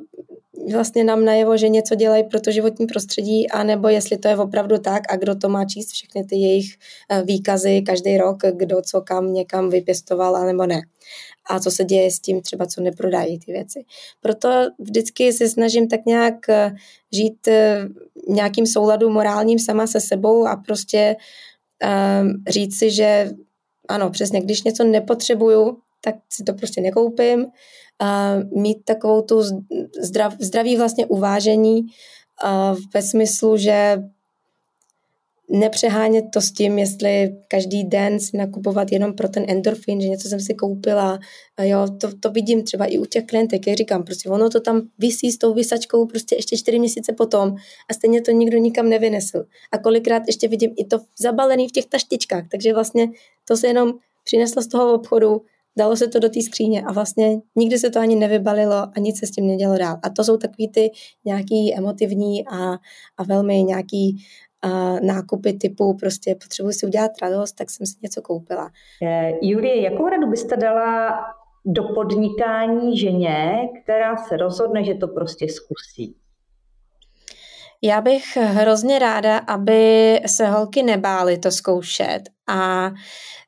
vlastně 0.74 1.04
nám 1.04 1.26
najevo, 1.26 1.58
že 1.58 1.70
něco 1.70 1.96
dělají 1.96 2.24
pro 2.24 2.39
to 2.39 2.52
životní 2.52 2.88
prostředí, 2.88 3.50
anebo 3.50 3.89
jestli 3.89 4.18
to 4.18 4.28
je 4.28 4.38
opravdu 4.38 4.78
tak 4.78 5.04
a 5.10 5.16
kdo 5.16 5.36
to 5.36 5.50
má 5.50 5.66
číst 5.66 5.91
všechny 5.91 6.24
ty 6.24 6.36
jejich 6.36 6.76
eh, 7.10 7.24
výkazy 7.24 7.82
každý 7.82 8.18
rok, 8.18 8.38
kdo 8.56 8.82
co 8.82 9.02
kam 9.02 9.34
někam 9.34 9.70
vypěstoval, 9.70 10.36
anebo 10.36 10.66
ne. 10.66 10.82
A 11.50 11.60
co 11.60 11.72
se 11.72 11.84
děje 11.84 12.12
s 12.12 12.20
tím 12.20 12.41
třeba, 12.41 12.66
co 12.66 12.82
neprodají 12.82 13.39
ty 13.39 13.52
věci. 13.52 13.86
Proto 14.22 14.50
vždycky 14.80 15.34
se 15.34 15.50
snažím 15.50 15.88
tak 15.88 16.06
nějak 16.06 16.50
eh, 16.50 16.76
žít 17.12 17.48
eh, 17.48 17.88
nějakým 18.28 18.66
souladu 18.66 19.10
morálním 19.10 19.60
sama 19.60 19.88
se 19.88 20.02
sebou 20.02 20.48
a 20.48 20.56
prostě 20.56 21.16
um, 22.22 22.43
říct 22.48 22.80
si, 22.80 22.91
že 22.91 23.32
ano, 23.88 24.10
přesně, 24.10 24.41
když 24.41 24.64
něco 24.64 24.84
nepotřebuju, 24.84 25.78
tak 26.02 26.16
si 26.30 26.43
to 26.43 26.54
prostě 26.54 26.82
nekoupím. 26.82 27.46
A 28.00 28.36
mít 28.56 28.78
takovou 28.86 29.22
tu 29.22 29.41
zdrav, 30.02 30.34
zdravý 30.39 30.78
vlastně 30.78 31.06
uvážení 31.06 31.82
a 32.43 32.76
ve 32.93 33.02
smyslu, 33.02 33.58
že 33.58 34.04
nepřehánět 35.50 36.26
to 36.34 36.41
s 36.41 36.52
tím, 36.52 36.80
jestli 36.80 37.36
každý 37.48 37.84
den 37.84 38.20
si 38.20 38.38
nakupovat 38.38 38.91
jenom 38.91 39.14
pro 39.14 39.30
ten 39.30 39.46
endorfin, 39.48 40.02
že 40.02 40.08
něco 40.08 40.28
jsem 40.28 40.39
si 40.39 40.54
koupila. 40.54 41.20
Jo, 41.62 41.88
to, 42.02 42.18
to 42.20 42.32
vidím 42.32 42.64
třeba 42.64 42.86
i 42.86 42.98
u 42.98 43.06
těch 43.06 43.26
klientek, 43.26 43.68
jak 43.68 43.78
říkám, 43.78 44.04
prostě 44.04 44.30
ono 44.30 44.50
to 44.50 44.60
tam 44.60 44.82
visí 45.00 45.32
s 45.32 45.38
tou 45.38 45.54
vysačkou 45.54 46.06
prostě 46.06 46.36
ještě 46.36 46.58
čtyři 46.58 46.80
měsíce 46.80 47.14
potom 47.14 47.56
a 47.89 47.93
stejně 47.93 48.22
to 48.22 48.32
nikdo 48.32 48.58
nikam 48.58 48.89
nevynesl. 48.89 49.46
A 49.72 49.78
kolikrát 49.78 50.24
ještě 50.28 50.48
vidím 50.48 50.74
i 50.78 50.86
to 50.86 51.00
zabalený 51.20 51.68
v 51.68 51.72
těch 51.72 51.86
taštičkách, 51.86 52.43
takže 52.52 52.74
vlastně 52.74 53.08
to 53.48 53.58
se 53.58 53.68
jenom 53.68 53.93
přineslo 54.24 54.62
z 54.62 54.68
toho 54.68 54.93
obchodu, 54.93 55.41
dalo 55.78 55.96
se 55.96 56.08
to 56.08 56.20
do 56.20 56.30
té 56.30 56.41
skříně 56.41 56.82
a 56.82 56.91
vlastně 56.91 57.41
nikdy 57.56 57.80
se 57.80 57.89
to 57.89 58.00
ani 58.00 58.16
nevybalilo 58.16 58.76
a 58.76 59.00
nic 59.00 59.20
se 59.20 59.28
s 59.28 59.32
tím 59.32 59.48
nedělo 59.48 59.78
dál. 59.78 59.98
A 60.04 60.10
to 60.10 60.24
jsou 60.24 60.38
takový 60.38 60.68
ty 60.68 60.91
nějaký 61.26 61.76
emotivní 61.76 62.48
a, 62.48 62.74
a 63.18 63.24
velmi 63.28 63.64
nějaký 63.64 64.18
nákupy 65.01 65.53
typu 65.53 65.97
prostě 65.97 66.36
potřebuji 66.36 66.72
si 66.72 66.86
udělat 66.86 67.12
radost, 67.22 67.51
tak 67.51 67.70
jsem 67.70 67.86
si 67.86 67.93
něco 68.01 68.22
koupila. 68.22 68.70
Eh, 69.03 69.32
Julie, 69.41 69.82
jakou 69.82 70.10
radu 70.10 70.28
byste 70.28 70.58
dala 70.58 71.20
do 71.66 71.84
podnikání 71.84 72.97
ženě, 72.97 73.70
která 73.84 74.18
se 74.18 74.38
rozhodne, 74.38 74.84
že 74.84 74.93
to 74.93 75.08
prostě 75.08 75.47
zkusí? 75.49 76.16
Já 77.84 78.01
bych 78.01 78.38
hrozně 78.38 78.99
ráda, 78.99 79.38
aby 79.38 80.20
se 80.26 80.47
holky 80.47 80.84
nebály 80.84 81.38
to 81.38 81.51
zkoušet 81.51 82.22
a 82.49 82.91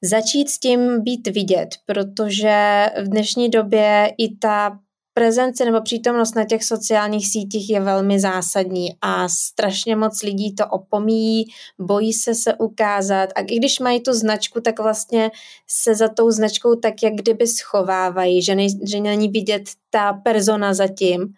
začít 0.02 0.50
s 0.50 0.60
tím 0.60 1.04
být 1.04 1.28
vidět, 1.28 1.70
protože 1.86 2.86
v 3.02 3.10
dnešní 3.10 3.50
době 3.50 4.14
i 4.18 4.36
ta 4.36 4.80
prezence 5.18 5.66
nebo 5.66 5.82
přítomnost 5.82 6.36
na 6.36 6.46
těch 6.46 6.64
sociálních 6.64 7.28
sítích 7.28 7.70
je 7.70 7.80
velmi 7.80 8.20
zásadní 8.20 8.98
a 9.02 9.30
strašně 9.30 9.96
moc 9.96 10.24
lidí 10.24 10.56
to 10.56 10.68
opomíjí, 10.68 11.46
bojí 11.80 12.14
se 12.14 12.36
se 12.36 12.54
ukázat 12.54 13.30
a 13.36 13.40
i 13.42 13.56
když 13.56 13.80
mají 13.80 14.00
tu 14.00 14.14
značku, 14.14 14.62
tak 14.62 14.80
vlastně 14.80 15.32
se 15.68 15.96
za 15.96 16.08
tou 16.08 16.32
značkou 16.32 16.76
tak 16.76 16.94
jak 17.04 17.14
kdyby 17.14 17.48
schovávají, 17.48 18.42
že, 18.42 18.56
nej, 18.56 18.68
že 18.90 19.00
není 19.00 19.30
vidět 19.30 19.64
ta 19.90 20.14
persona 20.14 20.74
zatím. 20.74 21.34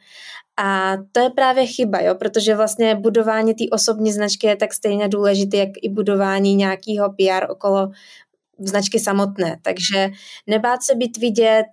A 0.57 0.97
to 1.11 1.19
je 1.19 1.29
právě 1.29 1.65
chyba, 1.65 1.99
jo, 1.99 2.15
protože 2.15 2.55
vlastně 2.55 2.95
budování 2.95 3.53
té 3.53 3.63
osobní 3.71 4.11
značky 4.11 4.47
je 4.47 4.55
tak 4.55 4.73
stejně 4.73 5.07
důležité, 5.07 5.57
jak 5.57 5.69
i 5.81 5.89
budování 5.89 6.55
nějakého 6.55 7.09
PR 7.09 7.51
okolo 7.51 7.89
značky 8.59 8.99
samotné. 8.99 9.59
Takže 9.61 10.09
nebát 10.47 10.83
se 10.83 10.95
být 10.95 11.17
vidět, 11.17 11.67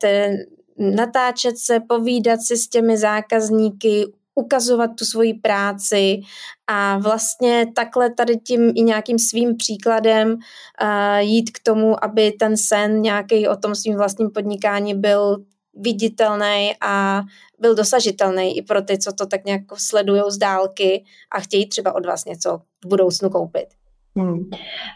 natáčet 0.78 1.58
se, 1.58 1.80
povídat 1.80 2.40
si 2.42 2.56
s 2.56 2.68
těmi 2.68 2.96
zákazníky, 2.96 4.06
ukazovat 4.34 4.90
tu 4.98 5.04
svoji 5.04 5.34
práci 5.34 6.20
a 6.66 6.98
vlastně 6.98 7.66
takhle 7.74 8.10
tady 8.10 8.36
tím 8.36 8.72
i 8.74 8.82
nějakým 8.82 9.18
svým 9.18 9.56
příkladem 9.56 10.32
uh, 10.32 11.18
jít 11.18 11.50
k 11.50 11.62
tomu, 11.62 12.04
aby 12.04 12.32
ten 12.32 12.56
sen 12.56 13.02
nějaký 13.02 13.48
o 13.48 13.56
tom 13.56 13.74
svým 13.74 13.96
vlastním 13.96 14.30
podnikání 14.30 14.94
byl 14.94 15.36
viditelný 15.74 16.72
a 16.80 17.22
byl 17.58 17.74
dosažitelný 17.74 18.56
i 18.58 18.62
pro 18.62 18.82
ty, 18.82 18.98
co 18.98 19.12
to 19.12 19.26
tak 19.26 19.44
nějak 19.44 19.62
sledují 19.74 20.22
z 20.28 20.38
dálky 20.38 21.04
a 21.30 21.40
chtějí 21.40 21.68
třeba 21.68 21.94
od 21.94 22.06
vás 22.06 22.24
něco 22.24 22.58
v 22.84 22.88
budoucnu 22.88 23.30
koupit. 23.30 23.75
Hmm. 24.16 24.50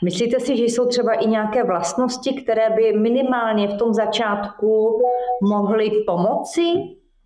Myslíte 0.05 0.41
si, 0.41 0.57
že 0.57 0.65
jsou 0.65 0.87
třeba 0.87 1.13
i 1.13 1.27
nějaké 1.27 1.65
vlastnosti, 1.65 2.43
které 2.43 2.71
by 2.71 2.93
minimálně 2.99 3.69
v 3.69 3.77
tom 3.77 3.95
začátku 3.95 5.03
mohly 5.43 5.91
pomoci? 6.07 6.63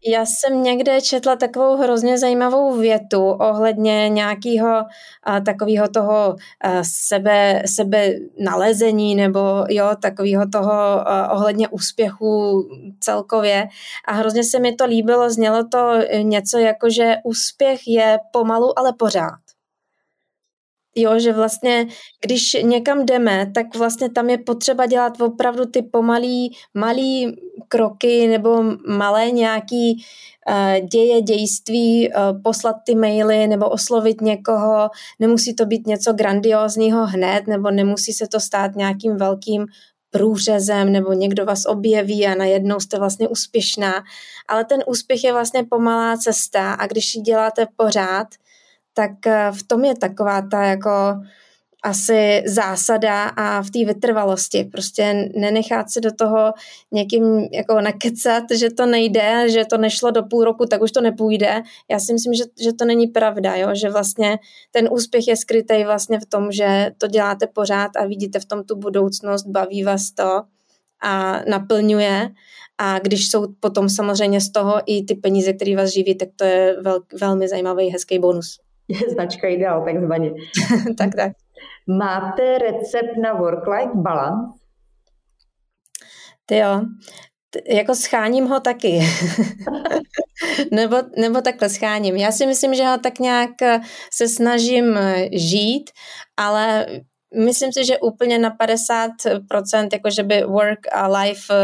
Já 0.07 0.25
jsem 0.27 0.63
někde 0.63 1.01
četla 1.01 1.37
takovou 1.37 1.77
hrozně 1.77 2.19
zajímavou 2.19 2.77
větu 2.77 3.31
ohledně 3.31 4.09
nějakého 4.09 4.83
takového 5.47 5.89
toho 5.89 6.15
a, 6.15 6.37
sebe, 6.83 7.63
sebe 7.67 8.11
nalezení 8.39 9.15
nebo 9.15 9.41
jo, 9.69 9.87
takového 10.03 10.45
toho 10.53 10.73
a, 10.73 11.31
ohledně 11.33 11.69
úspěchu 11.69 12.63
celkově. 13.01 13.69
A 14.09 14.13
hrozně 14.13 14.45
se 14.45 14.59
mi 14.59 14.75
to 14.75 14.87
líbilo, 14.87 15.31
znělo 15.31 15.65
to 15.69 15.93
něco 16.23 16.59
jako, 16.59 16.91
že 16.91 17.17
úspěch 17.25 17.81
je 17.87 18.19
pomalu, 18.33 18.79
ale 18.79 18.93
pořád. 18.99 19.44
Jo, 20.95 21.19
že 21.19 21.33
vlastně, 21.33 21.87
když 22.21 22.57
někam 22.63 23.07
jdeme, 23.07 23.51
tak 23.55 23.77
vlastně 23.77 24.11
tam 24.11 24.31
je 24.31 24.39
potřeba 24.39 24.87
dělat 24.87 25.21
opravdu 25.21 25.67
ty 25.67 25.83
pomalý, 25.83 26.57
malý 26.75 27.37
kroky 27.69 28.27
nebo 28.27 28.63
malé 28.89 29.31
nějaký 29.31 30.05
uh, 30.49 30.87
děje, 30.89 31.23
dějství, 31.23 32.09
uh, 32.09 32.43
poslat 32.43 32.77
ty 32.87 32.95
maily 32.95 33.47
nebo 33.47 33.69
oslovit 33.69 34.21
někoho. 34.21 34.91
Nemusí 35.21 35.55
to 35.55 35.67
být 35.67 35.87
něco 35.87 36.13
grandiózního 36.13 37.07
hned, 37.07 37.47
nebo 37.47 37.71
nemusí 37.71 38.13
se 38.13 38.29
to 38.29 38.41
stát 38.41 38.77
nějakým 38.77 39.17
velkým 39.17 39.67
průřezem, 40.11 40.93
nebo 40.93 41.13
někdo 41.13 41.45
vás 41.45 41.67
objeví 41.67 42.27
a 42.27 42.35
najednou 42.35 42.81
jste 42.81 42.99
vlastně 42.99 43.29
úspěšná. 43.29 43.93
Ale 44.49 44.65
ten 44.65 44.81
úspěch 44.87 45.25
je 45.25 45.33
vlastně 45.33 45.65
pomalá 45.71 46.17
cesta 46.17 46.73
a 46.73 46.87
když 46.87 47.15
ji 47.15 47.23
děláte 47.23 47.67
pořád, 47.77 48.27
tak 48.95 49.27
eh, 49.27 49.53
v 49.53 49.63
tom 49.63 49.85
je 49.85 49.95
taková 49.97 50.43
ta 50.43 50.65
jako 50.65 50.91
asi 51.85 52.43
zásada 52.47 53.25
a 53.25 53.63
v 53.63 53.71
té 53.71 53.85
vytrvalosti. 53.85 54.65
Prostě 54.65 55.31
nenechat 55.37 55.91
se 55.91 56.01
do 56.01 56.13
toho 56.13 56.53
někým 56.93 57.49
jako 57.53 57.81
nakecat, 57.81 58.45
že 58.55 58.71
to 58.71 58.87
nejde, 58.87 59.51
že 59.51 59.65
to 59.65 59.79
nešlo 59.79 60.11
do 60.11 60.23
půl 60.23 60.45
roku, 60.45 60.67
tak 60.67 60.83
už 60.83 60.93
to 60.93 61.01
nepůjde. 61.01 61.63
Já 61.91 61.99
si 61.99 62.13
myslím, 62.13 62.35
že, 62.35 62.45
že 62.63 62.73
to 62.73 62.85
není 62.85 63.07
pravda, 63.07 63.57
jo? 63.57 63.69
že 63.73 63.91
vlastně 63.91 64.39
ten 64.71 64.89
úspěch 64.93 65.29
je 65.29 65.37
skrytý 65.37 65.85
vlastně 65.85 66.21
v 66.21 66.27
tom, 66.27 66.53
že 66.53 66.91
to 66.99 67.07
děláte 67.07 67.47
pořád 67.47 67.91
a 67.97 68.07
vidíte 68.07 68.41
v 68.41 68.45
tom 68.45 68.65
tu 68.65 68.77
budoucnost, 68.77 69.47
baví 69.47 69.83
vás 69.85 70.11
to 70.11 70.43
a 71.03 71.41
naplňuje. 71.49 72.31
A 72.79 72.99
když 72.99 73.31
jsou 73.31 73.47
potom 73.61 73.89
samozřejmě 73.89 74.41
z 74.41 74.53
toho 74.53 74.81
i 74.87 75.05
ty 75.05 75.15
peníze, 75.15 75.53
které 75.53 75.77
vás 75.77 75.91
živí, 75.91 76.15
tak 76.15 76.29
to 76.37 76.45
je 76.45 76.77
vel, 76.83 77.01
velmi 77.21 77.49
zajímavý, 77.49 77.89
hezký 77.89 78.19
bonus. 78.19 78.59
Je 78.89 79.11
značka 79.13 79.49
ideál, 79.49 79.85
takzvaně. 79.85 80.31
tak, 80.99 81.15
tak. 81.17 81.33
Máte 81.87 82.59
recept 82.59 83.17
na 83.23 83.35
work-life 83.35 83.95
balance? 83.95 84.59
Ty 86.47 86.57
jo, 86.57 86.81
jako 87.69 87.95
scháním 87.95 88.47
ho 88.47 88.61
taky. 88.61 89.01
nebo, 90.71 90.97
nebo 91.19 91.41
takhle 91.41 91.69
scháním. 91.69 92.17
Já 92.17 92.33
si 92.33 92.47
myslím, 92.47 92.75
že 92.75 92.85
ho 92.85 92.99
tak 92.99 93.19
nějak 93.19 93.63
eh, 93.63 93.81
se 94.13 94.29
snažím 94.29 94.97
eh, 94.97 95.29
žít, 95.33 95.91
ale 96.37 96.87
myslím 97.37 97.73
si, 97.73 97.85
že 97.85 97.99
úplně 97.99 98.39
na 98.39 98.57
50%, 98.57 99.89
jakože 99.93 100.23
by 100.23 100.43
work 100.43 100.79
a 100.93 101.09
life 101.09 101.55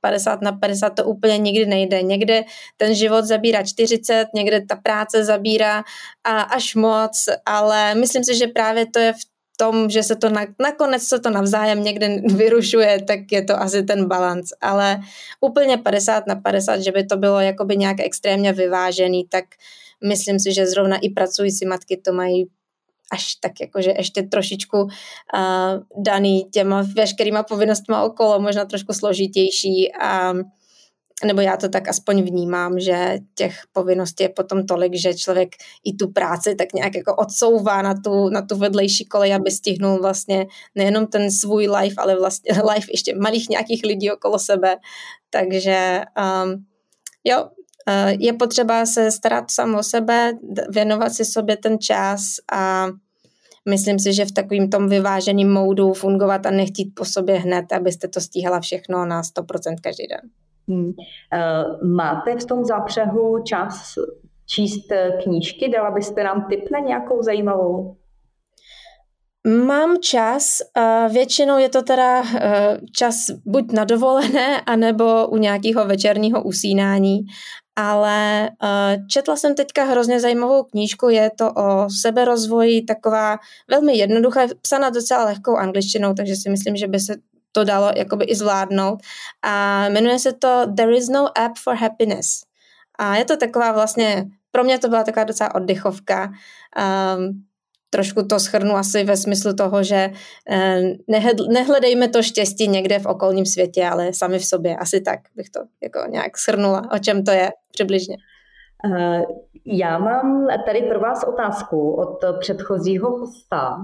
50 0.00 0.32
eh, 0.32 0.44
na 0.44 0.52
50 0.52 0.90
to 0.90 1.04
úplně 1.04 1.38
nikdy 1.38 1.66
nejde. 1.66 2.02
Někde 2.02 2.44
ten 2.76 2.94
život 2.94 3.24
zabírá 3.24 3.62
40, 3.62 4.26
někde 4.34 4.60
ta 4.60 4.76
práce 4.76 5.24
zabírá 5.24 5.84
a 6.24 6.40
až 6.40 6.74
moc, 6.74 7.28
ale 7.46 7.94
myslím 7.94 8.24
si, 8.24 8.34
že 8.34 8.46
právě 8.46 8.86
to 8.86 8.98
je 8.98 9.12
v 9.12 9.30
tom, 9.56 9.90
že 9.90 10.02
se 10.02 10.16
to 10.16 10.28
na, 10.28 10.46
nakonec 10.60 11.02
se 11.02 11.20
to 11.20 11.30
navzájem 11.30 11.84
někde 11.84 12.08
vyrušuje, 12.34 13.02
tak 13.02 13.32
je 13.32 13.44
to 13.44 13.60
asi 13.60 13.82
ten 13.82 14.08
balans, 14.08 14.48
ale 14.60 15.00
úplně 15.40 15.78
50 15.78 16.26
na 16.26 16.36
50, 16.36 16.80
že 16.80 16.92
by 16.92 17.04
to 17.04 17.16
bylo 17.16 17.40
jakoby 17.40 17.76
nějak 17.76 18.00
extrémně 18.00 18.52
vyvážený, 18.52 19.24
tak 19.28 19.44
myslím 20.04 20.40
si, 20.40 20.54
že 20.54 20.66
zrovna 20.66 20.96
i 20.96 21.08
pracující 21.08 21.66
matky 21.66 21.96
to 21.96 22.12
mají 22.12 22.46
až 23.10 23.34
tak 23.34 23.52
jakože 23.60 23.90
ještě 23.98 24.22
trošičku 24.22 24.82
uh, 24.82 24.90
daný 26.04 26.44
těma 26.52 26.86
veškerýma 26.96 27.42
povinnostma 27.42 28.02
okolo, 28.02 28.40
možná 28.40 28.64
trošku 28.64 28.92
složitější 28.92 29.92
a 30.00 30.34
nebo 31.24 31.40
já 31.40 31.56
to 31.56 31.68
tak 31.68 31.88
aspoň 31.88 32.22
vnímám, 32.22 32.80
že 32.80 33.18
těch 33.34 33.56
povinností 33.72 34.24
je 34.24 34.28
potom 34.28 34.66
tolik, 34.66 34.94
že 34.94 35.14
člověk 35.14 35.48
i 35.84 35.92
tu 35.94 36.08
práci 36.08 36.54
tak 36.54 36.72
nějak 36.72 36.94
jako 36.94 37.16
odsouvá 37.16 37.82
na 37.82 37.94
tu, 38.04 38.28
na 38.28 38.42
tu 38.42 38.56
vedlejší 38.56 39.04
kolej, 39.04 39.34
aby 39.34 39.50
stihnul 39.50 40.00
vlastně 40.00 40.46
nejenom 40.74 41.06
ten 41.06 41.30
svůj 41.30 41.68
life, 41.68 41.94
ale 41.98 42.18
vlastně 42.18 42.52
life 42.74 42.88
ještě 42.92 43.14
malých 43.14 43.48
nějakých 43.48 43.80
lidí 43.84 44.10
okolo 44.10 44.38
sebe. 44.38 44.76
Takže 45.30 46.00
um, 46.44 46.64
jo, 47.24 47.48
je 48.18 48.32
potřeba 48.32 48.86
se 48.86 49.10
starat 49.10 49.50
sám 49.50 49.74
o 49.74 49.82
sebe, 49.82 50.32
věnovat 50.68 51.12
si 51.12 51.24
sobě 51.24 51.56
ten 51.56 51.78
čas 51.78 52.20
a 52.52 52.86
myslím 53.68 53.98
si, 53.98 54.12
že 54.12 54.24
v 54.24 54.32
takovým 54.32 54.70
tom 54.70 54.88
vyváženým 54.88 55.52
módu 55.52 55.92
fungovat 55.92 56.46
a 56.46 56.50
nechtít 56.50 56.92
po 56.96 57.04
sobě 57.04 57.38
hned, 57.38 57.72
abyste 57.72 58.08
to 58.08 58.20
stíhala 58.20 58.60
všechno 58.60 59.06
na 59.06 59.22
100% 59.22 59.74
každý 59.82 60.06
den. 60.06 60.30
Hmm. 60.68 60.86
Uh, 60.86 61.88
máte 61.88 62.36
v 62.36 62.44
tom 62.44 62.64
zápřehu 62.64 63.42
čas 63.44 63.94
číst 64.50 64.92
eh, 64.92 65.10
knížky? 65.22 65.68
Dala 65.68 65.90
byste 65.90 66.24
nám 66.24 66.46
tip 66.50 66.70
na 66.70 66.78
nějakou 66.78 67.22
zajímavou? 67.22 67.96
Mám 69.66 69.96
čas, 70.00 70.44
většinou 71.12 71.58
je 71.58 71.68
to 71.68 71.82
teda 71.82 72.22
eh, 72.22 72.78
čas 72.96 73.16
buď 73.46 73.72
na 73.72 73.84
dovolené, 73.84 74.60
anebo 74.60 75.28
u 75.28 75.36
nějakého 75.36 75.84
večerního 75.84 76.42
usínání, 76.42 77.20
ale 77.76 78.50
eh, 78.62 78.98
četla 79.08 79.36
jsem 79.36 79.54
teďka 79.54 79.84
hrozně 79.84 80.20
zajímavou 80.20 80.62
knížku, 80.62 81.08
je 81.08 81.30
to 81.38 81.52
o 81.52 81.90
seberozvoji, 81.90 82.82
taková 82.82 83.38
velmi 83.68 83.96
jednoduchá, 83.96 84.40
psaná 84.62 84.90
docela 84.90 85.24
lehkou 85.24 85.56
angličtinou, 85.56 86.14
takže 86.14 86.36
si 86.36 86.50
myslím, 86.50 86.76
že 86.76 86.86
by 86.86 87.00
se 87.00 87.16
to 87.52 87.64
dalo 87.64 87.92
jakoby 87.96 88.24
i 88.24 88.34
zvládnout. 88.34 89.00
A 89.42 89.84
jmenuje 89.88 90.18
se 90.18 90.32
to 90.32 90.66
There 90.76 90.96
is 90.96 91.08
no 91.08 91.38
app 91.38 91.58
for 91.58 91.74
happiness. 91.74 92.40
A 92.98 93.16
je 93.16 93.24
to 93.24 93.36
taková 93.36 93.72
vlastně, 93.72 94.26
pro 94.50 94.64
mě 94.64 94.78
to 94.78 94.88
byla 94.88 95.04
taková 95.04 95.24
docela 95.24 95.54
oddychovka. 95.54 96.32
Um, 97.16 97.44
trošku 97.90 98.22
to 98.26 98.40
schrnu 98.40 98.76
asi 98.76 99.04
ve 99.04 99.16
smyslu 99.16 99.54
toho, 99.54 99.82
že 99.82 100.10
eh, 100.50 100.82
nehledejme 101.48 102.08
to 102.08 102.22
štěstí 102.22 102.68
někde 102.68 102.98
v 102.98 103.06
okolním 103.06 103.46
světě, 103.46 103.86
ale 103.86 104.12
sami 104.12 104.38
v 104.38 104.44
sobě. 104.44 104.76
Asi 104.76 105.00
tak 105.00 105.20
bych 105.36 105.50
to 105.50 105.60
jako 105.82 106.10
nějak 106.10 106.38
schrnula, 106.38 106.82
o 106.92 106.98
čem 106.98 107.24
to 107.24 107.30
je 107.30 107.50
přibližně. 107.72 108.16
Eh, 108.84 109.22
já 109.66 109.98
mám 109.98 110.46
tady 110.66 110.82
pro 110.82 111.00
vás 111.00 111.24
otázku 111.24 111.92
od 111.92 112.24
předchozího 112.40 113.10
hosta. 113.10 113.76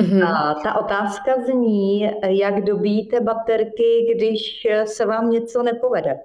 Mm-hmm. 0.00 0.26
A 0.26 0.54
ta 0.54 0.74
otázka 0.74 1.32
zní, 1.44 2.10
jak 2.28 2.64
dobíte 2.64 3.20
baterky, 3.20 4.14
když 4.14 4.66
se 4.84 5.06
vám 5.06 5.30
něco 5.30 5.62
nepovede? 5.62 6.18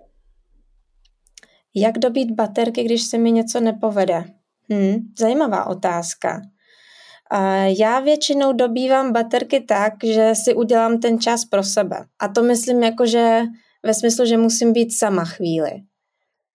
Jak 1.76 1.98
dobít 1.98 2.32
baterky, 2.32 2.84
když 2.84 3.04
se 3.04 3.18
mi 3.18 3.32
něco 3.32 3.60
nepovede? 3.60 4.24
Hmm, 4.70 4.96
zajímavá 5.20 5.68
otázka. 5.68 6.42
Já 7.66 8.00
většinou 8.00 8.54
dobývám 8.54 9.14
baterky 9.14 9.60
tak, 9.60 9.94
že 10.04 10.32
si 10.44 10.54
udělám 10.54 11.00
ten 11.00 11.20
čas 11.20 11.46
pro 11.46 11.64
sebe. 11.64 12.06
A 12.20 12.28
to 12.28 12.44
myslím 12.44 12.84
jako, 12.84 13.06
že 13.06 13.42
ve 13.86 13.94
smyslu, 13.94 14.26
že 14.26 14.38
musím 14.38 14.74
být 14.74 14.98
sama 14.98 15.26
chvíli. 15.26 15.72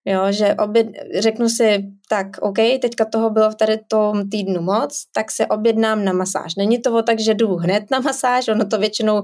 Jo, 0.04 0.20
že 0.30 0.54
oběd, 0.54 0.86
řeknu 1.18 1.48
si, 1.48 1.84
tak 2.08 2.26
OK, 2.40 2.56
teďka 2.56 3.04
toho 3.04 3.30
bylo 3.30 3.50
v 3.50 3.54
tady 3.54 3.78
tom 3.88 4.30
týdnu 4.30 4.62
moc, 4.62 5.04
tak 5.14 5.30
se 5.30 5.46
objednám 5.46 6.04
na 6.04 6.12
masáž. 6.12 6.54
Není 6.54 6.78
to 6.78 7.02
tak, 7.02 7.20
že 7.20 7.34
jdu 7.34 7.56
hned 7.56 7.90
na 7.90 8.00
masáž, 8.00 8.48
ono 8.48 8.64
to 8.64 8.78
většinou 8.78 9.22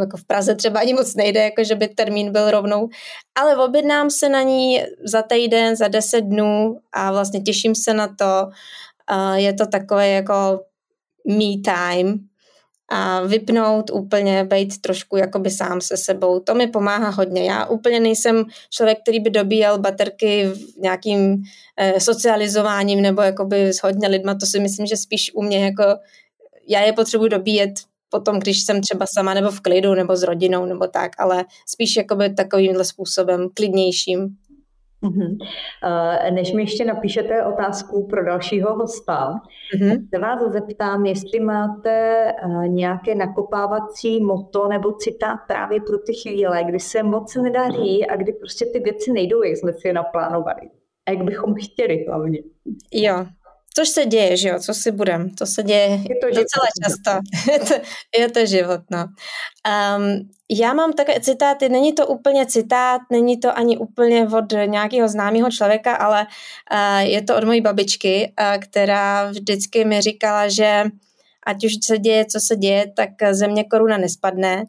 jako 0.00 0.16
v 0.16 0.24
Praze 0.24 0.54
třeba 0.54 0.80
ani 0.80 0.94
moc 0.94 1.14
nejde, 1.14 1.42
jako 1.42 1.64
že 1.64 1.74
by 1.74 1.88
termín 1.88 2.32
byl 2.32 2.50
rovnou, 2.50 2.88
ale 3.34 3.56
objednám 3.56 4.10
se 4.10 4.28
na 4.28 4.42
ní 4.42 4.82
za 5.04 5.22
týden, 5.22 5.76
za 5.76 5.88
deset 5.88 6.20
dnů 6.20 6.78
a 6.92 7.12
vlastně 7.12 7.40
těším 7.40 7.74
se 7.74 7.94
na 7.94 8.08
to 8.08 8.48
je 9.34 9.52
to 9.52 9.66
takové 9.66 10.08
jako 10.08 10.60
me 11.26 11.62
time 11.64 12.18
a 12.88 13.22
vypnout 13.22 13.90
úplně, 13.90 14.44
být 14.44 14.80
trošku 14.80 15.16
jakoby 15.16 15.50
sám 15.50 15.80
se 15.80 15.96
sebou. 15.96 16.40
To 16.40 16.54
mi 16.54 16.66
pomáhá 16.66 17.10
hodně. 17.10 17.44
Já 17.44 17.66
úplně 17.66 18.00
nejsem 18.00 18.44
člověk, 18.70 18.98
který 19.02 19.20
by 19.20 19.30
dobíjel 19.30 19.78
baterky 19.78 20.46
v 20.46 20.76
nějakým 20.76 21.42
eh, 21.76 22.00
socializováním 22.00 23.02
nebo 23.02 23.22
jakoby 23.22 23.68
s 23.68 23.82
hodně 23.82 24.08
lidma. 24.08 24.34
To 24.34 24.46
si 24.46 24.60
myslím, 24.60 24.86
že 24.86 24.96
spíš 24.96 25.34
u 25.34 25.42
mě 25.42 25.64
jako 25.64 25.82
já 26.68 26.80
je 26.80 26.92
potřebuji 26.92 27.28
dobíjet 27.28 27.70
potom, 28.10 28.38
když 28.38 28.62
jsem 28.62 28.80
třeba 28.80 29.06
sama 29.14 29.34
nebo 29.34 29.50
v 29.50 29.60
klidu 29.60 29.94
nebo 29.94 30.16
s 30.16 30.22
rodinou 30.22 30.66
nebo 30.66 30.86
tak, 30.86 31.12
ale 31.18 31.44
spíš 31.66 31.96
jakoby 31.96 32.34
takovýmhle 32.34 32.84
způsobem 32.84 33.48
klidnějším. 33.54 34.36
Mm-hmm. 35.06 35.38
Než 36.34 36.52
mi 36.52 36.62
ještě 36.62 36.84
napíšete 36.84 37.44
otázku 37.44 38.06
pro 38.06 38.24
dalšího 38.24 38.74
hosta, 38.74 39.34
mm-hmm. 39.74 40.08
se 40.14 40.20
vás 40.20 40.52
zeptám, 40.52 41.06
jestli 41.06 41.40
máte 41.40 42.26
eh, 42.28 42.68
nějaké 42.68 43.14
nakopávací 43.14 44.20
moto 44.20 44.68
nebo 44.68 44.92
citát 44.92 45.38
právě 45.46 45.80
pro 45.80 45.98
ty 45.98 46.12
chvíle, 46.14 46.64
kdy 46.64 46.80
se 46.80 47.02
moc 47.02 47.36
nedaří 47.36 48.06
a 48.06 48.16
kdy 48.16 48.32
prostě 48.32 48.66
ty 48.72 48.80
věci 48.80 49.12
nejdou, 49.12 49.42
jak 49.42 49.56
jsme 49.56 49.72
si 49.72 49.88
je 49.88 49.94
naplánovali. 49.94 50.70
A 51.06 51.10
jak 51.10 51.22
bychom 51.22 51.54
chtěli 51.54 52.04
hlavně. 52.08 52.38
Jo, 52.92 53.26
Což 53.76 53.88
se 53.88 54.04
děje, 54.04 54.36
že 54.36 54.48
jo, 54.48 54.60
co 54.60 54.74
si 54.74 54.92
budem, 54.92 55.30
to 55.30 55.46
se 55.46 55.62
děje 55.62 55.88
je 55.88 56.16
to 56.20 56.26
docela 56.26 56.66
život. 56.76 56.84
často, 56.84 57.10
je, 57.52 57.58
to, 57.58 57.74
je 58.18 58.30
to 58.30 58.46
život, 58.46 58.80
no. 58.90 59.04
Um, 59.98 60.30
já 60.50 60.74
mám 60.74 60.92
takové 60.92 61.20
citáty, 61.20 61.68
není 61.68 61.92
to 61.92 62.06
úplně 62.06 62.46
citát, 62.46 63.00
není 63.10 63.40
to 63.40 63.58
ani 63.58 63.78
úplně 63.78 64.28
od 64.28 64.52
nějakého 64.66 65.08
známého 65.08 65.50
člověka, 65.50 65.96
ale 65.96 66.26
uh, 66.72 67.00
je 67.00 67.22
to 67.22 67.36
od 67.36 67.44
mojí 67.44 67.60
babičky, 67.60 68.32
uh, 68.40 68.62
která 68.62 69.30
vždycky 69.30 69.84
mi 69.84 70.00
říkala, 70.00 70.48
že 70.48 70.84
ať 71.46 71.64
už 71.64 71.72
se 71.84 71.98
děje, 71.98 72.24
co 72.24 72.40
se 72.40 72.56
děje, 72.56 72.92
tak 72.96 73.10
země 73.30 73.64
koruna 73.64 73.98
nespadne. 73.98 74.64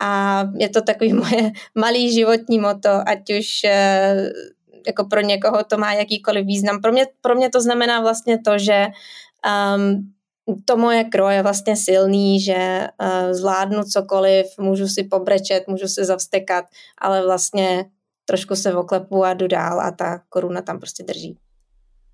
A 0.00 0.42
je 0.58 0.68
to 0.68 0.82
takový 0.82 1.12
moje 1.24 1.52
malý 1.74 2.12
životní 2.12 2.58
moto, 2.58 2.90
ať 3.06 3.18
už 3.38 3.60
uh, 3.64 4.53
jako 4.86 5.04
pro 5.04 5.20
někoho 5.20 5.64
to 5.64 5.78
má 5.78 5.92
jakýkoliv 5.92 6.46
význam. 6.46 6.80
Pro 6.80 6.92
mě, 6.92 7.06
pro 7.20 7.34
mě 7.34 7.50
to 7.50 7.60
znamená 7.60 8.00
vlastně 8.00 8.38
to, 8.38 8.58
že 8.58 8.86
um, 9.76 10.12
to 10.64 10.76
moje 10.76 11.04
kro 11.04 11.28
je 11.28 11.42
vlastně 11.42 11.76
silný, 11.76 12.40
že 12.40 12.88
uh, 13.00 13.32
zvládnu 13.32 13.84
cokoliv, 13.84 14.46
můžu 14.60 14.88
si 14.88 15.04
pobrečet, 15.04 15.68
můžu 15.68 15.88
se 15.88 16.04
zavstekat, 16.04 16.64
ale 16.98 17.24
vlastně 17.24 17.84
trošku 18.24 18.56
se 18.56 18.74
oklepu 18.74 19.24
a 19.24 19.34
jdu 19.34 19.46
dál 19.46 19.80
a 19.80 19.90
ta 19.90 20.20
koruna 20.28 20.62
tam 20.62 20.78
prostě 20.78 21.02
drží. 21.02 21.38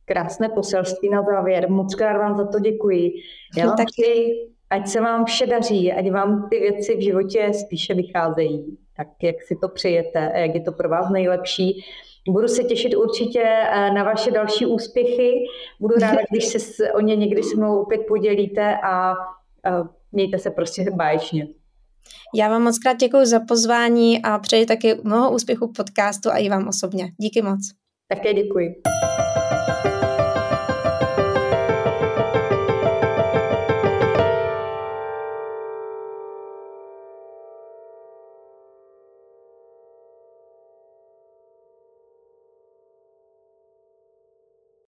Krásné 0.05 0.49
poselství 0.49 1.11
na 1.11 1.23
závěr. 1.23 1.71
Moc 1.71 1.95
krát 1.95 2.19
vám 2.19 2.37
za 2.37 2.47
to 2.47 2.59
děkuji. 2.59 3.13
Já 3.57 3.67
vám 3.67 3.77
přeji, 3.87 4.51
ať 4.71 4.89
se 4.89 5.01
vám 5.01 5.25
vše 5.25 5.47
daří, 5.47 5.93
ať 5.93 6.11
vám 6.11 6.49
ty 6.51 6.59
věci 6.59 6.97
v 6.97 7.05
životě 7.05 7.51
spíše 7.55 7.95
vycházejí, 7.95 8.79
tak 8.97 9.09
jak 9.23 9.43
si 9.43 9.57
to 9.61 9.69
přejete, 9.69 10.33
jak 10.35 10.55
je 10.55 10.61
to 10.61 10.73
pro 10.73 10.89
vás 10.89 11.11
nejlepší. 11.11 11.85
Budu 12.29 12.49
se 12.49 12.65
těšit 12.65 12.95
určitě 12.95 13.43
eh, 13.43 13.91
na 13.91 14.05
vaše 14.05 14.31
další 14.31 14.67
úspěchy. 14.67 15.33
Budu 15.81 15.95
ráda, 16.01 16.19
když 16.31 16.45
se 16.45 16.93
o 16.93 17.01
ně 17.01 17.17
někdy 17.17 17.43
s 17.43 17.55
mnou 17.55 17.83
opět 17.83 18.01
podělíte 18.09 18.77
a 18.85 19.13
eh, 19.67 19.71
mějte 20.13 20.39
se 20.39 20.51
prostě 20.51 20.91
báječně. 20.91 21.49
Já 22.35 22.49
vám 22.49 22.63
moc 22.63 22.79
krát 22.79 22.97
děkuji 22.97 23.27
za 23.27 23.41
pozvání 23.41 24.23
a 24.23 24.39
přeji 24.39 24.67
taky 24.67 24.95
mnoho 25.05 25.33
úspěchů 25.33 25.73
podcastu 25.77 26.31
a 26.31 26.37
i 26.37 26.49
vám 26.49 26.69
osobně. 26.69 27.13
Díky 27.19 27.43
moc. 27.43 27.61
Také 28.09 28.35
děkuji. 28.35 28.75